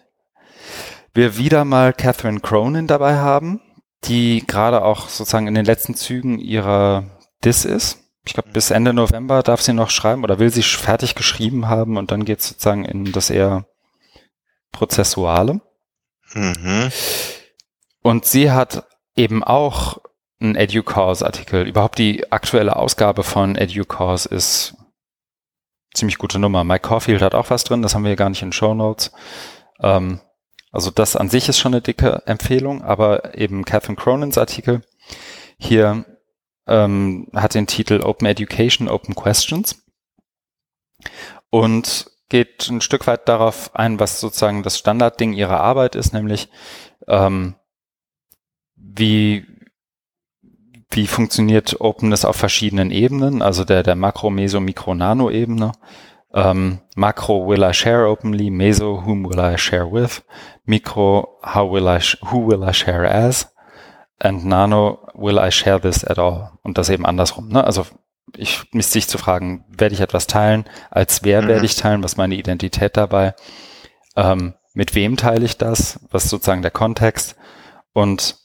[1.14, 3.62] wir wieder mal Catherine Cronin dabei haben,
[4.04, 7.06] die gerade auch sozusagen in den letzten Zügen ihrer
[7.44, 11.16] Dis ist ich glaube, bis Ende November darf sie noch schreiben oder will sie fertig
[11.16, 13.66] geschrieben haben und dann geht es sozusagen in das eher
[14.76, 15.62] Prozessuale.
[16.34, 16.92] Mhm.
[18.02, 18.86] Und sie hat
[19.16, 20.00] eben auch
[20.42, 21.66] einen EduCause-Artikel.
[21.66, 24.76] Überhaupt die aktuelle Ausgabe von EduCause ist
[25.94, 26.66] ziemlich gute Nummer.
[26.66, 29.14] Mike Caulfield hat auch was drin, das haben wir gar nicht in Show Notes.
[29.80, 30.20] Ähm,
[30.74, 34.82] also das an sich ist schon eine dicke Empfehlung, aber eben Catherine Cronins Artikel
[35.58, 36.04] hier
[36.68, 39.86] ähm, hat den Titel Open Education, Open Questions
[41.50, 46.50] und geht ein Stück weit darauf ein, was sozusagen das Standardding ihrer Arbeit ist, nämlich
[47.08, 47.56] ähm,
[48.76, 49.46] wie,
[50.90, 55.74] wie funktioniert Openness auf verschiedenen Ebenen, also der, der Makro, Meso, Mikro, Nano-Ebene.
[56.34, 58.50] Ähm, Makro, will I share openly?
[58.50, 60.24] Meso, whom will I share with?
[60.66, 62.00] Mikro, how will I,
[62.32, 63.52] who will I share as?
[64.20, 66.52] And Nano, will I share this at all?
[66.64, 67.50] Und das eben andersrum.
[67.50, 67.64] Ne?
[67.64, 67.86] Also
[68.36, 70.66] ich sich zu fragen, werde ich etwas teilen?
[70.90, 71.48] Als wer mhm.
[71.48, 72.04] werde ich teilen?
[72.04, 73.36] Was ist meine Identität dabei?
[74.16, 76.00] Ähm, mit wem teile ich das?
[76.12, 77.36] Was ist sozusagen der Kontext?
[77.94, 78.38] Und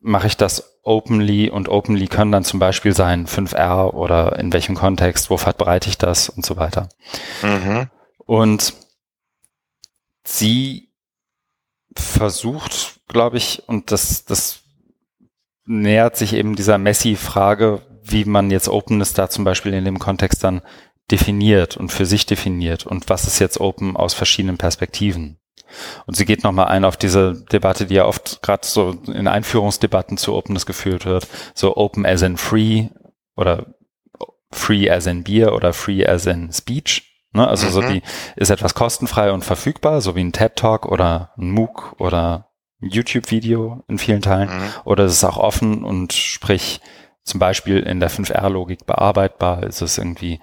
[0.00, 4.74] mache ich das openly und openly können dann zum Beispiel sein 5R oder in welchem
[4.74, 6.90] Kontext, wo verbreite ich das und so weiter.
[7.42, 7.88] Mhm.
[8.18, 8.74] Und
[10.24, 10.90] sie
[11.96, 14.60] versucht, glaube ich, und das, das
[15.64, 20.44] nähert sich eben dieser Messi-Frage, wie man jetzt Openness da zum Beispiel in dem Kontext
[20.44, 20.62] dann
[21.10, 25.38] definiert und für sich definiert und was ist jetzt Open aus verschiedenen Perspektiven.
[26.06, 30.16] Und sie geht nochmal ein auf diese Debatte, die ja oft gerade so in Einführungsdebatten
[30.16, 31.26] zu Openness geführt wird.
[31.54, 32.88] So Open as in Free
[33.36, 33.74] oder
[34.52, 37.14] Free as in Beer oder Free as in Speech.
[37.32, 37.46] Ne?
[37.46, 37.70] Also mhm.
[37.72, 38.02] so die
[38.36, 42.48] ist etwas kostenfrei und verfügbar, so wie ein TED Talk oder ein MOOC oder
[42.80, 44.48] ein YouTube-Video in vielen Teilen.
[44.48, 44.70] Mhm.
[44.84, 46.80] Oder es ist auch offen und sprich
[47.24, 50.40] zum Beispiel in der 5R-Logik bearbeitbar, ist es irgendwie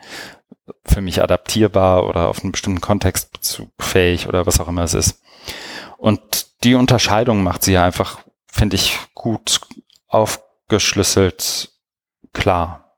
[0.85, 5.21] für mich adaptierbar oder auf einen bestimmten Kontext fähig oder was auch immer es ist.
[5.97, 9.61] Und die Unterscheidung macht sie ja einfach, finde ich, gut
[10.07, 11.69] aufgeschlüsselt
[12.33, 12.97] klar.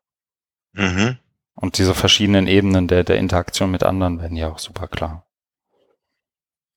[0.74, 1.20] Mhm.
[1.56, 5.26] Und diese verschiedenen Ebenen der, der Interaktion mit anderen werden ja auch super klar.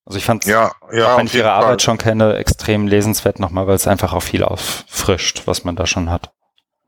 [0.05, 3.66] Also ich fand ja, ja, auch wenn ich ihre Arbeit schon kenne, extrem lesenswert nochmal,
[3.66, 6.33] weil es einfach auch viel auffrischt, was man da schon hat.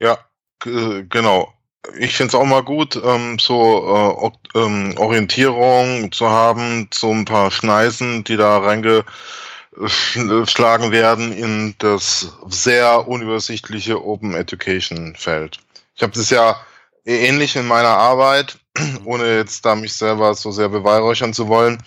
[0.00, 0.18] Ja,
[0.64, 1.52] genau
[1.96, 7.24] ich finde es auch mal gut, ähm, so äh, ähm, Orientierung zu haben, so ein
[7.24, 15.60] paar Schneisen, die da reingeschlagen werden in das sehr unübersichtliche Open Education Feld.
[15.94, 16.60] Ich habe das ja
[17.04, 18.58] ähnlich in meiner Arbeit,
[19.04, 21.82] ohne jetzt da mich selber so sehr beweihräuchern zu wollen.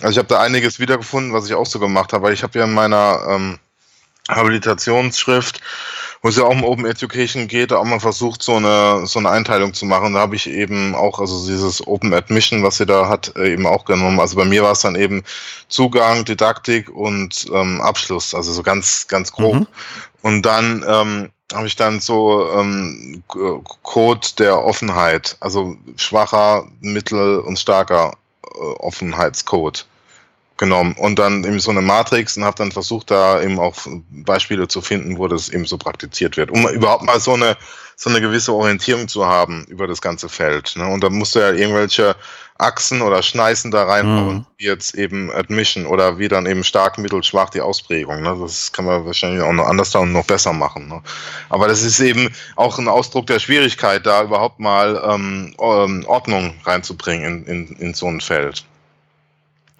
[0.00, 2.58] Also ich habe da einiges wiedergefunden, was ich auch so gemacht habe, weil ich habe
[2.58, 3.58] ja in meiner ähm,
[4.28, 5.60] Habilitationsschrift
[6.24, 9.28] wo es ja auch um Open Education geht, auch mal versucht, so eine, so eine
[9.28, 10.14] Einteilung zu machen.
[10.14, 13.66] Da habe ich eben auch, also dieses Open Admission, was sie da hat, äh, eben
[13.66, 14.18] auch genommen.
[14.18, 15.22] Also bei mir war es dann eben
[15.68, 19.54] Zugang, Didaktik und ähm, Abschluss, also so ganz, ganz grob.
[19.54, 19.66] Mhm.
[20.22, 23.22] Und dann ähm, habe ich dann so ähm,
[23.82, 28.14] Code der Offenheit, also schwacher, mittel und starker
[28.46, 29.84] äh, Offenheitscode
[30.56, 33.74] genommen und dann eben so eine Matrix und habe dann versucht, da eben auch
[34.10, 37.56] Beispiele zu finden, wo das eben so praktiziert wird, um überhaupt mal so eine
[37.96, 40.74] so eine gewisse Orientierung zu haben über das ganze Feld.
[40.76, 40.86] Ne?
[40.86, 42.16] Und dann musst du ja irgendwelche
[42.58, 44.46] Achsen oder Schneisen da reinbauen, mhm.
[44.58, 48.22] wie jetzt eben Admission oder wie dann eben stark, mittel, schwach die Ausprägung.
[48.22, 48.36] Ne?
[48.40, 50.88] Das kann man wahrscheinlich auch noch anders und noch besser machen.
[50.88, 51.02] Ne?
[51.48, 56.54] Aber das ist eben auch ein Ausdruck der Schwierigkeit, da überhaupt mal ähm, ähm Ordnung
[56.64, 58.64] reinzubringen in, in, in so ein Feld.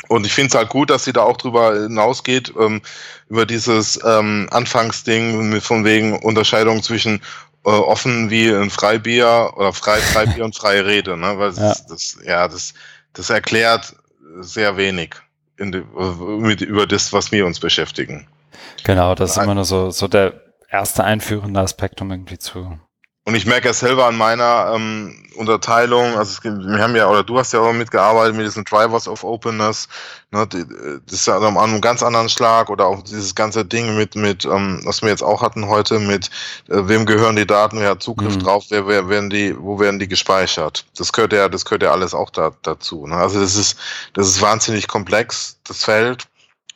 [0.08, 2.82] Und ich finde es halt gut, dass sie da auch drüber hinausgeht, ähm,
[3.28, 7.20] über dieses ähm, Anfangsding von wegen Unterscheidung zwischen
[7.64, 11.38] äh, offen wie ein Freibier oder frei Freibier und freie Rede, ne?
[11.38, 11.68] Weil ja.
[11.68, 12.74] Das, das, ja, das,
[13.14, 13.94] das erklärt
[14.40, 15.14] sehr wenig
[15.56, 15.82] in die,
[16.38, 18.26] mit, über das, was wir uns beschäftigen.
[18.84, 22.78] Genau, das ist immer nur so, so der erste einführende Aspekt, um irgendwie zu
[23.26, 27.22] und ich merke ja selber an meiner ähm, Unterteilung, also es, wir haben ja, oder
[27.22, 29.88] du hast ja auch mitgearbeitet mit diesen Drivers of Openness,
[30.30, 34.14] ne, das ist ja an einem ganz anderen Schlag oder auch dieses ganze Ding mit,
[34.14, 36.26] mit ähm, was wir jetzt auch hatten heute, mit
[36.68, 38.40] äh, wem gehören die Daten, wer hat Zugriff mhm.
[38.40, 40.84] drauf, wer, wer werden die, wo werden die gespeichert.
[40.98, 43.06] Das gehört ja, das gehört ja alles auch da, dazu.
[43.06, 43.16] Ne?
[43.16, 43.78] Also das ist,
[44.12, 46.26] das ist wahnsinnig komplex, das Feld.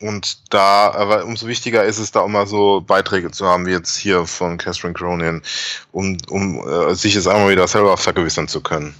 [0.00, 3.72] Und da, aber umso wichtiger ist es, da auch mal so Beiträge zu haben, wie
[3.72, 5.42] jetzt hier von Catherine Cronin,
[5.90, 8.94] um, um äh, sich es einmal wieder selber vergewissern zu können.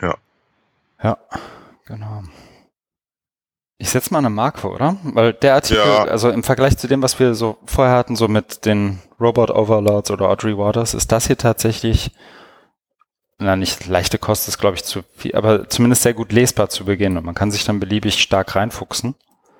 [0.00, 0.14] Ja.
[1.02, 1.18] Ja,
[1.84, 2.22] genau.
[3.76, 4.96] Ich setze mal eine Marke, oder?
[5.02, 6.04] Weil der Artikel, ja.
[6.04, 10.10] also im Vergleich zu dem, was wir so vorher hatten, so mit den Robot Overlords
[10.10, 12.12] oder Audrey Waters, ist das hier tatsächlich
[13.40, 16.84] na nicht leichte Kost ist, glaube ich, zu viel, aber zumindest sehr gut lesbar zu
[16.84, 19.14] Beginn und man kann sich dann beliebig stark reinfuchsen.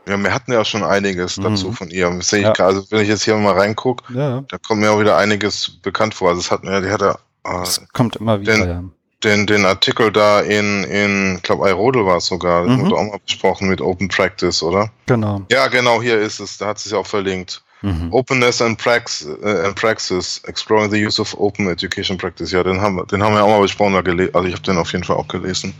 [0.08, 1.42] Ja, wir hatten ja schon einiges mhm.
[1.42, 2.10] dazu von ihr.
[2.10, 2.52] Das sehe ich ja.
[2.52, 4.42] gerade, also wenn ich jetzt hier mal reingucke, ja.
[4.48, 6.30] da kommt mir auch wieder einiges bekannt vor.
[6.30, 7.12] Also es hat mir, die hat ja,
[7.44, 8.84] äh, das kommt immer wieder, den, ja.
[9.22, 12.80] Den, den Artikel da in, in ich glaube, iRodel war es sogar, mhm.
[12.80, 14.90] wurde auch mal besprochen mit Open Practice, oder?
[15.06, 15.42] Genau.
[15.50, 17.62] Ja, genau, hier ist es, da hat es ja auch verlinkt.
[17.82, 18.12] Mhm.
[18.12, 22.52] Openness and, Prax uh, and Praxis, Exploring the Use of Open Education Practice.
[22.52, 23.94] Ja, den haben, wir, den haben wir auch mal besprochen.
[23.94, 25.74] Also ich habe den auf jeden Fall auch gelesen.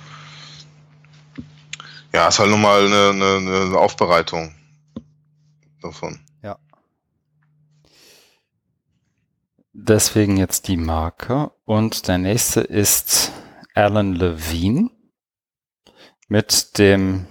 [2.13, 4.55] Ja, ist halt nochmal eine, eine, eine Aufbereitung
[5.83, 6.21] davon.
[6.43, 6.59] Ja.
[9.73, 11.53] deswegen jetzt die Marke.
[11.65, 13.33] Und der nächste ist
[13.75, 14.91] Alan Levine
[16.29, 17.27] mit dem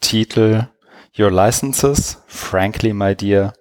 [0.00, 0.68] Titel
[1.18, 3.52] Your Licenses, Frankly, my dear.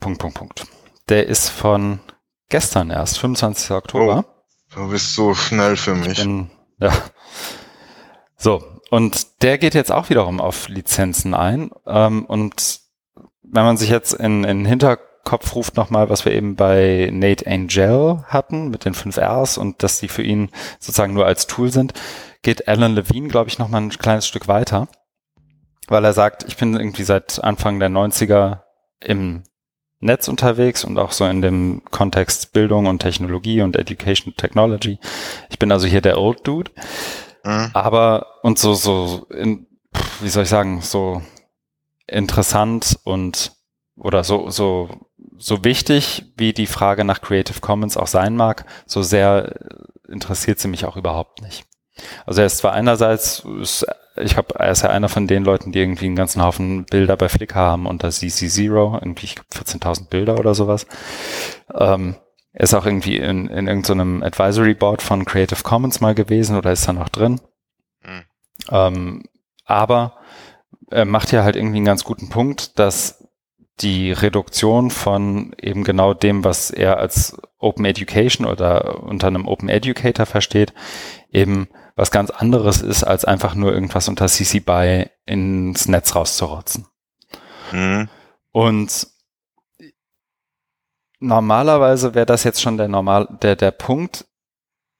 [0.00, 0.66] Punkt, Punkt, Punkt.
[1.08, 2.00] Der ist von
[2.48, 3.72] gestern erst, 25.
[3.72, 4.24] Oktober.
[4.26, 6.18] Oh, du bist so schnell für mich.
[6.18, 6.92] Bin, ja.
[8.36, 11.70] So, und der geht jetzt auch wiederum auf Lizenzen ein.
[11.86, 12.80] Ähm, und
[13.42, 18.24] wenn man sich jetzt in, in Hinterkopf ruft nochmal, was wir eben bei Nate Angel
[18.28, 21.92] hatten mit den 5 Rs und dass die für ihn sozusagen nur als Tool sind,
[22.42, 24.88] geht Alan Levine, glaube ich, nochmal ein kleines Stück weiter,
[25.88, 28.62] weil er sagt, ich bin irgendwie seit Anfang der 90er
[29.00, 29.42] im
[30.00, 34.98] Netz unterwegs und auch so in dem Kontext Bildung und Technologie und Education Technology.
[35.50, 36.70] Ich bin also hier der Old Dude.
[37.44, 37.70] Mhm.
[37.72, 39.66] Aber und so, so, in,
[40.20, 41.22] wie soll ich sagen, so
[42.06, 43.52] interessant und
[43.96, 44.88] oder so, so,
[45.36, 49.54] so wichtig, wie die Frage nach Creative Commons auch sein mag, so sehr
[50.08, 51.64] interessiert sie mich auch überhaupt nicht.
[52.26, 53.84] Also er ist zwar einerseits, ist,
[54.20, 57.16] ich glaube, er ist ja einer von den Leuten, die irgendwie einen ganzen Haufen Bilder
[57.16, 60.86] bei Flickr haben unter CC Zero, irgendwie 14.000 Bilder oder sowas.
[61.74, 62.16] Ähm,
[62.52, 66.72] er ist auch irgendwie in, in irgendeinem Advisory Board von Creative Commons mal gewesen oder
[66.72, 67.40] ist da noch drin.
[68.02, 68.22] Mhm.
[68.70, 69.22] Ähm,
[69.64, 70.14] aber
[70.90, 73.28] er macht ja halt irgendwie einen ganz guten Punkt, dass
[73.80, 79.68] die Reduktion von eben genau dem, was er als Open Education oder unter einem Open
[79.68, 80.72] Educator versteht,
[81.30, 81.68] eben
[81.98, 86.86] was ganz anderes ist, als einfach nur irgendwas unter CC BY ins Netz rauszurotzen.
[87.72, 88.08] Mhm.
[88.52, 89.08] Und
[91.18, 94.26] normalerweise wäre das jetzt schon der normal, der, der Punkt.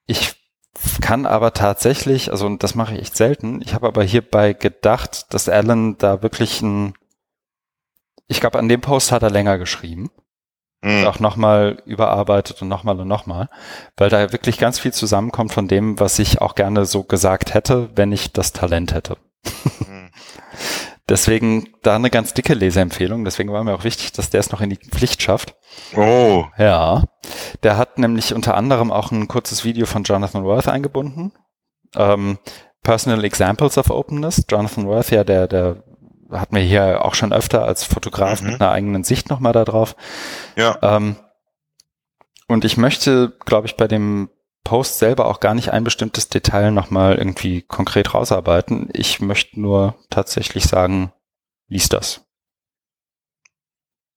[0.06, 0.34] Ich
[1.00, 5.48] kann aber tatsächlich, also das mache ich echt selten, ich habe aber hierbei gedacht, dass
[5.48, 6.94] Alan da wirklich ein,
[8.26, 10.10] ich glaube, an dem Post hat er länger geschrieben.
[10.80, 11.06] Mhm.
[11.06, 13.48] Auch nochmal überarbeitet und nochmal und nochmal,
[13.96, 17.90] weil da wirklich ganz viel zusammenkommt von dem, was ich auch gerne so gesagt hätte,
[17.96, 19.16] wenn ich das Talent hätte.
[19.86, 20.10] Mhm.
[21.09, 23.24] Deswegen da eine ganz dicke Leseempfehlung.
[23.24, 25.56] Deswegen war mir auch wichtig, dass der es noch in die Pflicht schafft.
[25.96, 26.44] Oh.
[26.59, 27.05] Ja.
[27.62, 31.32] Der hat nämlich unter anderem auch ein kurzes Video von Jonathan Worth eingebunden.
[31.96, 32.38] Ähm,
[32.82, 34.44] Personal Examples of Openness.
[34.50, 35.82] Jonathan Worth, ja, der, der
[36.30, 38.52] hat mir hier auch schon öfter als Fotograf mhm.
[38.52, 39.96] mit einer eigenen Sicht nochmal da drauf.
[40.56, 40.78] Ja.
[40.82, 41.16] Ähm,
[42.46, 44.30] und ich möchte, glaube ich, bei dem
[44.64, 48.88] Post selber auch gar nicht ein bestimmtes Detail nochmal irgendwie konkret rausarbeiten.
[48.92, 51.12] Ich möchte nur tatsächlich sagen,
[51.68, 52.26] lies das.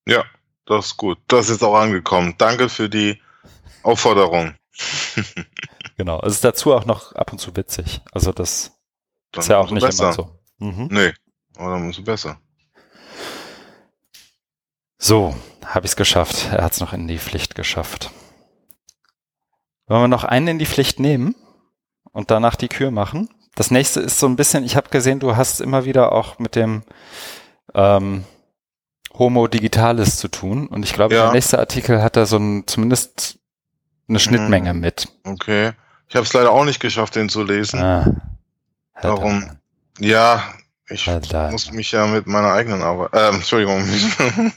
[0.06, 0.26] Ja,
[0.66, 1.20] das ist gut.
[1.28, 2.36] Das ist auch angekommen.
[2.38, 3.22] Danke für die
[3.84, 4.56] Aufforderung.
[5.98, 6.22] genau.
[6.24, 8.02] Es ist dazu auch noch ab und zu witzig.
[8.12, 8.78] Also das
[9.32, 10.04] dann ist ja auch nicht besser.
[10.04, 10.40] immer so.
[10.58, 10.90] Mhm.
[10.92, 11.14] Nee,
[11.62, 12.40] aber dann umso besser.
[14.98, 15.36] So,
[15.66, 16.50] habe ich es geschafft.
[16.52, 18.12] Er hat es noch in die Pflicht geschafft.
[19.88, 21.36] Wollen wir noch einen in die Pflicht nehmen
[22.12, 23.30] und danach die Kür machen?
[23.56, 26.56] Das nächste ist so ein bisschen, ich habe gesehen, du hast immer wieder auch mit
[26.56, 26.84] dem
[27.74, 28.24] ähm,
[29.14, 30.68] Homo Digitalis zu tun.
[30.68, 31.24] Und ich glaube, ja.
[31.24, 33.40] der nächste Artikel hat da so ein, zumindest
[34.08, 34.80] eine Schnittmenge mhm.
[34.80, 35.10] mit.
[35.26, 35.74] Okay.
[36.08, 37.82] Ich habe es leider auch nicht geschafft, den zu lesen.
[37.82, 38.22] Ah,
[39.02, 39.58] Darum.
[40.00, 40.44] Ja,
[40.92, 41.52] ich Alter.
[41.52, 43.14] muss mich ja mit meiner eigenen Arbeit.
[43.14, 43.84] Äh, Entschuldigung.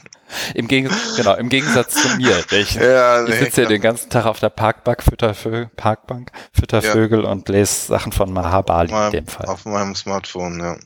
[0.55, 2.43] Im, Geg genau, Im Gegensatz zu mir.
[2.51, 5.33] Ich, ja, nee, ich sitze hier den ganzen Tag auf der Parkbank, fütter
[5.75, 7.29] Parkbank, fütter ja.
[7.29, 9.47] Und lese Sachen von Mahabali meinem, in dem Fall.
[9.47, 10.77] Auf meinem Smartphone, ja.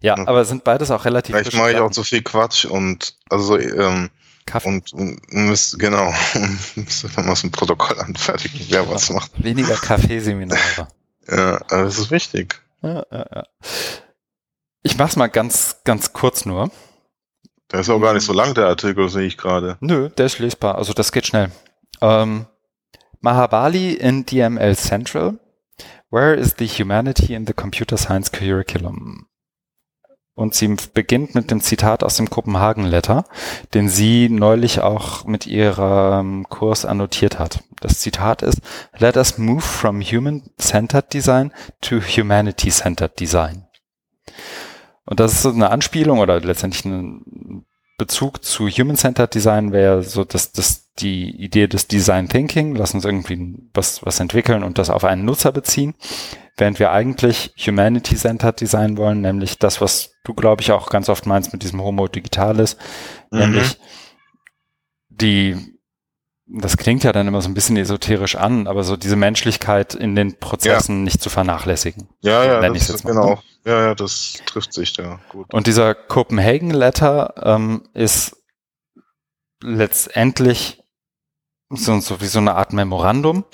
[0.00, 0.28] Ja, ja.
[0.28, 4.10] aber sind beides auch relativ Vielleicht mache ich auch so viel Quatsch und also ähm,
[4.46, 4.68] Kaffee.
[4.68, 6.12] Und, und müsst, genau,
[6.74, 9.32] müsste dann mal so ein Protokoll anfertigen, wer ja, was macht.
[9.42, 10.88] Weniger Kaffeeseminare.
[11.30, 12.60] ja, das ist wichtig.
[12.82, 13.44] Ja, ja, ja.
[14.88, 16.70] Ich mach's mal ganz, ganz kurz nur.
[17.70, 19.76] Der ist auch gar nicht so lang, der Artikel, sehe ich gerade.
[19.80, 21.50] Nö, der ist lesbar, also das geht schnell.
[22.00, 22.46] Ähm,
[23.20, 25.38] Mahabali in DML Central.
[26.10, 29.26] Where is the humanity in the computer science curriculum?
[30.34, 33.26] Und sie beginnt mit dem Zitat aus dem Kopenhagen Letter,
[33.74, 37.62] den sie neulich auch mit ihrem Kurs annotiert hat.
[37.80, 38.62] Das Zitat ist,
[38.96, 41.52] Let us move from human-centered design
[41.82, 43.67] to humanity-centered design.
[45.08, 47.64] Und das ist so eine Anspielung oder letztendlich ein
[47.96, 53.04] Bezug zu Human-Centered Design wäre so dass das die Idee des Design Thinking, lass uns
[53.04, 55.94] irgendwie was, was entwickeln und das auf einen Nutzer beziehen,
[56.56, 61.24] während wir eigentlich Humanity-Centered Design wollen, nämlich das, was du, glaube ich, auch ganz oft
[61.24, 62.76] meinst mit diesem Homo Digitalis,
[63.30, 63.38] mhm.
[63.38, 63.78] nämlich
[65.08, 65.77] die
[66.50, 70.14] das klingt ja dann immer so ein bisschen esoterisch an, aber so diese Menschlichkeit in
[70.14, 71.04] den Prozessen ja.
[71.04, 72.08] nicht zu vernachlässigen.
[72.20, 73.30] Ja, ja, das ist genau.
[73.30, 73.38] Ne?
[73.64, 75.52] Ja, ja, das trifft sich da gut.
[75.52, 78.36] Und dieser Copenhagen Letter ähm, ist
[79.62, 80.82] letztendlich
[81.68, 83.44] so, so wie so eine Art Memorandum,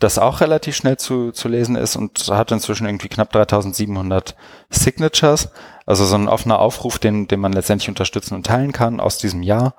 [0.00, 4.34] das auch relativ schnell zu, zu lesen ist und hat inzwischen irgendwie knapp 3700
[4.70, 5.50] Signatures.
[5.84, 9.42] Also so ein offener Aufruf, den, den man letztendlich unterstützen und teilen kann aus diesem
[9.42, 9.74] Jahr,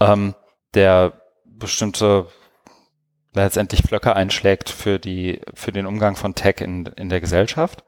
[0.00, 0.34] ähm,
[0.74, 1.20] der
[1.58, 2.26] bestimmte
[3.34, 7.84] letztendlich Flöcke einschlägt für die, für den Umgang von Tech in, in der Gesellschaft.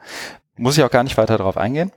[0.57, 1.93] Muss ich auch gar nicht weiter darauf eingehen.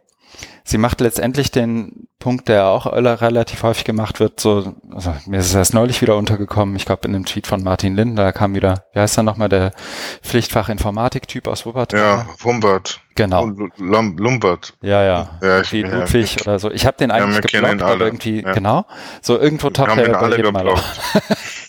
[0.63, 5.47] Sie macht letztendlich den Punkt, der auch relativ häufig gemacht wird, so, also mir ist
[5.47, 8.55] es erst neulich wieder untergekommen, ich glaube in einem Tweet von Martin Lindner, da kam
[8.55, 9.73] wieder, wie heißt er nochmal, der
[10.21, 11.99] Pflichtfach Informatik-Typ aus Wuppertal?
[11.99, 13.01] Ja, Humbert.
[13.15, 13.51] Genau.
[13.77, 14.73] Lum Lumbert.
[14.81, 15.39] Ja, ja.
[15.41, 16.71] ja ich, wie ja, Ludwig ich, oder so.
[16.71, 18.53] Ich habe den eigentlich ja, geblockt, aber irgendwie, ja.
[18.53, 18.85] genau,
[19.21, 20.81] so irgendwo taucht er bei jedem Mal auf.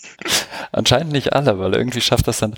[0.71, 2.55] Anscheinend nicht alle, weil irgendwie schafft das dann,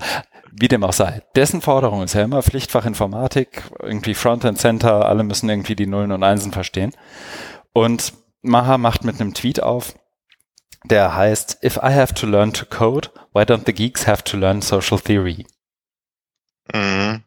[0.50, 1.22] wie dem auch sei.
[1.34, 6.12] Dessen Forderung ist ja immer Pflichtfach Informatik, irgendwie Frontend Center, alle müssen irgendwie die Nullen
[6.12, 6.92] und Einsen verstehen.
[7.72, 9.94] Und Maha macht mit einem Tweet auf,
[10.84, 14.36] der heißt, If I have to learn to code, why don't the geeks have to
[14.36, 15.46] learn social theory?
[16.72, 17.24] Mhm.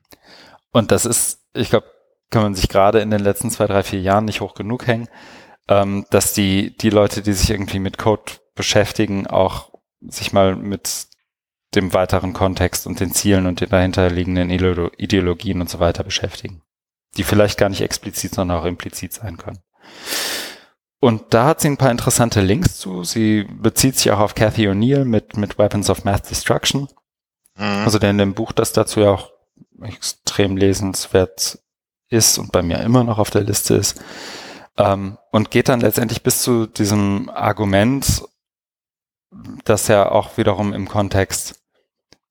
[0.71, 1.87] Und das ist, ich glaube,
[2.29, 5.09] kann man sich gerade in den letzten zwei, drei, vier Jahren nicht hoch genug hängen,
[5.67, 9.68] ähm, dass die, die Leute, die sich irgendwie mit Code beschäftigen, auch
[10.01, 11.07] sich mal mit
[11.75, 16.61] dem weiteren Kontext und den Zielen und den dahinterliegenden Ideologien und so weiter beschäftigen,
[17.17, 19.59] die vielleicht gar nicht explizit, sondern auch implizit sein können.
[20.99, 23.03] Und da hat sie ein paar interessante Links zu.
[23.03, 26.89] Sie bezieht sich auch auf Cathy O'Neill mit, mit Weapons of Math Destruction.
[27.55, 27.83] Mhm.
[27.85, 29.31] Also der in dem Buch, das dazu ja auch
[29.81, 31.59] extrem lesenswert
[32.09, 34.01] ist und bei mir immer noch auf der Liste ist.
[34.77, 38.23] Ähm, und geht dann letztendlich bis zu diesem Argument,
[39.63, 41.59] das ja auch wiederum im Kontext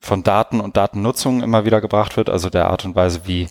[0.00, 3.48] von Daten und Datennutzung immer wieder gebracht wird, also der Art und Weise, wie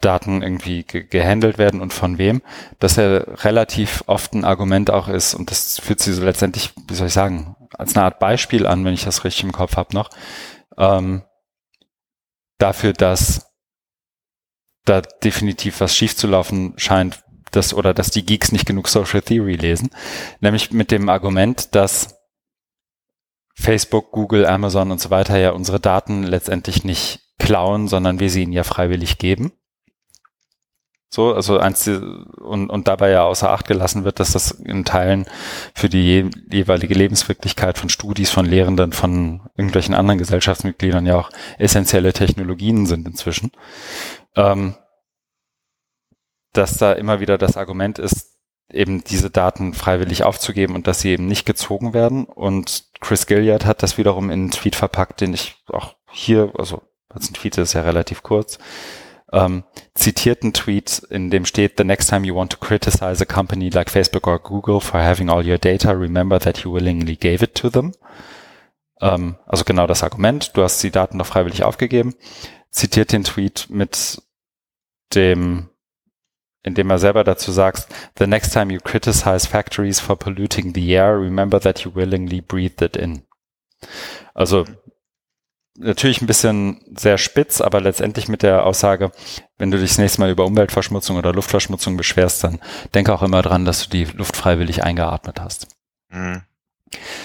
[0.00, 2.42] Daten irgendwie ge gehandelt werden und von wem,
[2.78, 6.94] dass er relativ oft ein Argument auch ist und das führt sie so letztendlich, wie
[6.94, 9.94] soll ich sagen, als eine Art Beispiel an, wenn ich das richtig im Kopf habe
[9.94, 10.10] noch,
[10.76, 11.22] ähm,
[12.58, 13.52] dafür, dass
[14.84, 17.22] da definitiv was schief zu laufen scheint,
[17.52, 19.90] dass, oder dass die Geeks nicht genug Social Theory lesen,
[20.40, 22.17] nämlich mit dem Argument, dass
[23.60, 28.42] Facebook, Google, Amazon und so weiter ja unsere Daten letztendlich nicht klauen, sondern wir sie
[28.42, 29.52] ihnen ja freiwillig geben.
[31.10, 35.26] So, also eins und, und dabei ja außer Acht gelassen wird, dass das in Teilen
[35.74, 41.30] für die je, jeweilige Lebenswirklichkeit von Studis, von Lehrenden, von irgendwelchen anderen Gesellschaftsmitgliedern ja auch
[41.58, 43.50] essentielle Technologien sind inzwischen.
[44.36, 44.74] Ähm,
[46.52, 48.37] dass da immer wieder das Argument ist,
[48.70, 52.24] eben diese Daten freiwillig aufzugeben und dass sie eben nicht gezogen werden.
[52.24, 56.82] Und Chris Gilliard hat das wiederum in einen Tweet verpackt, den ich auch hier, also
[57.08, 58.58] als ein Tweet ist ja relativ kurz,
[59.32, 59.64] ähm,
[59.94, 63.90] zitierten Tweet, in dem steht, The next time you want to criticize a company like
[63.90, 67.68] Facebook or Google for having all your data, remember that you willingly gave it to
[67.68, 67.92] them.
[69.00, 72.14] Ähm, also genau das Argument, du hast die Daten doch freiwillig aufgegeben.
[72.70, 74.22] Zitiert den Tweet mit
[75.14, 75.68] dem
[76.62, 81.18] indem er selber dazu sagt, the next time you criticize factories for polluting the air,
[81.20, 83.22] remember that you willingly breathed it in.
[84.34, 84.64] Also
[85.78, 89.12] natürlich ein bisschen sehr spitz, aber letztendlich mit der Aussage,
[89.56, 92.60] wenn du dich das nächste Mal über Umweltverschmutzung oder Luftverschmutzung beschwerst, dann
[92.94, 95.68] denke auch immer dran, dass du die Luft freiwillig eingeatmet hast.
[96.10, 96.42] Mhm.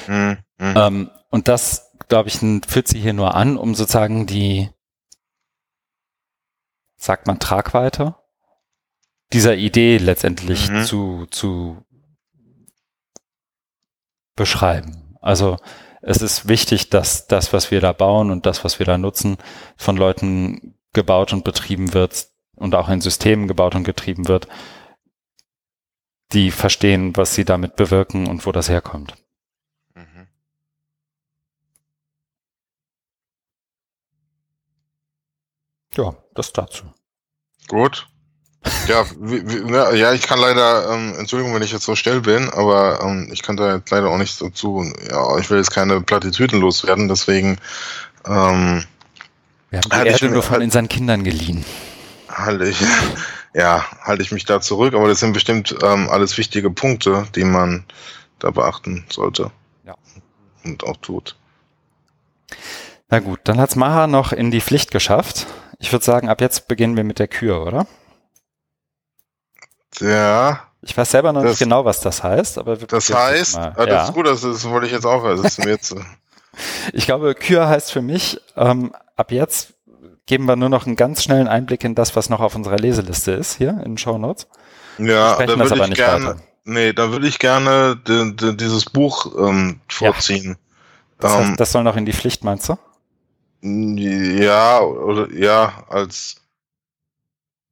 [0.08, 0.38] Mhm.
[0.60, 0.74] Mhm.
[0.78, 2.38] Ähm, und das, glaube ich,
[2.68, 4.70] führt sie hier nur an, um sozusagen die,
[6.96, 8.16] sagt man, Tragweite
[9.34, 10.84] dieser Idee letztendlich mhm.
[10.84, 11.86] zu, zu
[14.36, 15.18] beschreiben.
[15.22, 15.58] Also
[16.02, 19.38] es ist wichtig, dass das, was wir da bauen und das, was wir da nutzen,
[19.78, 24.48] von Leuten gebaut und betrieben wird und auch in Systemen gebaut und getrieben wird,
[26.34, 29.16] die verstehen, was sie damit bewirken und wo das herkommt.
[29.96, 30.28] Mhm.
[35.96, 36.86] Ja, das dazu.
[37.68, 38.08] Gut.
[38.88, 42.22] Ja, wie, wie, ne, ja, ich kann leider, ähm, Entschuldigung, wenn ich jetzt so schnell
[42.22, 45.72] bin, aber ähm, ich kann da jetzt leider auch nicht dazu, ja, ich will jetzt
[45.72, 47.58] keine Plattitüden loswerden, deswegen
[48.26, 48.84] ähm,
[49.70, 51.66] Wir haben die Erde nur von halt, seinen Kindern geliehen.
[52.30, 52.82] Halte ich,
[53.54, 57.44] ja, halte ich mich da zurück, aber das sind bestimmt ähm, alles wichtige Punkte, die
[57.44, 57.84] man
[58.40, 59.52] da beachten sollte.
[59.86, 59.96] Ja.
[60.64, 61.36] Und auch tut.
[63.10, 65.48] Na gut, dann hat's Maha noch in die Pflicht geschafft.
[65.80, 67.88] Ich würde sagen, ab jetzt beginnen wir mit der Kür, oder?
[70.00, 70.64] Ja.
[70.82, 73.74] Ich weiß selber noch das, nicht genau, was das heißt, aber wir Das heißt, ah,
[73.78, 74.04] das ja.
[74.04, 75.24] ist gut, das, das wollte ich jetzt auch.
[75.24, 75.96] Das ist mir jetzt,
[76.94, 79.74] ich glaube, Kür heißt für mich, ähm, ab jetzt
[80.26, 83.32] geben wir nur noch einen ganz schnellen Einblick in das, was noch auf unserer Leseliste
[83.32, 84.48] ist, hier in Show Notes.
[84.98, 89.82] Ja, da würde ich gerne, Nee, da würde ich gerne de, de, dieses Buch ähm,
[89.90, 90.58] vorziehen.
[91.20, 92.78] Das, heißt, ähm, das soll noch in die Pflicht, meinst du?
[93.62, 96.38] Ja, oder ja, als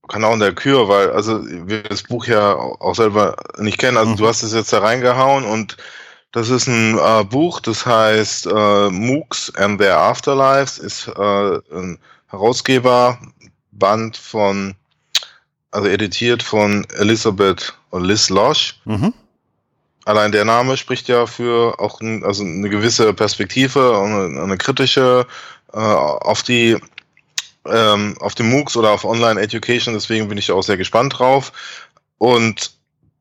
[0.07, 3.97] Kanal der Kür, weil also wir das Buch ja auch selber nicht kennen.
[3.97, 4.17] Also mhm.
[4.17, 5.77] du hast es jetzt da reingehauen und
[6.31, 11.99] das ist ein äh, Buch, das heißt äh, MOOCs and Their Afterlives, ist äh, ein
[12.27, 14.75] Herausgeberband von,
[15.71, 18.79] also editiert von Elisabeth oder Liz Losch.
[18.85, 19.13] Mhm.
[20.05, 25.27] Allein der Name spricht ja für auch ein, also eine gewisse Perspektive, eine, eine kritische
[25.73, 26.77] äh, auf die
[27.65, 31.51] ähm, auf den MOOCs oder auf Online Education, deswegen bin ich auch sehr gespannt drauf.
[32.17, 32.71] Und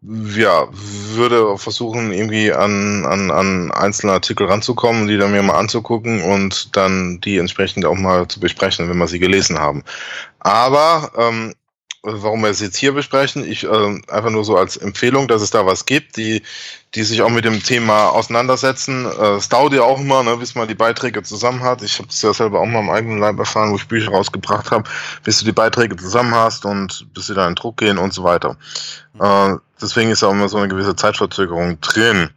[0.02, 6.22] ja, würde versuchen, irgendwie an, an, an einzelne Artikel ranzukommen, die dann mir mal anzugucken
[6.22, 9.84] und dann die entsprechend auch mal zu besprechen, wenn wir sie gelesen haben.
[10.38, 11.54] Aber ähm,
[12.02, 13.44] warum wir es jetzt hier besprechen.
[13.44, 16.42] Ich äh, einfach nur so als Empfehlung, dass es da was gibt, die,
[16.94, 19.04] die sich auch mit dem Thema auseinandersetzen.
[19.06, 21.82] Äh, es dauert ja auch immer, ne, bis man die Beiträge zusammen hat.
[21.82, 24.70] Ich habe es ja selber auch mal im eigenen Leib erfahren, wo ich Bücher rausgebracht
[24.70, 24.88] habe,
[25.24, 28.24] bis du die Beiträge zusammen hast und bis sie dann in Druck gehen und so
[28.24, 28.56] weiter.
[29.18, 32.30] Äh, deswegen ist auch immer so eine gewisse Zeitverzögerung drin.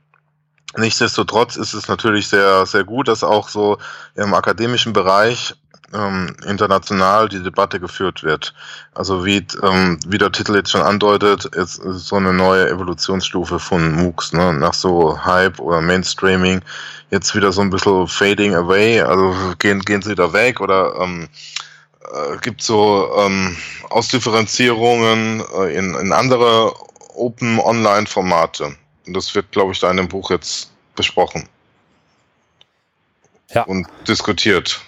[0.76, 3.78] Nichtsdestotrotz ist es natürlich sehr, sehr gut, dass auch so
[4.16, 5.54] im akademischen Bereich
[5.94, 8.54] ähm, international die Debatte geführt wird.
[8.94, 13.60] Also wie, ähm, wie der Titel jetzt schon andeutet, ist, ist so eine neue Evolutionsstufe
[13.60, 14.54] von MOOCs, ne?
[14.54, 16.62] nach so Hype oder Mainstreaming
[17.12, 21.30] jetzt wieder so ein bisschen fading away, also gehen, gehen sie wieder weg oder ähm,
[22.12, 23.56] äh, gibt so ähm,
[23.90, 26.74] Ausdifferenzierungen äh, in, in andere
[27.16, 28.76] Open Online Formate.
[29.06, 31.48] Und das wird, glaube ich, da in dem Buch jetzt besprochen.
[33.52, 33.64] Ja.
[33.64, 34.82] Und diskutiert.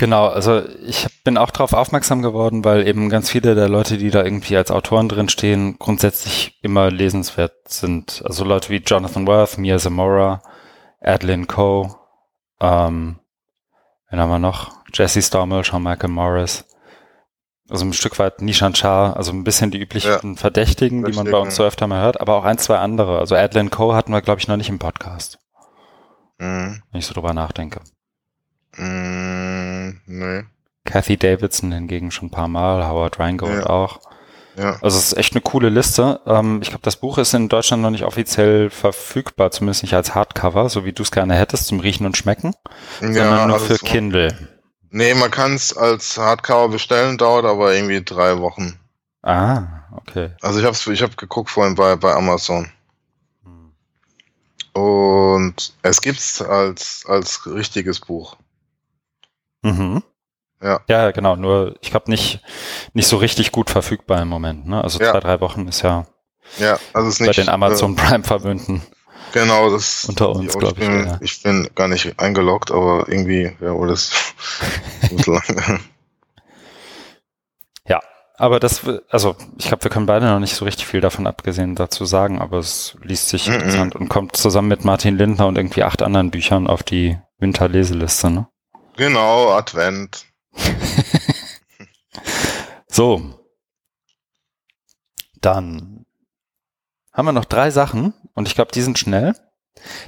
[0.00, 4.08] Genau, also ich bin auch darauf aufmerksam geworden, weil eben ganz viele der Leute, die
[4.08, 8.22] da irgendwie als Autoren drinstehen, grundsätzlich immer lesenswert sind.
[8.24, 10.42] Also Leute wie Jonathan Worth, Mia Zamora,
[11.02, 11.94] Adeline Coe,
[12.62, 13.18] ähm,
[14.08, 14.72] wen haben wir noch?
[14.94, 16.64] Jesse Stommel, Sean Michael Morris.
[17.68, 21.30] Also ein Stück weit Nishan Shah, also ein bisschen die üblichen ja, Verdächtigen, die man
[21.30, 23.18] bei uns so öfter mal hört, aber auch ein, zwei andere.
[23.18, 25.38] Also Adeline Coe hatten wir, glaube ich, noch nicht im Podcast.
[26.38, 26.82] Mhm.
[26.90, 27.82] Wenn ich so drüber nachdenke.
[30.06, 30.44] Mm, nee.
[30.84, 33.66] Kathy Davidson hingegen schon ein paar Mal, Howard Reingold ja.
[33.66, 34.00] auch.
[34.56, 34.76] Ja.
[34.82, 36.20] Also es ist echt eine coole Liste.
[36.26, 40.14] Ähm, ich glaube, das Buch ist in Deutschland noch nicht offiziell verfügbar, zumindest nicht als
[40.14, 42.54] Hardcover, so wie du es gerne hättest, zum Riechen und Schmecken,
[43.00, 44.36] ja, sondern nur für Kindle.
[44.90, 48.78] Nee, man kann es als Hardcover bestellen, dauert aber irgendwie drei Wochen.
[49.22, 50.30] Ah, okay.
[50.40, 52.70] Also ich habe ich hab geguckt vorhin bei, bei Amazon.
[53.44, 54.82] Hm.
[54.82, 58.36] Und es gibt's als, als richtiges Buch.
[59.62, 60.02] Mhm.
[60.62, 60.80] Ja.
[60.88, 61.36] ja, genau.
[61.36, 62.40] Nur ich glaube nicht,
[62.92, 64.66] nicht so richtig gut verfügbar im Moment.
[64.66, 64.82] Ne?
[64.82, 65.12] Also ja.
[65.12, 66.06] zwei, drei Wochen ist ja,
[66.58, 68.82] ja also ist nicht, bei den Amazon äh, Prime Verbünden.
[69.32, 70.86] Genau, das unter uns, glaube ich.
[70.86, 71.18] Bin, ja.
[71.20, 74.34] Ich bin gar nicht eingeloggt, aber irgendwie, ja, wohl das
[77.88, 78.00] Ja,
[78.36, 81.74] aber das, also ich glaube, wir können beide noch nicht so richtig viel davon abgesehen
[81.74, 83.54] dazu sagen, aber es liest sich mm -mm.
[83.54, 88.30] interessant und kommt zusammen mit Martin Lindner und irgendwie acht anderen Büchern auf die Winterleseliste,
[88.30, 88.48] ne?
[89.00, 90.26] Genau, Advent.
[92.86, 93.48] so.
[95.40, 96.04] Dann
[97.10, 99.34] haben wir noch drei Sachen und ich glaube, die sind schnell.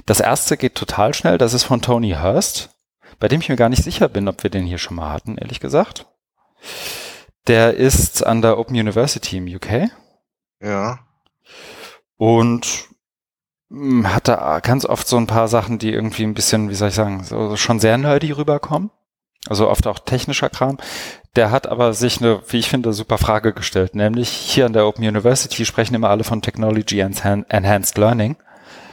[0.04, 2.68] Das erste geht total schnell, das ist von Tony Hurst,
[3.18, 5.38] bei dem ich mir gar nicht sicher bin, ob wir den hier schon mal hatten,
[5.38, 6.04] ehrlich gesagt.
[7.46, 9.90] Der ist an der Open University im UK.
[10.60, 10.98] Ja.
[12.18, 12.90] Und
[14.04, 16.94] hat da ganz oft so ein paar Sachen, die irgendwie ein bisschen, wie soll ich
[16.94, 18.90] sagen, so schon sehr nerdy rüberkommen.
[19.48, 20.78] Also oft auch technischer Kram.
[21.34, 23.94] Der hat aber sich eine, wie ich finde, super Frage gestellt.
[23.94, 28.36] Nämlich hier an der Open University sprechen immer alle von Technology Enhanced Learning.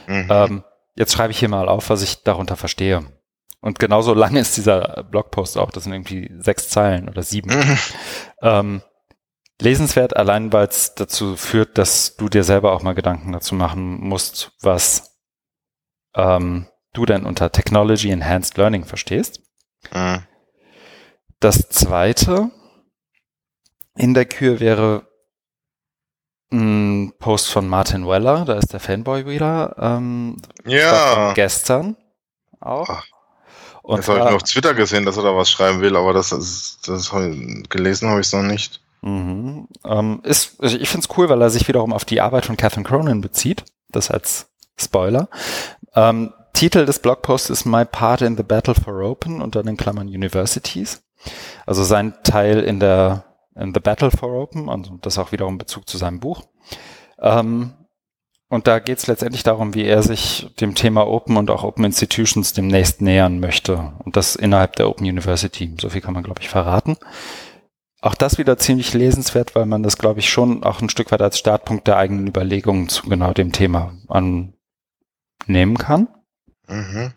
[0.06, 0.28] Mhm.
[0.30, 0.64] Ähm,
[0.96, 3.04] jetzt schreibe ich hier mal auf, was ich darunter verstehe.
[3.60, 5.70] Und genauso lang ist dieser Blogpost auch.
[5.70, 7.50] Das sind irgendwie sechs Zeilen oder sieben.
[7.50, 7.78] Mhm.
[8.42, 8.82] Ähm,
[9.60, 14.00] lesenswert, allein weil es dazu führt, dass du dir selber auch mal Gedanken dazu machen
[14.00, 15.18] musst, was
[16.14, 19.40] ähm, du denn unter Technology Enhanced Learning verstehst.
[19.92, 20.24] Mhm.
[21.38, 22.50] Das zweite
[23.96, 25.06] in der Kür wäre
[26.52, 29.76] ein Post von Martin Weller, da ist der Fanboy wieder.
[29.78, 31.32] Ähm, ja.
[31.34, 31.96] Gestern
[32.60, 32.88] auch.
[32.88, 33.04] Ach.
[33.82, 36.12] Und das habe ich nur auf Twitter gesehen, dass er da was schreiben will, aber
[36.12, 37.10] das, ist, das
[37.68, 38.80] gelesen habe ich es noch nicht.
[39.02, 39.68] Mhm.
[39.84, 42.56] Ähm, ist, also ich finde es cool, weil er sich wiederum auf die Arbeit von
[42.56, 43.64] Catherine Cronin bezieht.
[43.90, 45.28] Das als Spoiler.
[45.94, 50.08] Ähm, Titel des Blogposts ist My Part in the Battle for Open unter den Klammern
[50.08, 51.02] Universities.
[51.66, 53.24] Also sein Teil in der
[53.56, 56.42] in The Battle for Open und das auch wiederum Bezug zu seinem Buch.
[57.18, 57.74] Ähm,
[58.48, 61.84] und da geht es letztendlich darum, wie er sich dem Thema Open und auch Open
[61.84, 63.92] Institutions demnächst nähern möchte.
[64.04, 65.72] Und das innerhalb der Open University.
[65.80, 66.96] So viel kann man, glaube ich, verraten.
[68.02, 71.20] Auch das wieder ziemlich lesenswert, weil man das, glaube ich, schon auch ein Stück weit
[71.20, 76.08] als Startpunkt der eigenen Überlegungen zu genau dem Thema annehmen kann.
[76.66, 77.12] Mhm.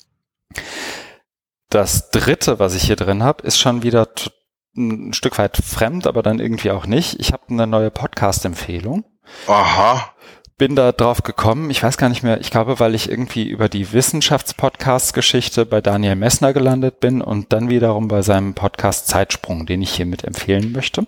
[1.70, 4.10] Das dritte, was ich hier drin habe, ist schon wieder
[4.76, 7.20] ein Stück weit fremd, aber dann irgendwie auch nicht.
[7.20, 9.06] Ich habe eine neue Podcast-Empfehlung.
[9.48, 10.14] Aha
[10.58, 13.70] bin da drauf gekommen, ich weiß gar nicht mehr, ich glaube, weil ich irgendwie über
[13.70, 19.82] die Wissenschaftspodcast-Geschichte bei Daniel Messner gelandet bin und dann wiederum bei seinem Podcast Zeitsprung, den
[19.82, 21.08] ich hiermit empfehlen möchte.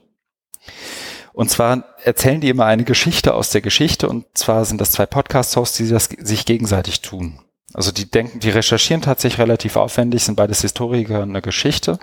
[1.33, 5.05] Und zwar erzählen die immer eine Geschichte aus der Geschichte und zwar sind das zwei
[5.05, 7.39] Podcast-Hosts, die das sich gegenseitig tun.
[7.73, 11.99] Also die denken, die recherchieren tatsächlich relativ aufwendig, sind beides Historiker eine Geschichte.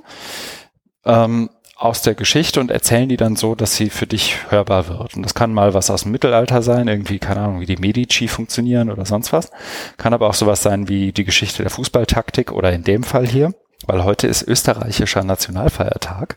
[1.05, 1.49] Ähm,
[1.83, 5.17] aus der Geschichte und erzählen die dann so, dass sie für dich hörbar wird.
[5.17, 8.29] Und das kann mal was aus dem Mittelalter sein, irgendwie, keine Ahnung, wie die Medici
[8.29, 9.51] funktionieren oder sonst was.
[9.97, 13.53] Kann aber auch sowas sein wie die Geschichte der Fußballtaktik oder in dem Fall hier,
[13.87, 16.37] weil heute ist österreichischer Nationalfeiertag.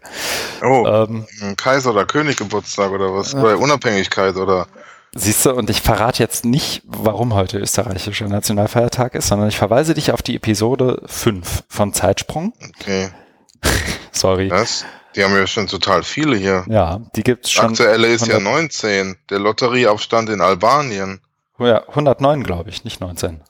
[0.64, 1.26] Oh, ähm,
[1.58, 3.36] Kaiser oder König Geburtstag oder was?
[3.36, 4.66] Äh, Bei Unabhängigkeit oder?
[5.14, 9.94] Siehst du, und ich verrate jetzt nicht, warum heute österreichischer Nationalfeiertag ist, sondern ich verweise
[9.94, 12.54] dich auf die Episode 5 von Zeitsprung.
[12.82, 13.10] Okay.
[14.12, 14.50] Sorry.
[14.50, 14.86] Was?
[15.16, 16.66] Die haben ja schon total viele hier.
[16.68, 17.70] Ja, die gibt's schon.
[17.70, 19.16] Aktuelle ist ja 19.
[19.30, 21.22] Der Lotterieaufstand in Albanien.
[21.58, 23.42] Ja, 109, glaube ich, nicht 19.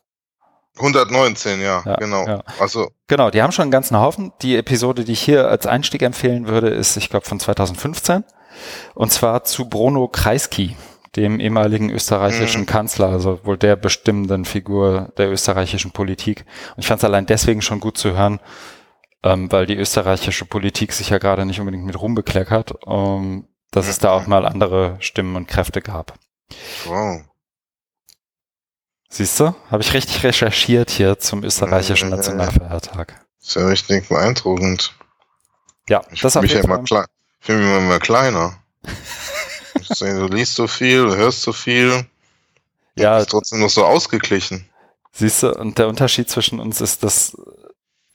[0.78, 2.28] 119, ja, ja genau.
[2.28, 2.44] Ja.
[2.60, 4.34] Also genau, die haben schon einen ganzen Haufen.
[4.42, 8.24] Die Episode, die ich hier als Einstieg empfehlen würde, ist, ich glaube, von 2015.
[8.94, 10.76] Und zwar zu Bruno Kreisky,
[11.16, 12.68] dem ehemaligen österreichischen mhm.
[12.68, 16.46] Kanzler, also wohl der bestimmenden Figur der österreichischen Politik.
[16.76, 18.40] Und ich fand es allein deswegen schon gut zu hören,
[19.24, 23.88] ähm, weil die österreichische Politik sich ja gerade nicht unbedingt mit Ruhm bekleckert, ähm, dass
[23.88, 26.18] es da auch mal andere Stimmen und Kräfte gab.
[26.86, 27.22] Wow.
[29.10, 29.56] Siehst du?
[29.72, 33.26] Habe ich richtig recherchiert hier zum österreichischen Nationalfeiertag.
[33.42, 34.94] Ist ja richtig beeindruckend.
[35.88, 37.06] Ja, ich das mich ja immer klein.
[37.40, 38.58] Ich fühle mich immer kleiner.
[40.00, 42.06] du liest so viel, du hörst so viel.
[42.96, 43.20] Ja.
[43.20, 44.70] Ist trotzdem noch so ausgeglichen.
[45.12, 47.38] Siehst du, und der Unterschied zwischen uns ist, dass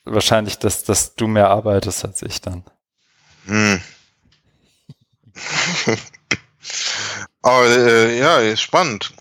[0.05, 2.65] wahrscheinlich, dass, dass du mehr arbeitest als ich dann.
[3.47, 3.81] Hm.
[7.43, 9.15] Aber äh, ja, ist spannend.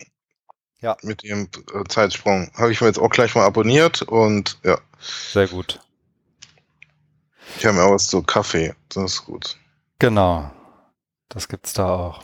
[0.81, 0.97] Ja.
[1.01, 2.51] Mit dem äh, Zeitsprung.
[2.55, 4.79] Habe ich mir jetzt auch gleich mal abonniert und ja.
[4.99, 5.79] Sehr gut.
[7.57, 8.75] Ich habe mir auch was zu Kaffee.
[8.89, 9.57] Das ist gut.
[9.99, 10.51] Genau.
[11.29, 12.23] Das gibt's da auch.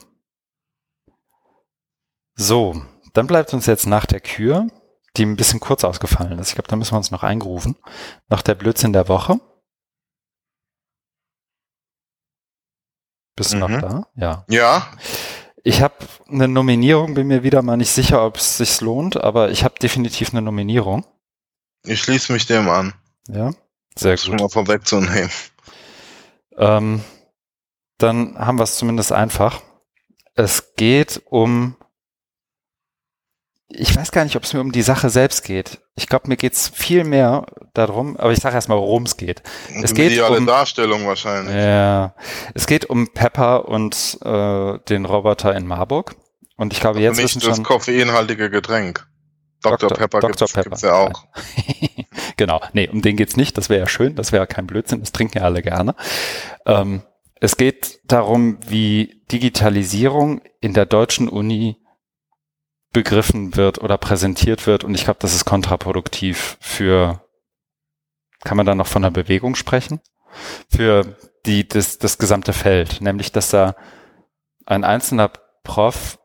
[2.34, 2.82] So,
[3.14, 4.68] dann bleibt uns jetzt nach der Kür
[5.16, 6.48] die ein bisschen kurz ausgefallen ist.
[6.48, 7.76] Ich glaube, da müssen wir uns noch eingerufen.
[8.28, 9.40] Nach der Blödsinn der Woche.
[13.36, 13.60] Bist du mhm.
[13.60, 14.06] noch da?
[14.14, 14.44] Ja.
[14.48, 14.86] Ja.
[15.62, 15.94] Ich habe
[16.28, 19.74] eine Nominierung, bin mir wieder mal nicht sicher, ob es sich lohnt, aber ich habe
[19.80, 21.04] definitiv eine Nominierung.
[21.84, 22.94] Ich schließe mich dem an.
[23.28, 23.50] Ja,
[23.96, 24.40] sehr gut.
[24.40, 25.30] Mal vorwegzunehmen.
[26.56, 27.02] Ähm,
[27.98, 29.60] dann haben wir es zumindest einfach.
[30.34, 31.76] Es geht um
[33.68, 35.80] ich weiß gar nicht, ob es mir um die Sache selbst geht.
[35.96, 39.42] Ich glaube, mir geht's viel mehr darum, aber ich sage erstmal, worum es geht.
[39.82, 41.54] Es geht Mediale um Darstellung wahrscheinlich.
[41.54, 42.14] Ja,
[42.54, 46.14] es geht um Pepper und äh, den Roboter in Marburg.
[46.56, 49.06] Und ich glaube, also jetzt nicht wissen das koffeinhaltige Getränk.
[49.62, 49.88] Dr.
[49.88, 49.98] Dr.
[49.98, 50.30] Pepper, Dr.
[50.30, 51.26] Gibt's, Pepper gibt's ja auch.
[52.36, 53.58] genau, nee, um den geht's nicht.
[53.58, 54.14] Das wäre ja schön.
[54.14, 55.00] Das wäre ja kein Blödsinn.
[55.00, 55.96] Das trinken ja alle gerne.
[56.66, 57.02] Ähm,
[57.40, 61.78] es geht darum, wie Digitalisierung in der deutschen Uni
[62.96, 64.82] begriffen wird oder präsentiert wird.
[64.82, 67.20] Und ich glaube, das ist kontraproduktiv für,
[68.42, 70.00] kann man da noch von einer Bewegung sprechen?
[70.70, 71.14] Für
[71.44, 73.02] die, das, das gesamte Feld.
[73.02, 73.76] Nämlich, dass da
[74.64, 75.30] ein einzelner
[75.62, 76.18] Prof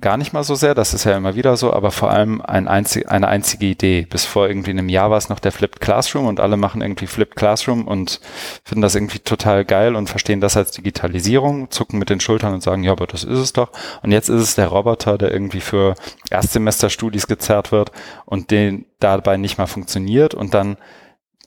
[0.00, 2.68] gar nicht mal so sehr, das ist ja immer wieder so, aber vor allem ein
[2.68, 4.06] einzig, eine einzige Idee.
[4.08, 7.06] Bis vor irgendwie einem Jahr war es noch der Flipped Classroom und alle machen irgendwie
[7.06, 8.20] Flipped Classroom und
[8.64, 12.62] finden das irgendwie total geil und verstehen das als Digitalisierung, zucken mit den Schultern und
[12.62, 13.70] sagen, ja, aber das ist es doch.
[14.02, 15.94] Und jetzt ist es der Roboter, der irgendwie für
[16.30, 17.92] Erstsemesterstudis gezerrt wird
[18.26, 20.76] und den dabei nicht mal funktioniert und dann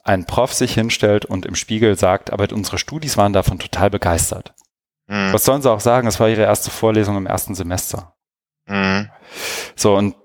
[0.04, 4.54] ein Prof sich hinstellt und im Spiegel sagt, aber unsere Studis waren davon total begeistert.
[5.08, 5.34] Mhm.
[5.34, 6.08] Was sollen sie auch sagen?
[6.08, 8.14] Es war ihre erste Vorlesung im ersten Semester.
[8.72, 9.10] Mhm.
[9.76, 10.16] So, und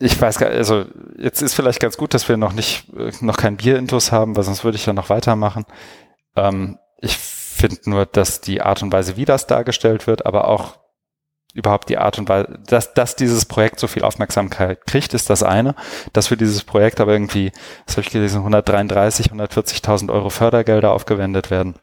[0.00, 0.86] ich weiß gar also
[1.16, 4.64] jetzt ist vielleicht ganz gut, dass wir noch nicht, noch kein Bier-Intus haben, weil sonst
[4.64, 5.66] würde ich ja noch weitermachen.
[6.36, 10.78] Ähm, ich finde nur, dass die Art und Weise, wie das dargestellt wird, aber auch
[11.54, 15.42] überhaupt die Art und Weise, dass, dass dieses Projekt so viel Aufmerksamkeit kriegt, ist das
[15.42, 15.74] eine.
[16.12, 17.52] Dass für dieses Projekt aber irgendwie,
[17.86, 21.76] das habe ich gelesen, 133, 140.000 Euro Fördergelder aufgewendet werden,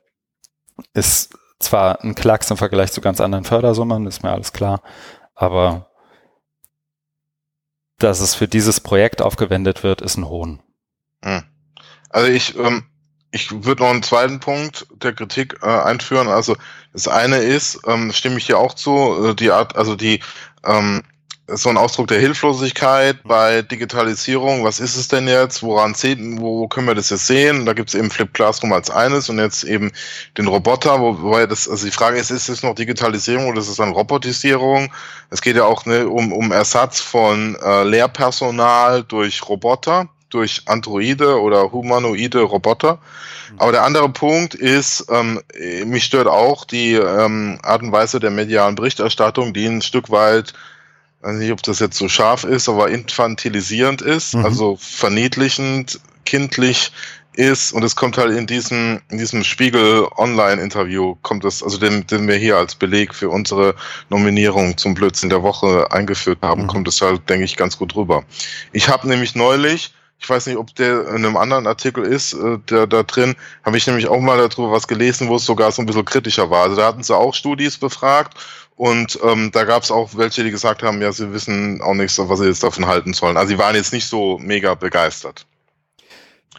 [0.93, 4.81] ist zwar ein Klacks im Vergleich zu ganz anderen Fördersummen, ist mir alles klar,
[5.33, 5.89] aber
[7.97, 10.61] dass es für dieses Projekt aufgewendet wird, ist ein Hohn.
[11.23, 11.43] Hm.
[12.09, 12.83] Also ich, ähm,
[13.31, 16.27] ich würde noch einen zweiten Punkt der Kritik äh, einführen.
[16.27, 16.55] Also
[16.93, 20.21] das eine ist, ähm, stimme ich hier auch zu, äh, die Art, also die
[20.65, 21.03] ähm,
[21.47, 24.63] so ein Ausdruck der Hilflosigkeit bei Digitalisierung.
[24.63, 25.61] Was ist es denn jetzt?
[25.61, 27.65] Woran zählt, wo können wir das jetzt sehen?
[27.65, 29.91] Da gibt es eben Flip Classroom als eines und jetzt eben
[30.37, 33.77] den Roboter, wobei das, also die Frage ist, ist es noch Digitalisierung oder ist es
[33.77, 34.91] dann Robotisierung?
[35.29, 41.39] Es geht ja auch ne, um, um Ersatz von äh, Lehrpersonal durch Roboter durch Androide
[41.39, 42.99] oder humanoide Roboter.
[43.51, 43.59] Mhm.
[43.59, 45.39] Aber der andere Punkt ist, ähm,
[45.85, 50.53] mich stört auch die ähm, Art und Weise der medialen Berichterstattung, die ein Stück weit
[51.25, 54.45] weiß nicht, ob das jetzt so scharf ist, aber infantilisierend ist, mhm.
[54.45, 56.91] also verniedlichend, kindlich
[57.33, 62.07] ist und es kommt halt in diesem, in diesem Spiegel Online-Interview kommt es, also den,
[62.07, 63.75] den wir hier als Beleg für unsere
[64.09, 66.67] Nominierung zum Blödsinn der Woche eingeführt haben, mhm.
[66.67, 68.23] kommt es halt, denke ich, ganz gut rüber.
[68.71, 72.57] Ich habe nämlich neulich, ich weiß nicht, ob der in einem anderen Artikel ist, äh,
[72.69, 75.81] der da drin, habe ich nämlich auch mal darüber was gelesen, wo es sogar so
[75.81, 76.63] ein bisschen kritischer war.
[76.63, 78.37] Also da hatten sie auch Studis befragt
[78.75, 82.11] und ähm, da gab es auch welche, die gesagt haben, ja, sie wissen auch nicht
[82.11, 83.37] so, was sie jetzt davon halten sollen.
[83.37, 85.45] Also sie waren jetzt nicht so mega begeistert.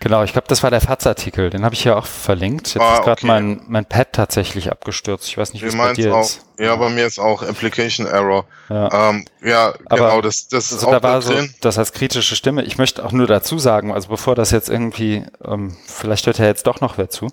[0.01, 2.75] Genau, ich glaube, das war der FATS-Artikel, den habe ich ja auch verlinkt.
[2.75, 3.27] Jetzt ah, ist gerade okay.
[3.27, 5.27] mein, mein Pad tatsächlich abgestürzt.
[5.29, 6.45] Ich weiß nicht, wie es bei dir auch, ist.
[6.59, 8.45] Ja, bei mir ist auch Application Error.
[8.69, 11.47] Ja, ähm, ja Aber genau, das, das ist also auch da war drin.
[11.47, 12.63] So, das heißt kritische Stimme.
[12.65, 16.47] Ich möchte auch nur dazu sagen, also bevor das jetzt irgendwie, ähm, vielleicht hört ja
[16.47, 17.29] jetzt doch noch wer zu.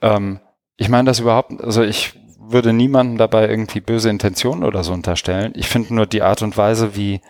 [0.00, 0.40] Ähm,
[0.76, 5.52] ich meine das überhaupt, also ich würde niemandem dabei irgendwie böse Intentionen oder so unterstellen.
[5.56, 7.20] Ich finde nur die Art und Weise, wie,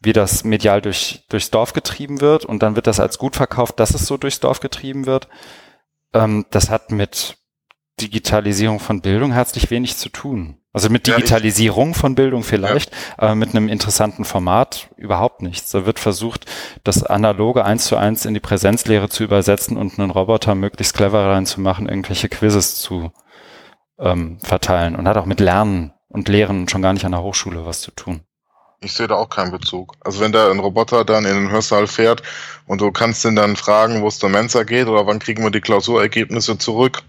[0.00, 3.80] wie das medial durch, durchs Dorf getrieben wird und dann wird das als gut verkauft,
[3.80, 5.28] dass es so durchs Dorf getrieben wird.
[6.14, 7.36] Ähm, das hat mit
[8.00, 10.58] Digitalisierung von Bildung herzlich wenig zu tun.
[10.72, 12.98] Also mit Digitalisierung von Bildung vielleicht, ja.
[13.16, 15.70] aber mit einem interessanten Format überhaupt nichts.
[15.70, 16.46] Da wird versucht,
[16.84, 21.26] das analoge eins zu eins in die Präsenzlehre zu übersetzen und einen Roboter möglichst clever
[21.26, 23.10] reinzumachen, irgendwelche Quizzes zu
[23.98, 27.66] ähm, verteilen und hat auch mit Lernen und Lehren schon gar nicht an der Hochschule
[27.66, 28.20] was zu tun.
[28.80, 29.94] Ich sehe da auch keinen Bezug.
[30.00, 32.22] Also wenn da ein Roboter dann in den Hörsaal fährt
[32.66, 35.50] und du kannst ihn dann fragen, wo es der Mensa geht oder wann kriegen wir
[35.50, 37.02] die Klausurergebnisse zurück,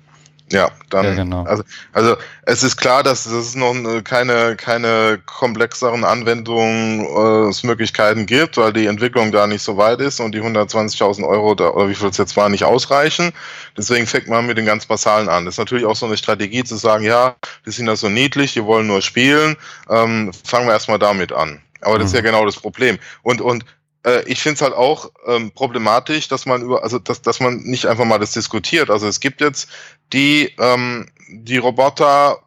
[0.51, 1.05] ja, dann.
[1.05, 1.43] Ja, genau.
[1.43, 1.63] Also,
[1.93, 9.31] also es ist klar, dass es noch keine, keine komplexeren Anwendungsmöglichkeiten gibt, weil die Entwicklung
[9.31, 12.35] da nicht so weit ist und die 120.000 Euro da, oder wie viel es jetzt
[12.35, 13.31] war, nicht ausreichen.
[13.77, 15.45] Deswegen fängt man mit den ganz basalen an.
[15.45, 17.35] Das ist natürlich auch so eine Strategie zu sagen, ja,
[17.65, 19.55] die sind ja so niedlich, die wollen nur spielen,
[19.89, 21.61] ähm, fangen wir erstmal damit an.
[21.81, 22.25] Aber das ist ja mhm.
[22.25, 22.99] genau das Problem.
[23.23, 23.63] Und, und
[24.05, 27.57] äh, ich finde es halt auch ähm, problematisch, dass man über, also dass, dass man
[27.57, 28.89] nicht einfach mal das diskutiert.
[28.89, 29.69] Also es gibt jetzt
[30.13, 32.39] die, ähm, die Roboter,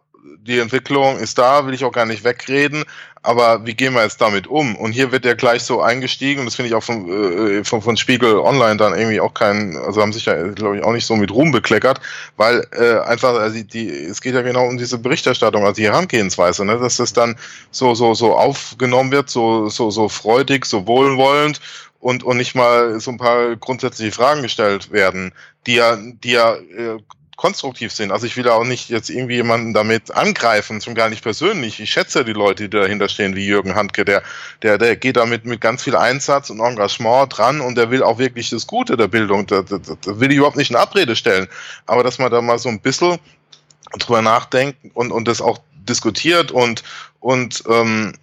[0.47, 2.85] die Entwicklung ist da, will ich auch gar nicht wegreden,
[3.23, 4.75] aber wie gehen wir jetzt damit um?
[4.75, 7.81] Und hier wird ja gleich so eingestiegen, und das finde ich auch von, äh, von,
[7.81, 11.07] von Spiegel Online dann irgendwie auch kein, also haben sich ja, glaube ich, auch nicht
[11.07, 12.01] so mit Ruhm bekleckert,
[12.37, 16.65] weil äh, einfach, also die, es geht ja genau um diese Berichterstattung, also die Herangehensweise,
[16.65, 17.37] ne, dass das dann
[17.71, 21.61] so, so, so aufgenommen wird, so, so, so freudig, so wohlwollend
[22.01, 25.33] und, und nicht mal so ein paar grundsätzliche Fragen gestellt werden,
[25.69, 26.99] die ja, die ja äh,
[27.37, 28.13] konstruktiv sind.
[28.13, 31.81] Also ich will auch nicht jetzt irgendwie jemanden damit angreifen, schon gar nicht persönlich.
[31.81, 34.23] Ich schätze die Leute, die dahinter stehen, wie Jürgen Handke, der,
[34.63, 38.19] der, der geht damit mit ganz viel Einsatz und Engagement dran und der will auch
[38.19, 39.47] wirklich das Gute der Bildung.
[39.47, 41.49] Da, da, da will ich überhaupt nicht in Abrede stellen.
[41.87, 43.19] Aber dass man da mal so ein bisschen
[43.99, 46.83] drüber nachdenkt und, und das auch diskutiert und,
[47.21, 48.15] und ähm,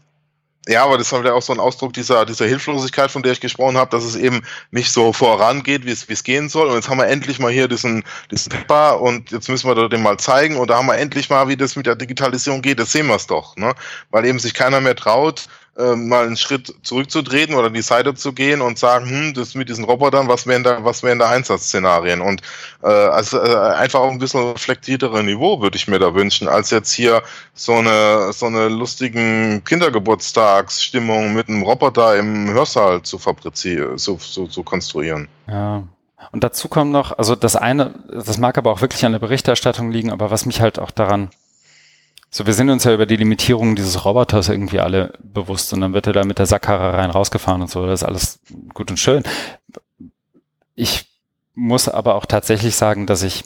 [0.70, 3.42] ja, aber das ist halt auch so ein Ausdruck dieser, dieser Hilflosigkeit, von der ich
[3.42, 6.68] gesprochen habe, dass es eben nicht so vorangeht, wie es, wie es gehen soll.
[6.68, 10.04] Und jetzt haben wir endlich mal hier diesen, diesen Pepper und jetzt müssen wir den
[10.04, 10.58] mal zeigen.
[10.58, 12.78] Und da haben wir endlich mal, wie das mit der Digitalisierung geht.
[12.78, 13.56] Das sehen wir es doch.
[13.56, 13.74] Ne?
[14.12, 15.48] Weil eben sich keiner mehr traut,
[15.80, 19.70] äh, mal einen Schritt zurückzutreten oder die Seite zu gehen und sagen, hm, das mit
[19.70, 22.22] diesen Robotern, was wären da, was wären da Einsatzszenarien?
[22.22, 22.42] Und
[22.84, 26.70] äh, also äh, einfach auf ein bisschen reflektiertere Niveau würde ich mir da wünschen, als
[26.70, 27.24] jetzt hier
[27.54, 34.48] so eine so eine lustigen Kindergeburtstagsstimmung mit einem Roboter im Hörsaal zu fabrizieren, zu, zu,
[34.48, 35.28] zu konstruieren.
[35.48, 35.84] Ja.
[36.32, 39.92] Und dazu kommt noch, also das eine, das mag aber auch wirklich an der Berichterstattung
[39.92, 41.30] liegen, aber was mich halt auch daran
[42.32, 45.94] so, wir sind uns ja über die Limitierung dieses Roboters irgendwie alle bewusst und dann
[45.94, 47.88] wird er da mit der Sackkarre rein rausgefahren und so.
[47.88, 48.40] Das ist alles
[48.74, 49.24] gut und schön.
[50.76, 51.08] Ich
[51.56, 53.46] muss aber auch tatsächlich sagen, dass ich,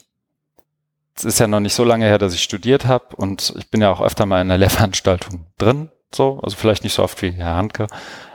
[1.16, 3.82] es ist ja noch nicht so lange her, dass ich studiert habe und ich bin
[3.82, 7.32] ja auch öfter mal in der Lehrveranstaltung drin, so, also vielleicht nicht so oft wie
[7.32, 7.88] Herr Handke,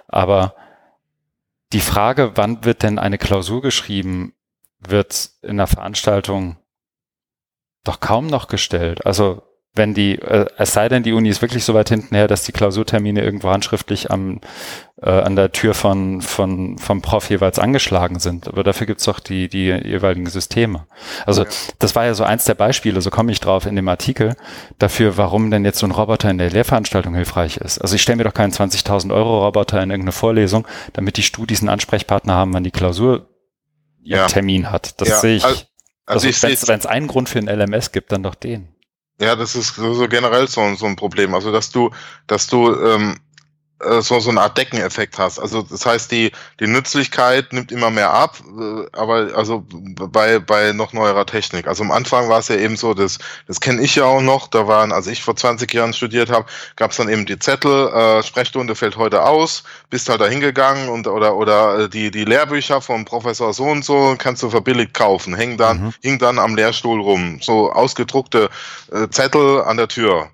[0.09, 0.55] aber
[1.75, 4.33] die Frage, wann wird denn eine Klausur geschrieben,
[4.81, 6.57] wird in der Veranstaltung
[7.85, 9.05] doch kaum noch gestellt.
[9.05, 9.43] Also
[9.79, 12.43] wenn die, äh, es sei denn, die Uni ist wirklich so weit hinten her, dass
[12.43, 14.41] die Klausurtermine irgendwo handschriftlich am,
[15.01, 18.49] äh, an der Tür von, von, vom Prof jeweils angeschlagen sind.
[18.49, 20.87] Aber dafür gibt's doch die, die jeweiligen Systeme.
[21.25, 21.49] Also ja.
[21.79, 24.37] das war ja so eins der Beispiele, so komme ich drauf in dem Artikel,
[24.79, 27.79] dafür, warum denn jetzt so ein Roboter in der Lehrveranstaltung hilfreich ist.
[27.79, 31.61] Also ich stelle mir doch keinen 20.000 Euro Roboter in irgendeine Vorlesung, damit die Studis
[31.61, 33.29] einen Ansprechpartner haben, wann die Klausur
[34.03, 34.27] ja.
[34.27, 35.01] Termin hat.
[35.01, 35.17] Das ja.
[35.17, 35.45] sehe ich.
[35.45, 35.65] Also,
[36.07, 38.69] also, also wenn es einen Grund für ein LMS gibt, dann doch den.
[39.21, 41.35] Ja, das ist so generell so, so ein Problem.
[41.35, 41.91] Also, dass du,
[42.29, 43.28] dass du ähm, äh,
[43.81, 45.39] so, so eine Art Deckeneffekt hast.
[45.39, 50.73] Also das heißt, die, die Nützlichkeit nimmt immer mehr ab, äh, aber also bei, bei
[50.73, 51.69] noch neuerer Technik.
[51.69, 54.49] Also am Anfang war es ja eben so, das, das kenne ich ja auch noch,
[54.49, 57.89] da waren, als ich vor 20 Jahren studiert habe, gab es dann eben die Zettel,
[57.89, 62.25] äh, Sprechstunde fällt heute aus, bist halt da hingegangen und oder oder äh, die, die
[62.25, 65.95] Lehrbücher vom Professor so und so kannst du verbilligt kaufen, hängen dann, mhm.
[66.03, 67.39] hing dann am Lehrstuhl rum.
[67.41, 68.51] So ausgedruckte
[68.93, 70.31] äh, Zettel an der Tür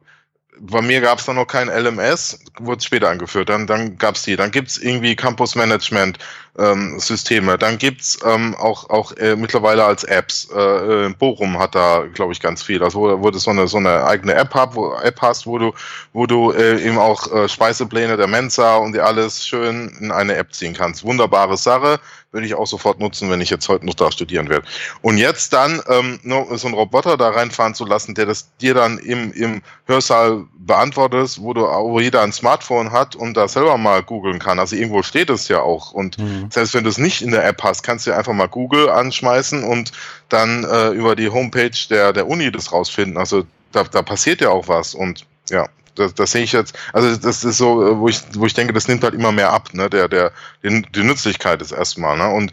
[0.66, 3.48] bei mir gab es dann noch kein LMS, wurde später eingeführt.
[3.48, 4.36] Dann, dann gab es die.
[4.36, 6.18] Dann gibt's irgendwie Campus Management
[6.58, 7.58] ähm, Systeme.
[7.58, 10.48] Dann gibt's ähm, auch, auch äh, mittlerweile als Apps.
[10.54, 12.82] Äh, äh Bochum hat da, glaube ich, ganz viel.
[12.82, 15.58] Also wo, wo du so eine, so eine eigene App, hab, wo, App hast, wo
[15.58, 15.72] du,
[16.12, 20.36] wo du äh, eben auch äh, Speisepläne der Mensa und dir alles schön in eine
[20.36, 21.04] App ziehen kannst.
[21.04, 21.98] Wunderbare Sache
[22.34, 24.66] würde ich auch sofort nutzen, wenn ich jetzt heute noch da studieren werde.
[25.02, 28.98] Und jetzt dann ähm, so einen Roboter da reinfahren zu lassen, der das dir dann
[28.98, 34.02] im, im Hörsaal beantwortet, wo du wo jeder ein Smartphone hat und da selber mal
[34.02, 34.58] googeln kann.
[34.58, 35.92] Also irgendwo steht es ja auch.
[35.92, 36.43] Und mhm.
[36.50, 39.64] Selbst wenn du es nicht in der App hast, kannst du einfach mal Google anschmeißen
[39.64, 39.92] und
[40.28, 43.16] dann äh, über die Homepage der, der Uni das rausfinden.
[43.18, 44.94] Also da, da passiert ja auch was.
[44.94, 48.54] Und ja, das, das sehe ich jetzt, also das ist so, wo ich, wo ich
[48.54, 49.88] denke, das nimmt halt immer mehr ab, ne?
[49.88, 52.28] Der, der, die, die Nützlichkeit ist erstmal, ne?
[52.28, 52.52] Und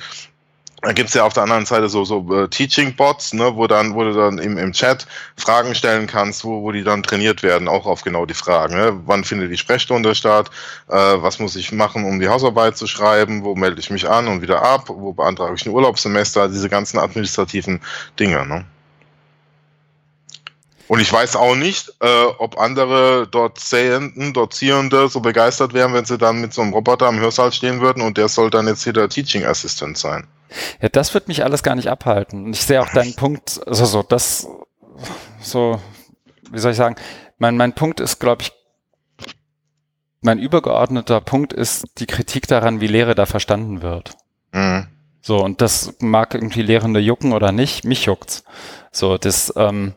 [0.81, 4.03] da gibt's ja auf der anderen Seite so, so uh, Teaching-Bots, ne, wo dann, wo
[4.03, 5.05] du dann im, im Chat
[5.37, 8.75] Fragen stellen kannst, wo, wo die dann trainiert werden, auch auf genau die Fragen.
[8.75, 8.99] Ne?
[9.05, 10.49] Wann findet die Sprechstunde statt?
[10.87, 13.43] Äh, was muss ich machen, um die Hausarbeit zu schreiben?
[13.43, 14.85] Wo melde ich mich an und wieder ab?
[14.87, 16.47] Wo beantrage ich ein Urlaubssemester?
[16.47, 17.79] Diese ganzen administrativen
[18.19, 18.43] Dinge.
[18.47, 18.65] Ne?
[20.87, 26.17] Und ich weiß auch nicht, äh, ob andere Dozenten, Dozierende so begeistert wären, wenn sie
[26.17, 28.93] dann mit so einem Roboter am Hörsaal stehen würden und der soll dann jetzt hier
[28.93, 30.27] der Teaching Assistant sein.
[30.81, 32.51] Ja, das wird mich alles gar nicht abhalten.
[32.51, 34.47] Ich sehe auch deinen Punkt, also so, das,
[35.41, 35.79] so,
[36.51, 36.95] wie soll ich sagen,
[37.37, 38.51] mein, mein Punkt ist, glaube ich,
[40.21, 44.11] mein übergeordneter Punkt ist die Kritik daran, wie Lehre da verstanden wird.
[44.51, 44.87] Mhm.
[45.21, 48.43] So, und das mag irgendwie Lehrende jucken oder nicht, mich juckt's.
[48.91, 49.93] So, das, ähm,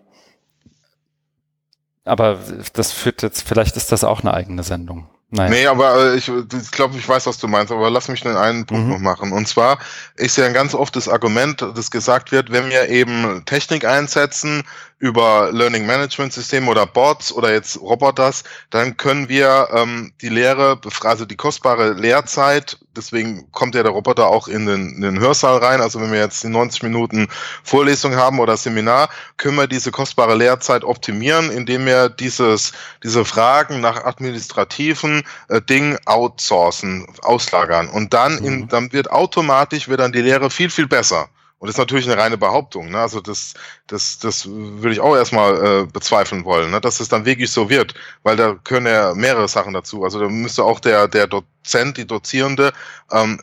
[2.05, 2.39] aber
[2.74, 5.09] das führt jetzt, vielleicht ist das auch eine eigene Sendung.
[5.35, 5.51] Nein.
[5.51, 8.40] Nee, aber äh, ich, ich glaube, ich weiß, was du meinst, aber lass mich nur
[8.40, 8.93] einen Punkt mhm.
[8.93, 9.32] noch machen.
[9.32, 9.81] Und zwar
[10.15, 14.62] ist ja ganz oft das Argument, das gesagt wird, wenn wir eben Technik einsetzen,
[15.01, 20.81] über Learning Management System oder Bots oder jetzt Roboters, dann können wir ähm, die Lehre,
[21.02, 25.59] also die kostbare Lehrzeit, deswegen kommt ja der Roboter auch in den, in den Hörsaal
[25.59, 25.81] rein.
[25.81, 27.28] Also wenn wir jetzt die 90 Minuten
[27.65, 33.81] Vorlesung haben oder Seminar, können wir diese kostbare Lehrzeit optimieren, indem wir dieses, diese Fragen
[33.81, 37.88] nach administrativen äh, Dingen outsourcen, auslagern.
[37.88, 38.68] Und dann, in, mhm.
[38.68, 41.28] dann wird automatisch wird dann die Lehre viel, viel besser.
[41.59, 42.90] Und das ist natürlich eine reine Behauptung.
[42.90, 42.98] Ne?
[42.98, 43.55] Also das,
[43.86, 46.80] das, das würde ich auch erstmal äh, bezweifeln wollen, ne?
[46.80, 50.05] dass es dann wirklich so wird, weil da können ja mehrere Sachen dazu.
[50.05, 52.72] Also da müsste auch der, der Dozent, die Dozierende
[53.10, 53.40] ähm,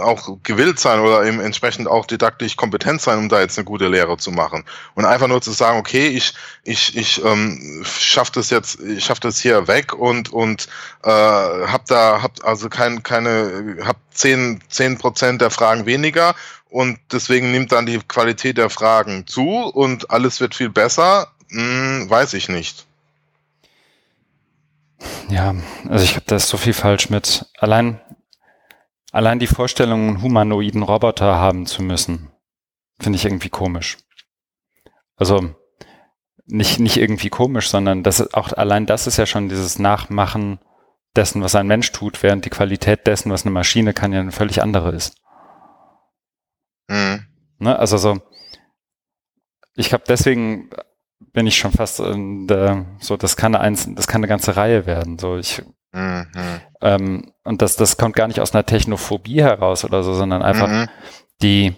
[0.00, 3.88] auch gewillt sein oder eben entsprechend auch didaktisch kompetent sein, um da jetzt eine gute
[3.88, 4.64] Lehre zu machen.
[4.94, 9.22] Und einfach nur zu sagen, okay, ich, ich, ich ähm, schaffe das jetzt, ich schaffe
[9.22, 10.68] das hier weg und, und
[11.02, 16.34] äh, hab da, hab also kein, keine, hab zehn zehn Prozent der Fragen weniger
[16.68, 22.08] und deswegen nimmt dann die Qualität der Fragen zu und alles wird viel besser, hm,
[22.08, 22.86] weiß ich nicht.
[25.28, 25.54] Ja,
[25.88, 27.46] also ich habe da so viel falsch mit.
[27.58, 28.00] Allein
[29.12, 32.30] Allein die Vorstellung, einen humanoiden Roboter haben zu müssen,
[33.00, 33.98] finde ich irgendwie komisch.
[35.16, 35.54] Also
[36.46, 40.60] nicht, nicht irgendwie komisch, sondern das ist auch allein das ist ja schon dieses Nachmachen
[41.16, 44.32] dessen, was ein Mensch tut, während die Qualität dessen, was eine Maschine kann, ja eine
[44.32, 45.16] völlig andere ist.
[46.88, 47.26] Mhm.
[47.58, 47.78] Ne?
[47.78, 48.20] Also so,
[49.74, 50.70] ich glaube, deswegen
[51.32, 54.86] bin ich schon fast in der, so, das kann eine, das kann eine ganze Reihe
[54.86, 55.18] werden.
[55.18, 55.62] So, ich
[55.92, 56.60] Mhm.
[56.80, 60.68] Ähm, und das, das kommt gar nicht aus einer Technophobie heraus oder so, sondern einfach
[60.68, 60.88] mhm.
[61.42, 61.74] die,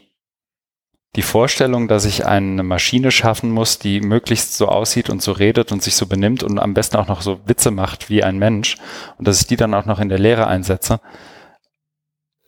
[1.15, 5.71] die Vorstellung, dass ich eine Maschine schaffen muss, die möglichst so aussieht und so redet
[5.71, 8.77] und sich so benimmt und am besten auch noch so Witze macht wie ein Mensch
[9.19, 11.01] und dass ich die dann auch noch in der Lehre einsetze,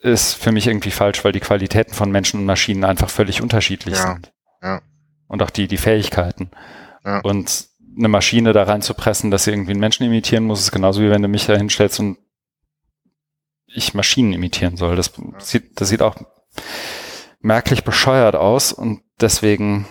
[0.00, 3.96] ist für mich irgendwie falsch, weil die Qualitäten von Menschen und Maschinen einfach völlig unterschiedlich
[3.96, 4.12] ja.
[4.12, 4.32] sind.
[4.62, 4.82] Ja.
[5.28, 6.50] Und auch die, die Fähigkeiten.
[7.04, 7.20] Ja.
[7.20, 11.10] Und eine Maschine da reinzupressen, dass sie irgendwie einen Menschen imitieren muss, ist genauso wie
[11.10, 12.18] wenn du mich da hinstellst und
[13.74, 14.96] ich Maschinen imitieren soll.
[14.96, 16.16] Das sieht, das sieht auch
[17.40, 19.86] merklich bescheuert aus und deswegen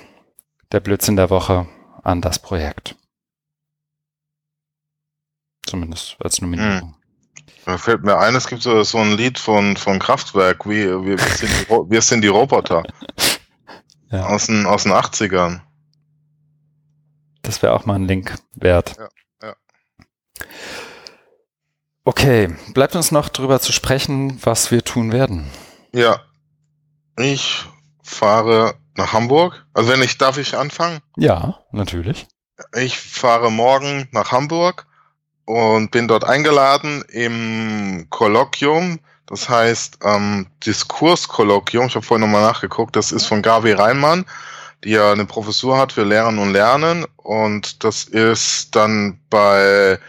[0.72, 1.68] der Blödsinn der Woche
[2.01, 2.95] an das Projekt.
[5.65, 6.81] Zumindest als Nominierung.
[6.81, 6.95] Hm.
[7.65, 11.18] Da fällt mir ein, es gibt so, so ein Lied von, von Kraftwerk, wie wir,
[11.18, 12.84] sind, die, wir sind die Roboter.
[14.11, 14.26] ja.
[14.27, 15.61] aus, den, aus den 80ern.
[17.41, 18.95] Das wäre auch mal ein Link wert.
[18.97, 19.10] Ja,
[19.47, 19.55] ja.
[22.05, 25.49] Okay, bleibt uns noch drüber zu sprechen, was wir tun werden.
[25.93, 26.21] Ja,
[27.17, 27.65] ich
[28.03, 29.65] fahre nach Hamburg.
[29.73, 30.99] Also wenn ich, darf ich anfangen?
[31.17, 32.27] Ja, natürlich.
[32.75, 34.85] Ich fahre morgen nach Hamburg
[35.45, 38.99] und bin dort eingeladen im Kolloquium.
[39.25, 41.88] Das heißt ähm, Diskurskolloquium.
[41.88, 42.95] Ich habe vorhin nochmal nachgeguckt.
[42.95, 44.25] Das ist von Gavi Reinmann,
[44.84, 47.05] die ja eine Professur hat für Lehren und Lernen.
[47.15, 49.99] Und das ist dann bei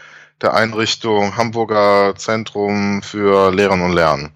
[0.41, 4.31] der Einrichtung Hamburger Zentrum für Lehren und Lernen.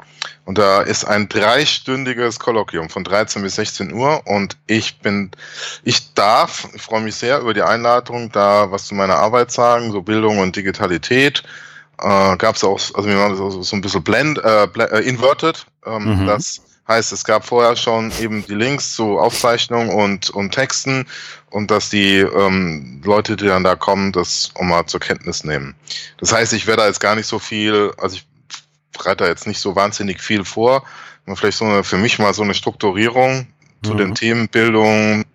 [0.46, 5.32] Und da ist ein dreistündiges Kolloquium von 13 bis 16 Uhr und ich bin,
[5.84, 9.92] ich darf, ich freue mich sehr über die Einladung, da was zu meiner Arbeit sagen,
[9.92, 11.44] so Bildung und Digitalität.
[12.02, 15.66] Äh, Gab es auch, also wir machen so, so ein bisschen blend, äh, äh, inverted.
[15.86, 16.26] Ähm, mhm.
[16.26, 21.06] Das heißt, es gab vorher schon eben die Links zu Aufzeichnungen und, und Texten
[21.52, 25.76] und dass die ähm, Leute, die dann da kommen, das auch mal zur Kenntnis nehmen.
[26.18, 28.28] Das heißt, ich werde da jetzt gar nicht so viel, also ich
[28.92, 30.84] bereite da jetzt nicht so wahnsinnig viel vor.
[31.36, 33.48] Vielleicht so eine, für mich mal so eine Strukturierung
[33.82, 33.88] mhm.
[33.88, 34.16] zu den mhm.
[34.16, 35.26] Themen Bildung,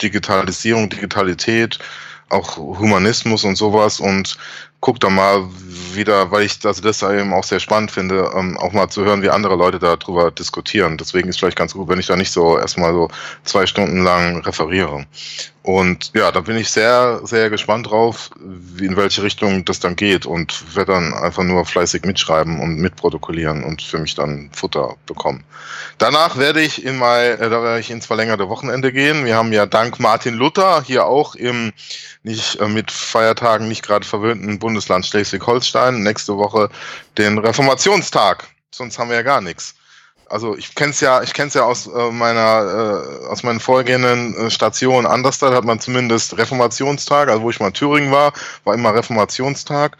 [0.00, 1.80] Digitalisierung, Digitalität,
[2.28, 4.38] auch Humanismus und sowas und
[4.80, 5.48] guck da mal
[5.94, 9.22] wieder, weil ich also das eben auch sehr spannend finde, ähm, auch mal zu hören,
[9.22, 10.96] wie andere Leute darüber diskutieren.
[10.96, 13.08] Deswegen ist vielleicht ganz gut, wenn ich da nicht so erstmal so
[13.44, 15.06] zwei Stunden lang referiere.
[15.62, 19.94] Und ja, da bin ich sehr, sehr gespannt drauf, wie, in welche Richtung das dann
[19.94, 24.96] geht und werde dann einfach nur fleißig mitschreiben und mitprotokollieren und für mich dann Futter
[25.04, 25.44] bekommen.
[25.98, 29.26] Danach werde ich in mein, äh, da werde ich ins verlängerte Wochenende gehen.
[29.26, 31.72] Wir haben ja dank Martin Luther hier auch im
[32.22, 36.70] nicht äh, mit Feiertagen nicht gerade verwöhnten Bundesland Schleswig-Holstein nächste Woche
[37.18, 38.46] den Reformationstag.
[38.70, 39.74] Sonst haben wir ja gar nichts
[40.30, 43.60] also ich kenne es ja, ich kenne es ja aus äh, meiner, äh, aus meinen
[43.60, 45.06] vorgehenden äh, Stationen.
[45.06, 48.32] Anderstal hat man zumindest Reformationstag, also wo ich mal in Thüringen war,
[48.64, 49.96] war immer Reformationstag.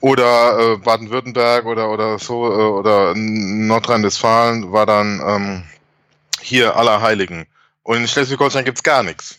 [0.00, 5.62] Oder äh, Baden-Württemberg oder oder so äh, oder Nordrhein-Westfalen war dann ähm,
[6.40, 7.46] hier Allerheiligen.
[7.82, 9.38] Und in Schleswig-Holstein gibt's gar nichts.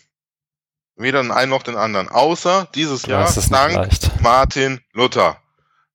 [0.98, 2.08] Weder den einen noch den anderen.
[2.08, 3.88] Außer dieses ja, Jahr dank
[4.20, 5.36] Martin Luther.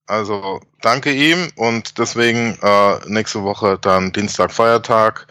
[0.06, 5.28] Also danke ihm und deswegen äh, nächste Woche dann Dienstag Feiertag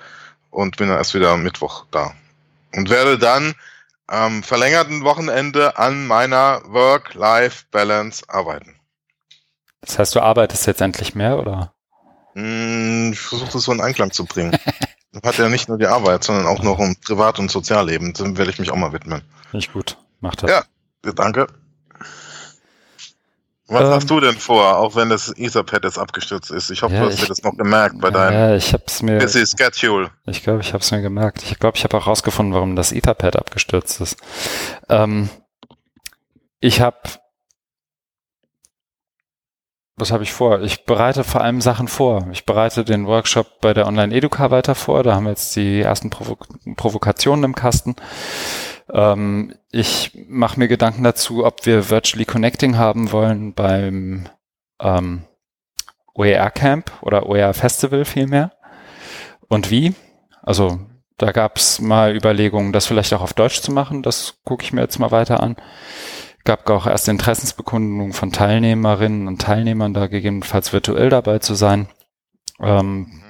[0.50, 2.12] und bin dann erst wieder am Mittwoch da.
[2.74, 3.54] Und werde dann
[4.06, 8.76] am verlängerten Wochenende an meiner Work-Life-Balance arbeiten.
[9.80, 11.72] Das heißt, du arbeitest jetzt endlich mehr, oder?
[12.34, 14.56] Hm, ich versuche das so in Einklang zu bringen.
[15.22, 18.14] Hat ja nicht nur die Arbeit, sondern auch noch ein Privat- und Sozialleben.
[18.14, 19.22] Dem werde ich mich auch mal widmen.
[19.52, 19.98] Nicht gut.
[20.20, 20.50] Macht das.
[20.50, 21.46] Ja, danke.
[23.68, 26.70] Was ähm, hast du denn vor, auch wenn das Etherpad jetzt abgestürzt ist?
[26.70, 29.02] Ich hoffe, ja, du hast ich, dir das noch gemerkt bei deinem ja, ich hab's
[29.02, 30.10] mir, busy Schedule.
[30.26, 31.42] Ich glaube, ich habe es mir gemerkt.
[31.42, 34.16] Ich glaube, ich habe auch rausgefunden, warum das Etherpad abgestürzt ist.
[34.88, 35.30] Ähm,
[36.60, 36.98] ich habe
[40.02, 40.60] was habe ich vor?
[40.62, 42.26] Ich bereite vor allem Sachen vor.
[42.32, 45.04] Ich bereite den Workshop bei der Online Educa weiter vor.
[45.04, 46.36] Da haben wir jetzt die ersten Provo
[46.76, 47.94] Provokationen im Kasten.
[48.92, 54.28] Ähm, ich mache mir Gedanken dazu, ob wir Virtually Connecting haben wollen beim
[54.80, 55.22] ähm,
[56.14, 58.50] OER Camp oder OER Festival vielmehr.
[59.48, 59.94] Und wie?
[60.42, 60.80] Also
[61.16, 64.02] da gab es mal Überlegungen, das vielleicht auch auf Deutsch zu machen.
[64.02, 65.54] Das gucke ich mir jetzt mal weiter an.
[66.44, 71.88] Gab auch erste Interessensbekundungen von Teilnehmerinnen und Teilnehmern, da gegebenenfalls virtuell dabei zu sein.
[72.58, 73.22] Ähm,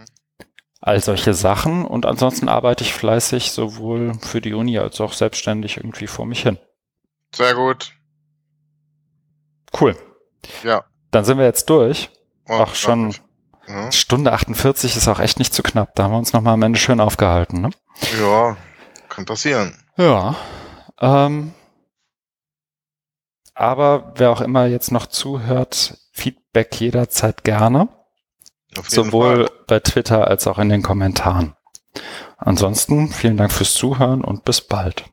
[0.81, 5.77] all solche Sachen und ansonsten arbeite ich fleißig sowohl für die Uni als auch selbstständig
[5.77, 6.59] irgendwie vor mich hin.
[7.35, 7.93] Sehr gut.
[9.79, 9.97] Cool.
[10.65, 10.85] Ja.
[11.11, 12.11] Dann sind wir jetzt durch.
[12.49, 13.15] Oh, auch schon
[13.69, 13.93] ja.
[13.93, 15.95] Stunde 48 ist auch echt nicht zu knapp.
[15.95, 17.61] Da haben wir uns nochmal am Ende schön aufgehalten.
[17.61, 17.71] Ne?
[18.21, 18.57] Ja,
[19.09, 19.77] kann passieren.
[19.97, 20.37] Ja.
[21.01, 21.55] Ähm,
[23.63, 27.89] aber wer auch immer jetzt noch zuhört, Feedback jederzeit gerne.
[28.89, 29.51] Sowohl Fall.
[29.69, 31.55] bei Twitter als auch in den Kommentaren.
[32.39, 35.05] Ansonsten vielen Dank fürs Zuhören und bis bald.